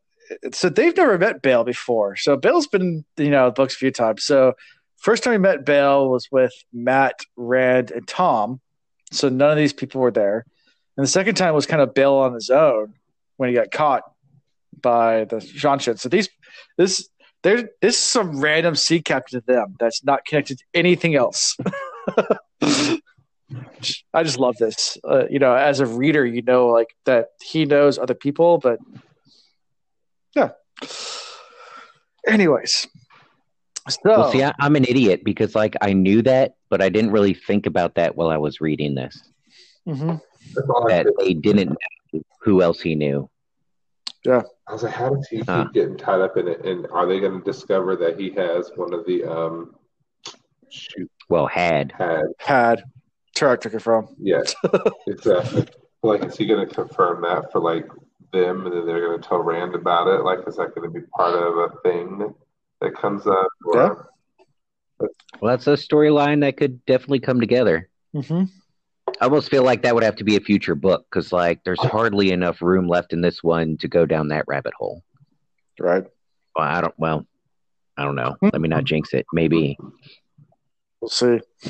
[0.53, 2.15] so they've never met Bayle before.
[2.15, 4.23] So Bayle's been, you know, books a few times.
[4.23, 4.53] So
[4.97, 8.59] first time we met Bayle was with Mat, Rand, and Tom.
[9.11, 10.45] So none of these people were there.
[10.97, 12.93] And the second time was kind of Bayle on his own
[13.37, 14.03] when he got caught
[14.81, 15.99] by the Seanchan.
[15.99, 16.29] So these,
[16.77, 17.09] this,
[17.43, 21.57] there, this is some random sea captain to them that's not connected to anything else.
[24.13, 24.97] I just love this.
[25.07, 28.79] Uh, you know, as a reader, you know, like that he knows other people, but
[30.35, 30.51] yeah.
[32.27, 32.87] Anyways,
[33.87, 37.11] so Well, see, I, I'm an idiot because like I knew that, but I didn't
[37.11, 39.21] really think about that while I was reading this.
[39.87, 40.21] mhm.
[40.53, 41.69] That's That they didn't
[42.13, 43.29] know who else he knew.
[44.23, 44.43] Yeah.
[44.67, 45.67] I was like, how does he keep Huh.
[45.73, 46.65] getting tied up in it?
[46.65, 49.75] And are they going to discover that he has one of the um,
[50.69, 52.23] shoot Well, had had?
[52.39, 52.83] had
[53.35, 54.07] Turak took it from.
[54.17, 54.41] Yeah,
[55.07, 55.67] exactly.
[56.01, 57.87] Like, is he going to confirm that for like
[58.31, 60.23] them, and then they're going to tell Rand about it?
[60.23, 62.33] Like, is that going to be part of a thing
[62.81, 63.47] that comes up?
[63.65, 64.09] Or,
[64.99, 65.09] well,
[65.41, 67.89] that's a storyline that could definitely come together.
[68.15, 68.43] Mm-hmm.
[69.21, 71.79] I almost feel like that would have to be a future book because like there's
[71.79, 75.03] hardly enough room left in this one to go down that rabbit hole.
[75.79, 76.03] Right.
[76.55, 76.93] Well, I don't.
[76.97, 77.25] Well,
[77.97, 78.35] I don't know.
[78.41, 79.25] Let me not jinx it.
[79.31, 79.77] Maybe.
[80.99, 81.39] We'll see.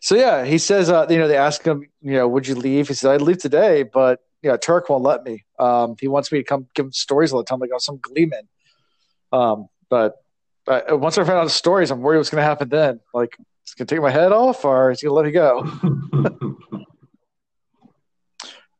[0.00, 2.88] so yeah, he says, uh, you know, they ask him, you know, would you leave?
[2.88, 5.44] He says, I'd leave today, but yeah, Turak won't let me.
[5.58, 7.98] Um, he wants me to come give him stories all the time, like I'm some
[7.98, 8.48] gleeman.
[9.32, 10.16] Um, but
[10.66, 13.00] uh, once I find out the stories, I'm worried what's going to happen then.
[13.14, 13.36] Like,
[13.72, 16.56] is going to take my head off, or is he going to let me go?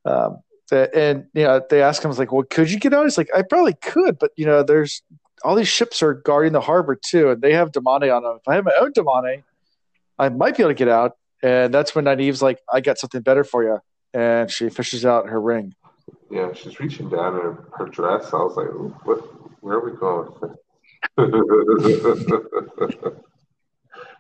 [0.05, 0.39] Um,
[0.73, 3.31] and you know, they ask him, "It's like, well, could you get out?" He's like,
[3.37, 5.03] "I probably could, but you know, there's
[5.45, 8.39] all these ships are guarding the harbor too, and they have Damane on them.
[8.41, 9.45] If I had my own Damane,
[10.19, 13.21] I might be able to get out." And that's when Nynaeve's like, "I got something
[13.21, 13.79] better for you,"
[14.13, 15.75] and she fishes out her ring.
[16.33, 18.33] yeah, she's reaching down in her, her dress.
[18.33, 18.69] I was like,
[19.05, 19.19] what?
[19.63, 20.33] Where are we going?
[21.19, 21.23] I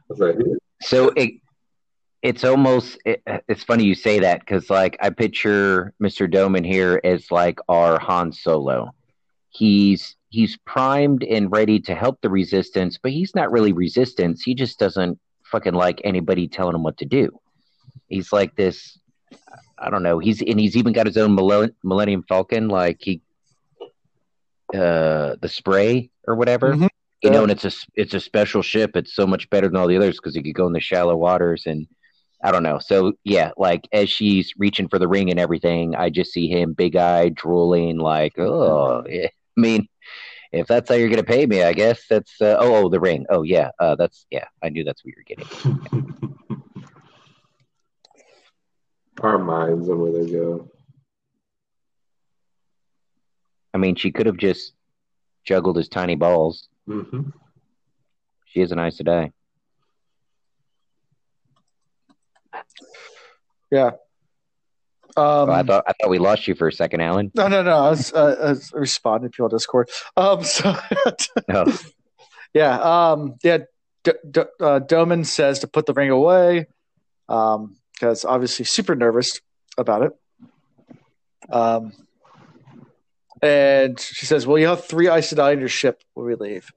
[0.09, 0.37] was like,
[0.83, 1.35] So it
[2.23, 6.33] it's almost it, it's funny you say that because like I picture Mr.
[6.33, 8.95] Domon here as like our Han Solo.
[9.51, 14.43] He's he's primed and ready to help the resistance, but he's not really resistance.
[14.43, 17.39] He just doesn't fucking like anybody telling him what to do.
[18.09, 18.99] He's like this.
[19.79, 20.19] I don't know.
[20.21, 23.21] He's and he's even got his own Millennium Falcon, like he,
[24.75, 26.89] uh, the spray or whatever Mhm.
[27.23, 28.97] You know, and it's a it's a special ship.
[28.97, 31.17] It's so much better than all the others because it could go in the shallow
[31.17, 31.87] waters and
[32.43, 32.81] I don't know.
[32.81, 36.73] So yeah, like as she's reaching for the ring and everything, I just see him
[36.73, 39.29] big eyed, drooling, like, oh, yeah.
[39.57, 39.87] I mean,
[40.51, 43.27] if that's how you're gonna pay me, I guess that's uh, oh, oh, the ring.
[43.31, 44.47] Oh yeah, uh, that's yeah.
[44.63, 46.09] I knew that's what you're getting.
[49.23, 50.69] our minds and where they go.
[53.73, 54.73] I mean, she could have just
[55.45, 56.69] juggled his tiny balls.
[56.87, 57.31] Hmm
[58.47, 59.31] She is an Aes Sedai.
[63.71, 63.91] Yeah.
[65.15, 67.31] Um, Oh, I thought I thought we lost you for a second, Alan.
[67.35, 67.77] no, no, no.
[67.77, 69.91] I was, uh, I was responding to people on Discord.
[70.17, 70.75] Um, so
[71.53, 71.79] Oh,
[72.55, 73.59] Yeah, um, yeah.
[74.05, 76.67] D- D- uh, Domon says to put the ring away
[77.29, 79.41] because obviously super nervous
[79.79, 80.13] about it.
[81.53, 81.93] Um,
[83.43, 86.71] and she says, "Well, you have three Aes Sedai in your ship when we leave."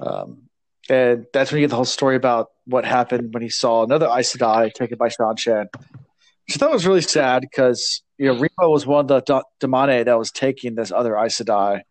[0.00, 0.48] Um,
[0.90, 4.06] and that's when you get the whole story about what happened when he saw another
[4.06, 5.66] Aes Sedai taken by Seanchan.
[5.72, 9.66] Which So that was really sad because you know Ryma was one of the D-
[9.66, 11.82] Damane that was taking this other Aes Sedai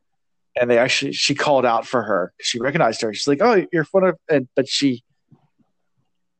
[0.60, 2.34] and they actually she called out for her.
[2.42, 3.14] She recognized her.
[3.14, 5.04] She's like, "Oh, you're one of," and but she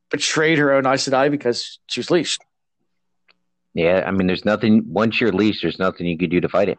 [0.10, 2.42] betrayed her own Aes Sedai because she was leashed.
[3.78, 4.04] Yeah.
[4.06, 4.92] I mean, there's nothing.
[4.92, 6.78] Once you're leashed, there's nothing you could do to fight it.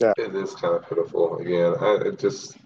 [0.00, 1.36] Yeah, It is kind of pitiful.
[1.38, 2.56] Again, I, it just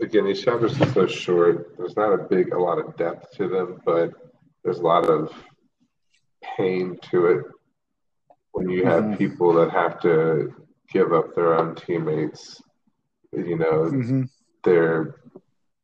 [0.00, 1.76] again these chapters are so short.
[1.78, 4.12] There's not a big, a lot of depth to them, but
[4.62, 5.32] there's a lot of
[6.56, 7.44] pain to it
[8.52, 9.18] when you have Mhm.
[9.18, 10.52] people that have to
[10.92, 12.60] give up their own teammates.
[13.32, 14.22] You know, Mm-hmm.
[14.64, 15.14] they're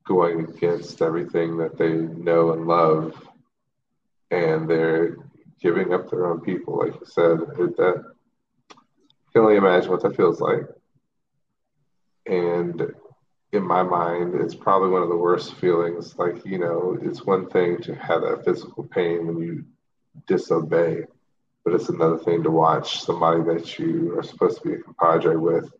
[0.04, 3.14] going against everything that they know and love,
[4.32, 5.16] and they're
[5.60, 6.78] giving up their own people.
[6.78, 8.02] Like you said, it, that
[8.70, 10.64] I can only imagine what that feels like.
[12.26, 12.82] And
[13.52, 16.16] in my mind, it's probably one of the worst feelings.
[16.16, 19.64] Like you know, it's one thing to have that physical pain when you
[20.26, 21.04] disobey,
[21.64, 25.36] but it's another thing to watch somebody that you are supposed to be a compadre
[25.36, 25.70] with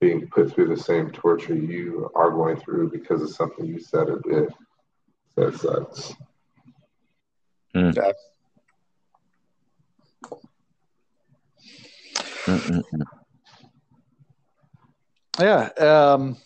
[0.00, 4.08] being put through the same torture you are going through because of something you said
[4.08, 4.52] or did.
[5.36, 6.14] That sucks.
[7.74, 7.90] Hmm.
[7.94, 8.12] Yeah.
[12.46, 13.02] Mm-mm-mm.
[15.40, 15.68] Yeah.
[15.78, 16.36] Um,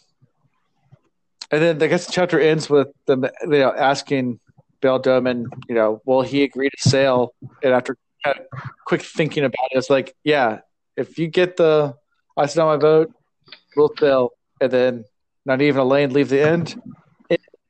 [1.50, 4.40] and then I guess the chapter ends with them, you know, asking
[4.80, 7.34] Bill Domon, you know, will he agree to sail?
[7.62, 10.60] And after kind of quick thinking about it, it's like, yeah,
[10.96, 11.94] if you get the
[12.36, 13.12] I sit on my vote,
[13.76, 14.30] we'll sail.
[14.60, 15.04] And then
[15.44, 16.80] not even Elayne leave the end,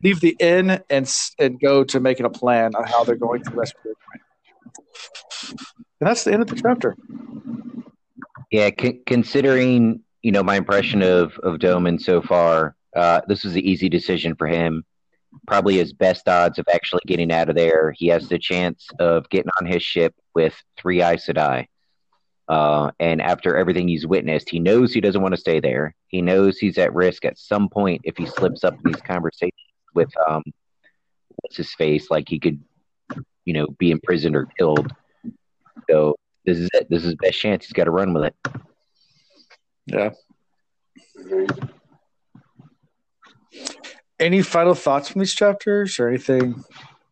[0.03, 3.51] leave the inn and and go to making a plan on how they're going to
[3.51, 5.59] rescue their friend.
[6.01, 6.97] And that's the end of the chapter.
[8.51, 13.55] Yeah, con- considering you know my impression of of Domon so far, uh, this was
[13.55, 14.85] an easy decision for him.
[15.47, 17.93] Probably his best odds of actually getting out of there.
[17.97, 21.67] He has the chance of getting on his ship with three Aes Sedai.
[22.49, 25.95] Uh, and after everything he's witnessed, he knows he doesn't want to stay there.
[26.07, 29.68] He knows he's at risk at some point if he slips up in these conversations
[29.95, 30.43] with um,
[31.43, 32.61] what's his face, like he could,
[33.45, 34.93] you know, be imprisoned or killed.
[35.91, 36.89] So this is it.
[36.91, 37.67] This is his best chance.
[37.67, 38.35] He's got to run with it.
[39.87, 40.11] Yeah.
[44.21, 46.63] Any final thoughts from these chapters or anything?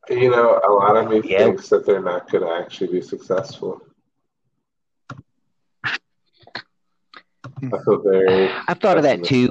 [0.08, 1.44] You know, a lot of me Yeah.
[1.44, 3.80] thinks that they're not going to actually be successful.
[5.84, 8.50] I feel very.
[8.68, 9.50] I've thought of that too.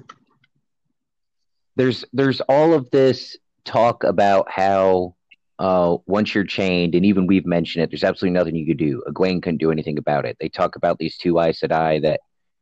[1.75, 5.15] There's there's all of this talk about how
[5.59, 9.03] uh, once you're chained, and even we've mentioned it, there's absolutely nothing you could do.
[9.07, 10.37] Egwene couldn't do anything about it.
[10.39, 12.19] They talk about these two Aes Sedai that,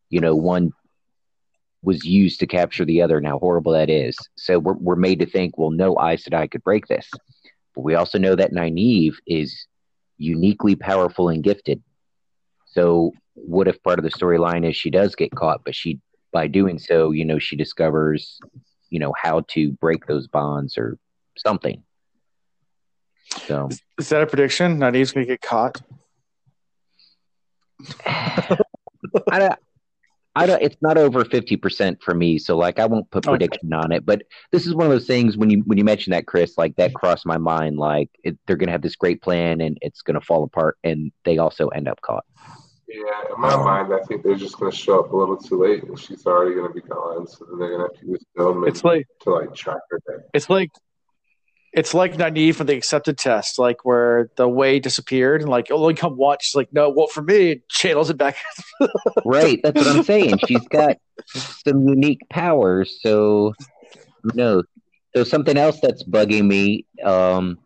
[0.09, 0.71] you know, one
[1.81, 4.15] was used to capture the other, and how horrible that is.
[4.35, 7.09] So we're, we're made to think, well, no Aes Sedai could break this.
[7.75, 9.67] But we also know that Nynaeve is
[10.17, 11.81] uniquely powerful and gifted.
[12.65, 15.99] So what if part of the storyline is she does get caught, but she
[16.31, 18.39] by doing so, you know, she discovers,
[18.93, 20.99] you know, how to break those bonds or
[21.35, 21.83] something.
[23.47, 23.67] So
[23.97, 24.77] Is that a prediction?
[24.79, 25.81] Going to get caught?
[28.05, 29.55] I don't
[30.35, 33.31] I don't it's not over fifty percent for me, so like I won't put Okay.
[33.31, 34.05] prediction on it.
[34.05, 34.21] But
[34.51, 36.93] this is one of those things when you when you mentioned that, Chris, like that
[36.93, 40.43] crossed my mind, like it, they're gonna have this great plan and it's gonna fall
[40.43, 42.25] apart and they also end up caught.
[42.93, 45.63] Yeah, in my mind, I think they're just going to show up a little too
[45.63, 47.25] late, and she's already going to be gone.
[47.27, 49.99] So then they're going to have to use film It's like to like track her
[50.07, 50.21] down.
[50.33, 50.69] it's like
[51.73, 55.95] it's like Nynaeve for the accepted test, like where the way disappeared and like only
[55.95, 56.45] come watch.
[56.45, 58.37] She's like, no, well for me, it channels it back.
[59.25, 60.39] Right, that's what I'm saying.
[60.47, 60.97] She's got
[61.65, 63.53] some unique powers, so
[64.23, 64.33] no.
[64.35, 64.65] knows?
[65.15, 67.57] So something else that's bugging me, um,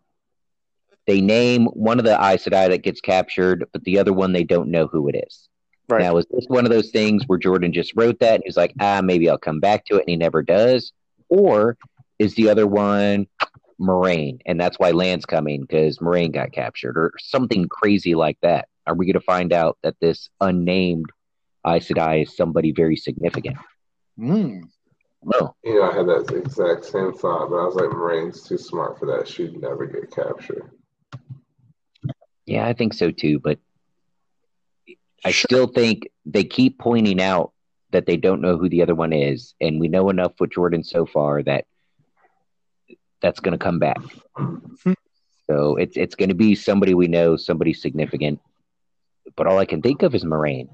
[1.08, 4.44] they name one of the Aes Sedai that gets captured, but the other one they
[4.44, 5.48] don't know who it is.
[5.88, 6.02] Right.
[6.02, 8.74] Now, is this one of those things where Jordan just wrote that and he's like,
[8.78, 10.92] ah, maybe I'll come back to it, and he never does?
[11.30, 11.78] Or
[12.18, 13.26] is the other one
[13.80, 18.68] Moiraine, and that's why Lan's coming because Moiraine got captured, or something crazy like that?
[18.86, 21.06] Are we going to find out that this unnamed
[21.66, 23.56] Aes Sedai is somebody very significant?
[24.18, 24.60] Mm.
[25.24, 25.54] No.
[25.64, 28.98] You know, I had that exact same thought, but I was like, Moiraine's too smart
[28.98, 29.26] for that.
[29.26, 30.70] She'd never get captured.
[32.48, 33.58] Yeah, I think so too, but
[35.24, 37.52] I still think they keep pointing out
[37.90, 40.82] that they don't know who the other one is, and we know enough with Jordan
[40.82, 41.66] so far that
[43.20, 43.98] that's going to come back.
[45.46, 48.40] so it's it's going to be somebody we know, somebody significant.
[49.36, 50.68] But all I can think of is Moiraine.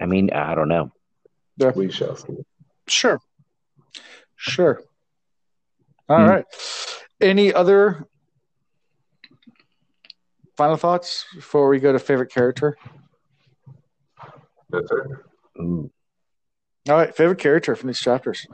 [0.00, 0.92] I mean, I don't know.
[1.56, 1.72] Yeah.
[1.74, 2.36] We shall see.
[2.86, 3.18] Sure.
[4.36, 4.80] Sure.
[6.08, 6.30] All Hmm.
[6.30, 6.44] right.
[7.20, 8.06] Any other
[10.58, 12.76] final thoughts before we go to favorite character?
[14.70, 15.60] That's it.
[15.62, 15.90] Ooh.
[16.90, 18.44] All right, favorite character from these chapters.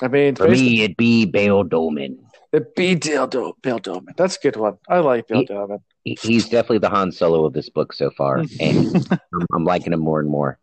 [0.00, 2.18] I mean, For me, it'd be Bayle Domon.
[2.52, 4.16] it'd be Dale Do- Bill Domon.
[4.16, 4.78] That's a good one.
[4.88, 5.80] I like Bill He- Domon.
[6.04, 8.96] He- He's definitely the Han Solo of this book so far, and
[9.34, 10.58] I'm, I'm liking him more and more.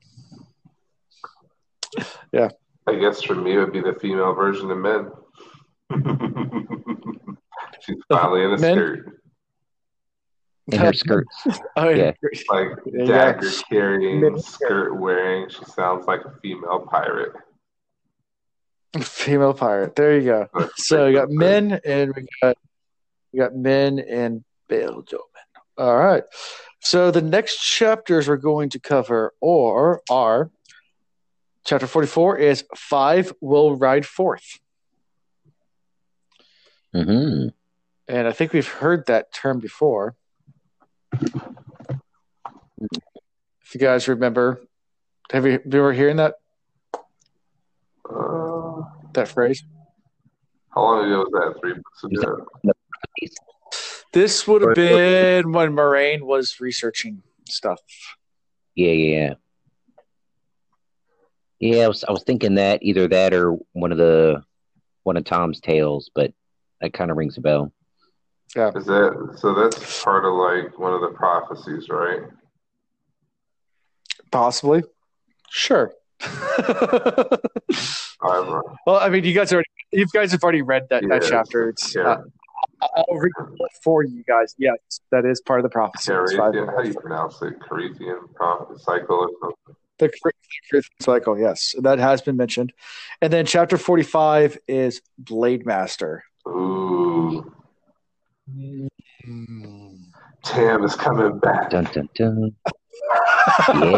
[2.32, 2.50] Yeah.
[2.88, 5.12] I guess for me, it would be the female version of Min.
[7.82, 8.74] She's finally in a Min?
[8.74, 9.20] skirt,
[10.68, 11.36] In her skirts.
[11.76, 12.12] Oh, Yeah.
[12.50, 12.70] like
[13.06, 15.50] dagger carrying, skirt wearing.
[15.50, 17.34] She sounds like a female pirate.
[19.02, 19.96] Female pirate.
[19.96, 20.48] There you go.
[20.78, 22.56] So we got Min and we got
[23.34, 25.20] we got Min and Bill Domon.
[25.78, 26.24] All right.
[26.80, 30.50] So the next chapters we're going to cover or are
[31.66, 34.60] chapter 44 is five will ride forth.
[36.94, 37.48] hmm
[38.08, 40.16] And I think we've heard that term before.
[43.62, 44.62] If you guys remember,
[45.32, 46.36] have you, have you ever hearing that
[48.08, 48.84] Uh,
[49.14, 49.64] that phrase?
[50.74, 51.60] How long ago was that?
[51.62, 52.46] Three books ago.
[54.14, 57.80] This would have been when Moiraine was researching stuff.
[58.76, 59.34] Yeah, yeah, yeah.
[61.60, 64.44] Yeah, I was I was thinking that either that or one of the
[65.04, 66.34] one of Tom's tales, but
[66.82, 67.72] that kind of rings a bell.
[68.56, 68.72] Yeah.
[68.76, 69.54] Is that so?
[69.54, 72.22] That's part of like one of the prophecies, right?
[74.32, 74.84] Possibly.
[75.50, 75.94] Sure.
[76.22, 76.32] I'm,
[78.86, 81.70] well, I mean, you guys already, you guys have already read that, that chapter.
[81.70, 82.04] It's, yeah.
[82.04, 82.22] uh,
[82.82, 84.56] I'll read it for you guys.
[84.58, 84.78] Yes,
[85.12, 86.12] that is part of the prophecy.
[86.12, 87.60] It's Karaethon, how do you pronounce it?
[87.60, 89.76] Karaethon cycle or something?
[89.98, 90.12] the
[90.70, 91.40] Cri- cycle.
[91.40, 92.74] Yes, that has been mentioned.
[93.22, 96.24] And then chapter forty-five is Blade Master.
[96.48, 97.52] Ooh,
[98.50, 98.88] Mm.
[100.44, 101.70] Tam is coming back.
[101.72, 102.56] Dun dun dun.
[103.70, 103.98] yeah,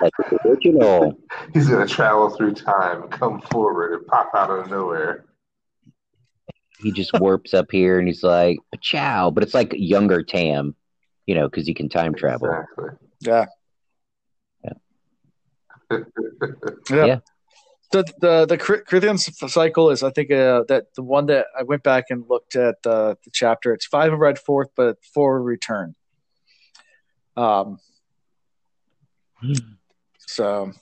[0.00, 1.18] like the original.
[1.54, 5.24] He's gonna travel through time, come forward, and pop out of nowhere.
[6.80, 10.76] He just warps up here and he's like, "Chow!" But it's like younger Tam,
[11.26, 12.48] you know, because he can time travel.
[12.48, 12.90] Exactly.
[13.20, 13.46] Yeah.
[14.64, 15.98] Yeah.
[16.90, 17.04] Yeah.
[17.06, 17.18] Yeah.
[17.90, 19.18] The the the Cri- Karaethon
[19.50, 22.82] cycle is I think uh, that the one that I went back and looked at
[22.82, 23.72] the, the chapter.
[23.72, 25.94] It's five of red forth, but four return.
[27.36, 27.78] Um.
[30.26, 30.72] So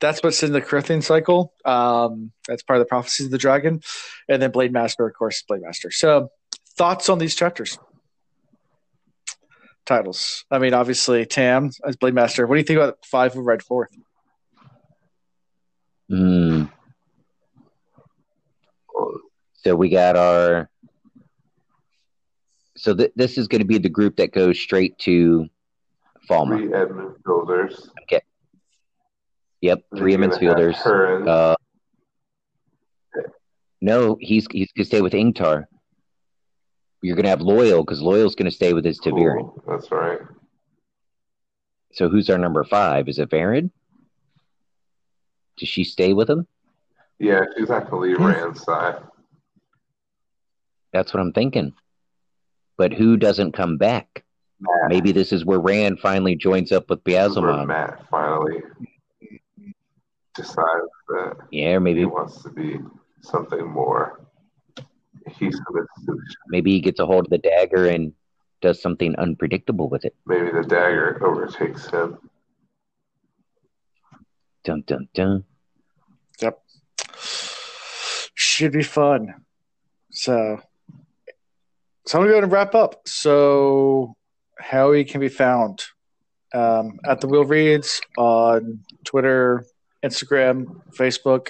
[0.00, 1.52] that's what's in the Karaethon cycle.
[1.64, 3.80] Um, that's part of the prophecies of the dragon,
[4.28, 5.90] and then Blade Master, of course, Blade Master.
[5.90, 6.28] So
[6.76, 7.78] thoughts on these chapters?
[9.86, 10.44] Titles.
[10.50, 12.46] I mean, obviously Tam as Blade Master.
[12.46, 13.90] What do you think about five of red forth?
[16.10, 16.70] Mm.
[19.54, 20.68] So we got our.
[22.76, 25.48] So th- this is going to be the group that goes straight to
[26.28, 26.58] Falme.
[26.58, 27.90] Three Edmund Builders.
[29.62, 30.76] Yep, three Emond's Fielders.
[31.26, 31.56] Uh,
[33.80, 35.64] no, he's he's going to stay with Ingtar.
[37.00, 39.58] You're going to have Loial because Loial's going to stay with his ta'veren.
[39.66, 40.20] That's right.
[41.92, 43.08] So who's our number five?
[43.08, 43.70] Is it Verin?
[45.56, 46.46] Does she stay with him?
[47.18, 48.26] Yeah, she's not gonna leave Hmm.
[48.26, 48.96] Rand's side.
[50.92, 51.72] That's what I'm thinking.
[52.76, 54.24] But who doesn't come back?
[54.60, 54.88] Mat.
[54.88, 57.66] Maybe this is where Rand finally joins up with is.
[57.66, 58.62] Mat finally
[60.34, 62.78] decides that Yeah, maybe he wants to be
[63.20, 64.20] something more.
[65.28, 65.86] He's gonna
[66.48, 68.12] maybe he gets a hold of the dagger and
[68.60, 70.14] does something unpredictable with it.
[70.26, 72.18] maybe the dagger overtakes him.
[74.64, 75.44] Dun dun dun.
[76.40, 76.58] Yep.
[78.34, 79.34] Should be fun.
[80.10, 80.60] So,
[82.06, 83.06] so I'm going to wrap up.
[83.06, 84.14] So,
[84.58, 85.84] Howie can be found
[86.54, 89.64] um, at the Wheel Reads on Twitter,
[90.04, 91.48] Instagram, Facebook,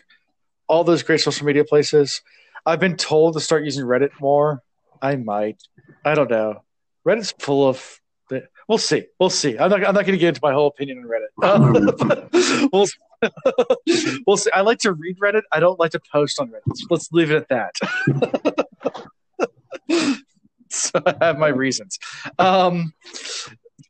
[0.67, 2.23] all those great social media places.
[2.67, 4.63] I've been told to start using Reddit more.
[5.03, 5.63] I might.
[6.05, 6.63] I don't know.
[7.07, 8.01] Reddit's full of.
[8.31, 9.05] The, we'll see.
[9.21, 9.59] We'll see.
[9.59, 9.85] I'm not.
[9.85, 12.69] I'm not going to get into my whole opinion on Reddit.
[12.73, 12.87] we'll
[14.27, 14.51] we'll see.
[14.51, 15.43] I like to read Reddit.
[15.53, 16.77] I don't like to post on Reddit.
[16.91, 17.75] Let's leave it at that.
[20.71, 21.99] so I have my reasons.
[22.39, 22.95] Um,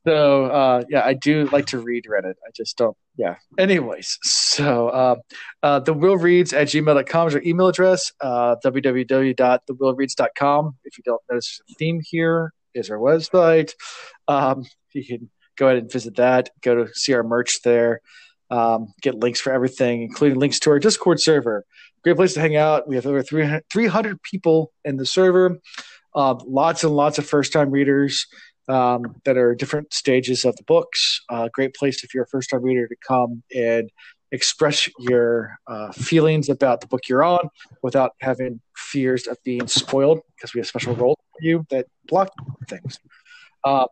[0.07, 2.35] so uh, yeah, I do like to read Reddit.
[2.47, 2.97] I just don't.
[3.17, 3.37] Yeah.
[3.59, 5.17] Anyways, so uh,
[5.63, 8.13] uh, the will reads at gmail.com is our email address.
[8.21, 10.77] Uh, www.thewillreads.com.
[10.85, 13.73] If you don't notice the theme here is our website.
[14.29, 16.51] Um, you can go ahead and visit that.
[16.63, 18.01] Go to see our merch there.
[18.51, 21.65] Um, get links for everything, including links to our Discord server.
[22.03, 22.87] Great place to hang out.
[22.87, 25.59] We have over 300, 300 people in the server.
[26.15, 28.27] Uh, lots and lots of first time readers
[28.69, 31.21] um, that are different stages of the books.
[31.29, 33.91] Uh, great place if you're a first time reader to come and
[34.33, 37.49] express your uh, feelings about the book you're on
[37.83, 42.33] without having fears of being spoiled because we have special roles for you that block
[42.69, 42.99] things.
[43.65, 43.87] Um,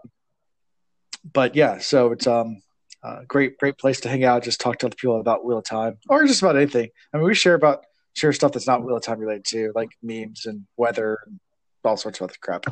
[1.33, 2.61] but yeah, so it's um,
[3.03, 4.45] uh, great, great place to hang out.
[4.45, 6.89] Just talk to other people about Wheel of Time or just about anything.
[7.13, 7.85] I mean, we share about
[8.15, 11.41] share stuff that's not Wheel of Time related to, like memes and weather and
[11.85, 12.65] all sorts of other crap.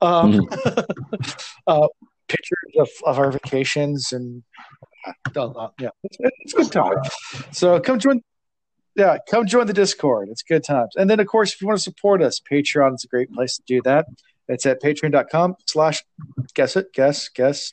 [0.00, 0.48] Um,
[1.66, 1.88] uh,
[2.28, 4.42] pictures of, of our vacations and
[5.36, 6.98] uh, uh, yeah, it's, it's a good time.
[7.52, 8.22] So come join.
[8.96, 10.30] Yeah, come join the Discord.
[10.30, 10.94] It's good times.
[10.96, 13.56] And then, of course, if you want to support us, Patreon is a great place
[13.56, 14.06] to do that.
[14.48, 16.02] It's at patreon.com slash
[16.54, 17.72] guess it, guess, guess.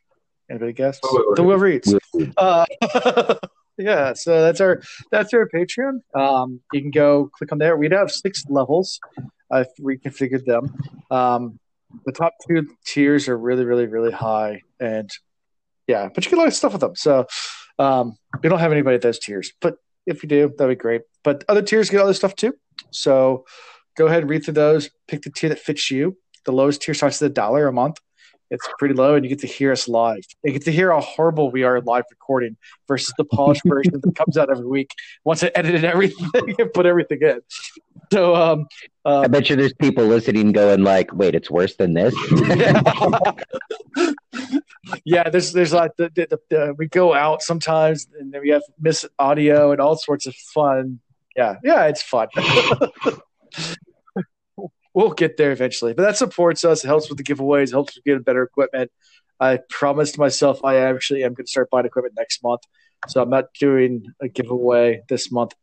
[0.49, 0.99] Anybody guess?
[1.03, 1.95] Will The Will Reads.
[2.37, 2.65] Uh,
[3.77, 5.99] yeah, so that's our that's our Patreon.
[6.15, 7.77] Um, you can go click on there.
[7.77, 8.99] We have six levels.
[9.51, 10.75] I've reconfigured them.
[11.09, 11.59] Um,
[12.05, 15.09] the top two tiers are really, really, really high, and
[15.87, 16.95] yeah, but you get a lot of stuff with them.
[16.95, 17.25] So
[17.79, 19.75] um, we don't have anybody at those tiers, but
[20.05, 21.01] if you do, that'd be great.
[21.23, 22.53] But other tiers get other stuff too.
[22.91, 23.45] So
[23.97, 24.89] go ahead and read through those.
[25.07, 26.17] Pick the tier that fits you.
[26.45, 27.97] The lowest tier starts at a dollar a month.
[28.53, 30.21] It's pretty low, and you get to hear us live.
[30.43, 32.55] You get to hear how horrible we are live recording
[32.87, 34.91] versus the polished version that comes out every week
[35.23, 37.39] once I edited everything and put everything in.
[38.11, 38.67] So, um,
[39.05, 42.13] I bet you there's people listening going like, "Wait, it's worse than this."
[45.03, 48.61] yeah, there's there's like the, the, the, we go out sometimes and then we have
[48.79, 50.99] miss audio and all sorts of fun.
[51.35, 52.27] Yeah, yeah, it's fun.
[54.93, 56.83] we'll get there eventually, but that supports us.
[56.83, 57.71] It helps with the giveaways.
[57.71, 58.91] Helps with getting better equipment.
[59.39, 62.61] I promised myself I actually am going to start buying equipment next month,
[63.07, 65.53] so I'm not doing a giveaway this month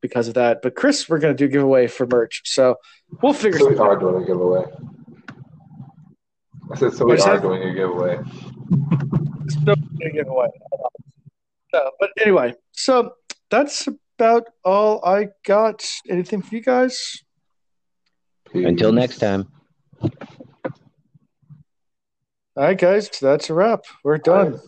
[0.00, 0.62] because of that.
[0.62, 2.76] But Chris, we're going to do a giveaway for merch, so
[3.22, 3.60] we'll figure.
[3.60, 4.64] So we are doing a giveaway.
[6.72, 8.18] I said, so we are doing a giveaway.
[9.48, 10.48] Still a giveaway.
[11.72, 13.12] No, but anyway, so
[13.50, 13.88] that's
[14.18, 15.84] about all I got.
[16.08, 17.22] Anything for you guys?
[18.52, 18.66] Peace.
[18.66, 19.48] Until next time.
[22.56, 23.84] All right, guys, that's a wrap.
[24.02, 24.52] We're done.
[24.52, 24.60] Right.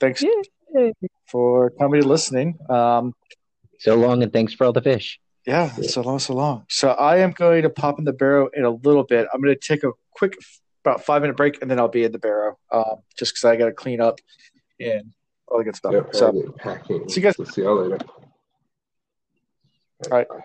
[0.00, 0.92] Thanks Yay.
[1.26, 2.58] for coming and listening.
[2.68, 3.14] Um,
[3.78, 5.18] so long, and thanks for all the fish.
[5.46, 6.64] Yeah, so long, so long.
[6.68, 9.26] So I am going to pop in the barrow in a little bit.
[9.32, 10.36] I'm going to take a quick,
[10.84, 13.56] about five minute break, and then I'll be in the barrow, um, just because I
[13.56, 14.20] got to clean up
[14.80, 15.12] and
[15.48, 15.92] all the good stuff.
[15.92, 16.32] Yep, so,
[17.08, 17.52] see you guys.
[17.52, 17.98] See you later.
[20.04, 20.28] All right.
[20.28, 20.44] Bye.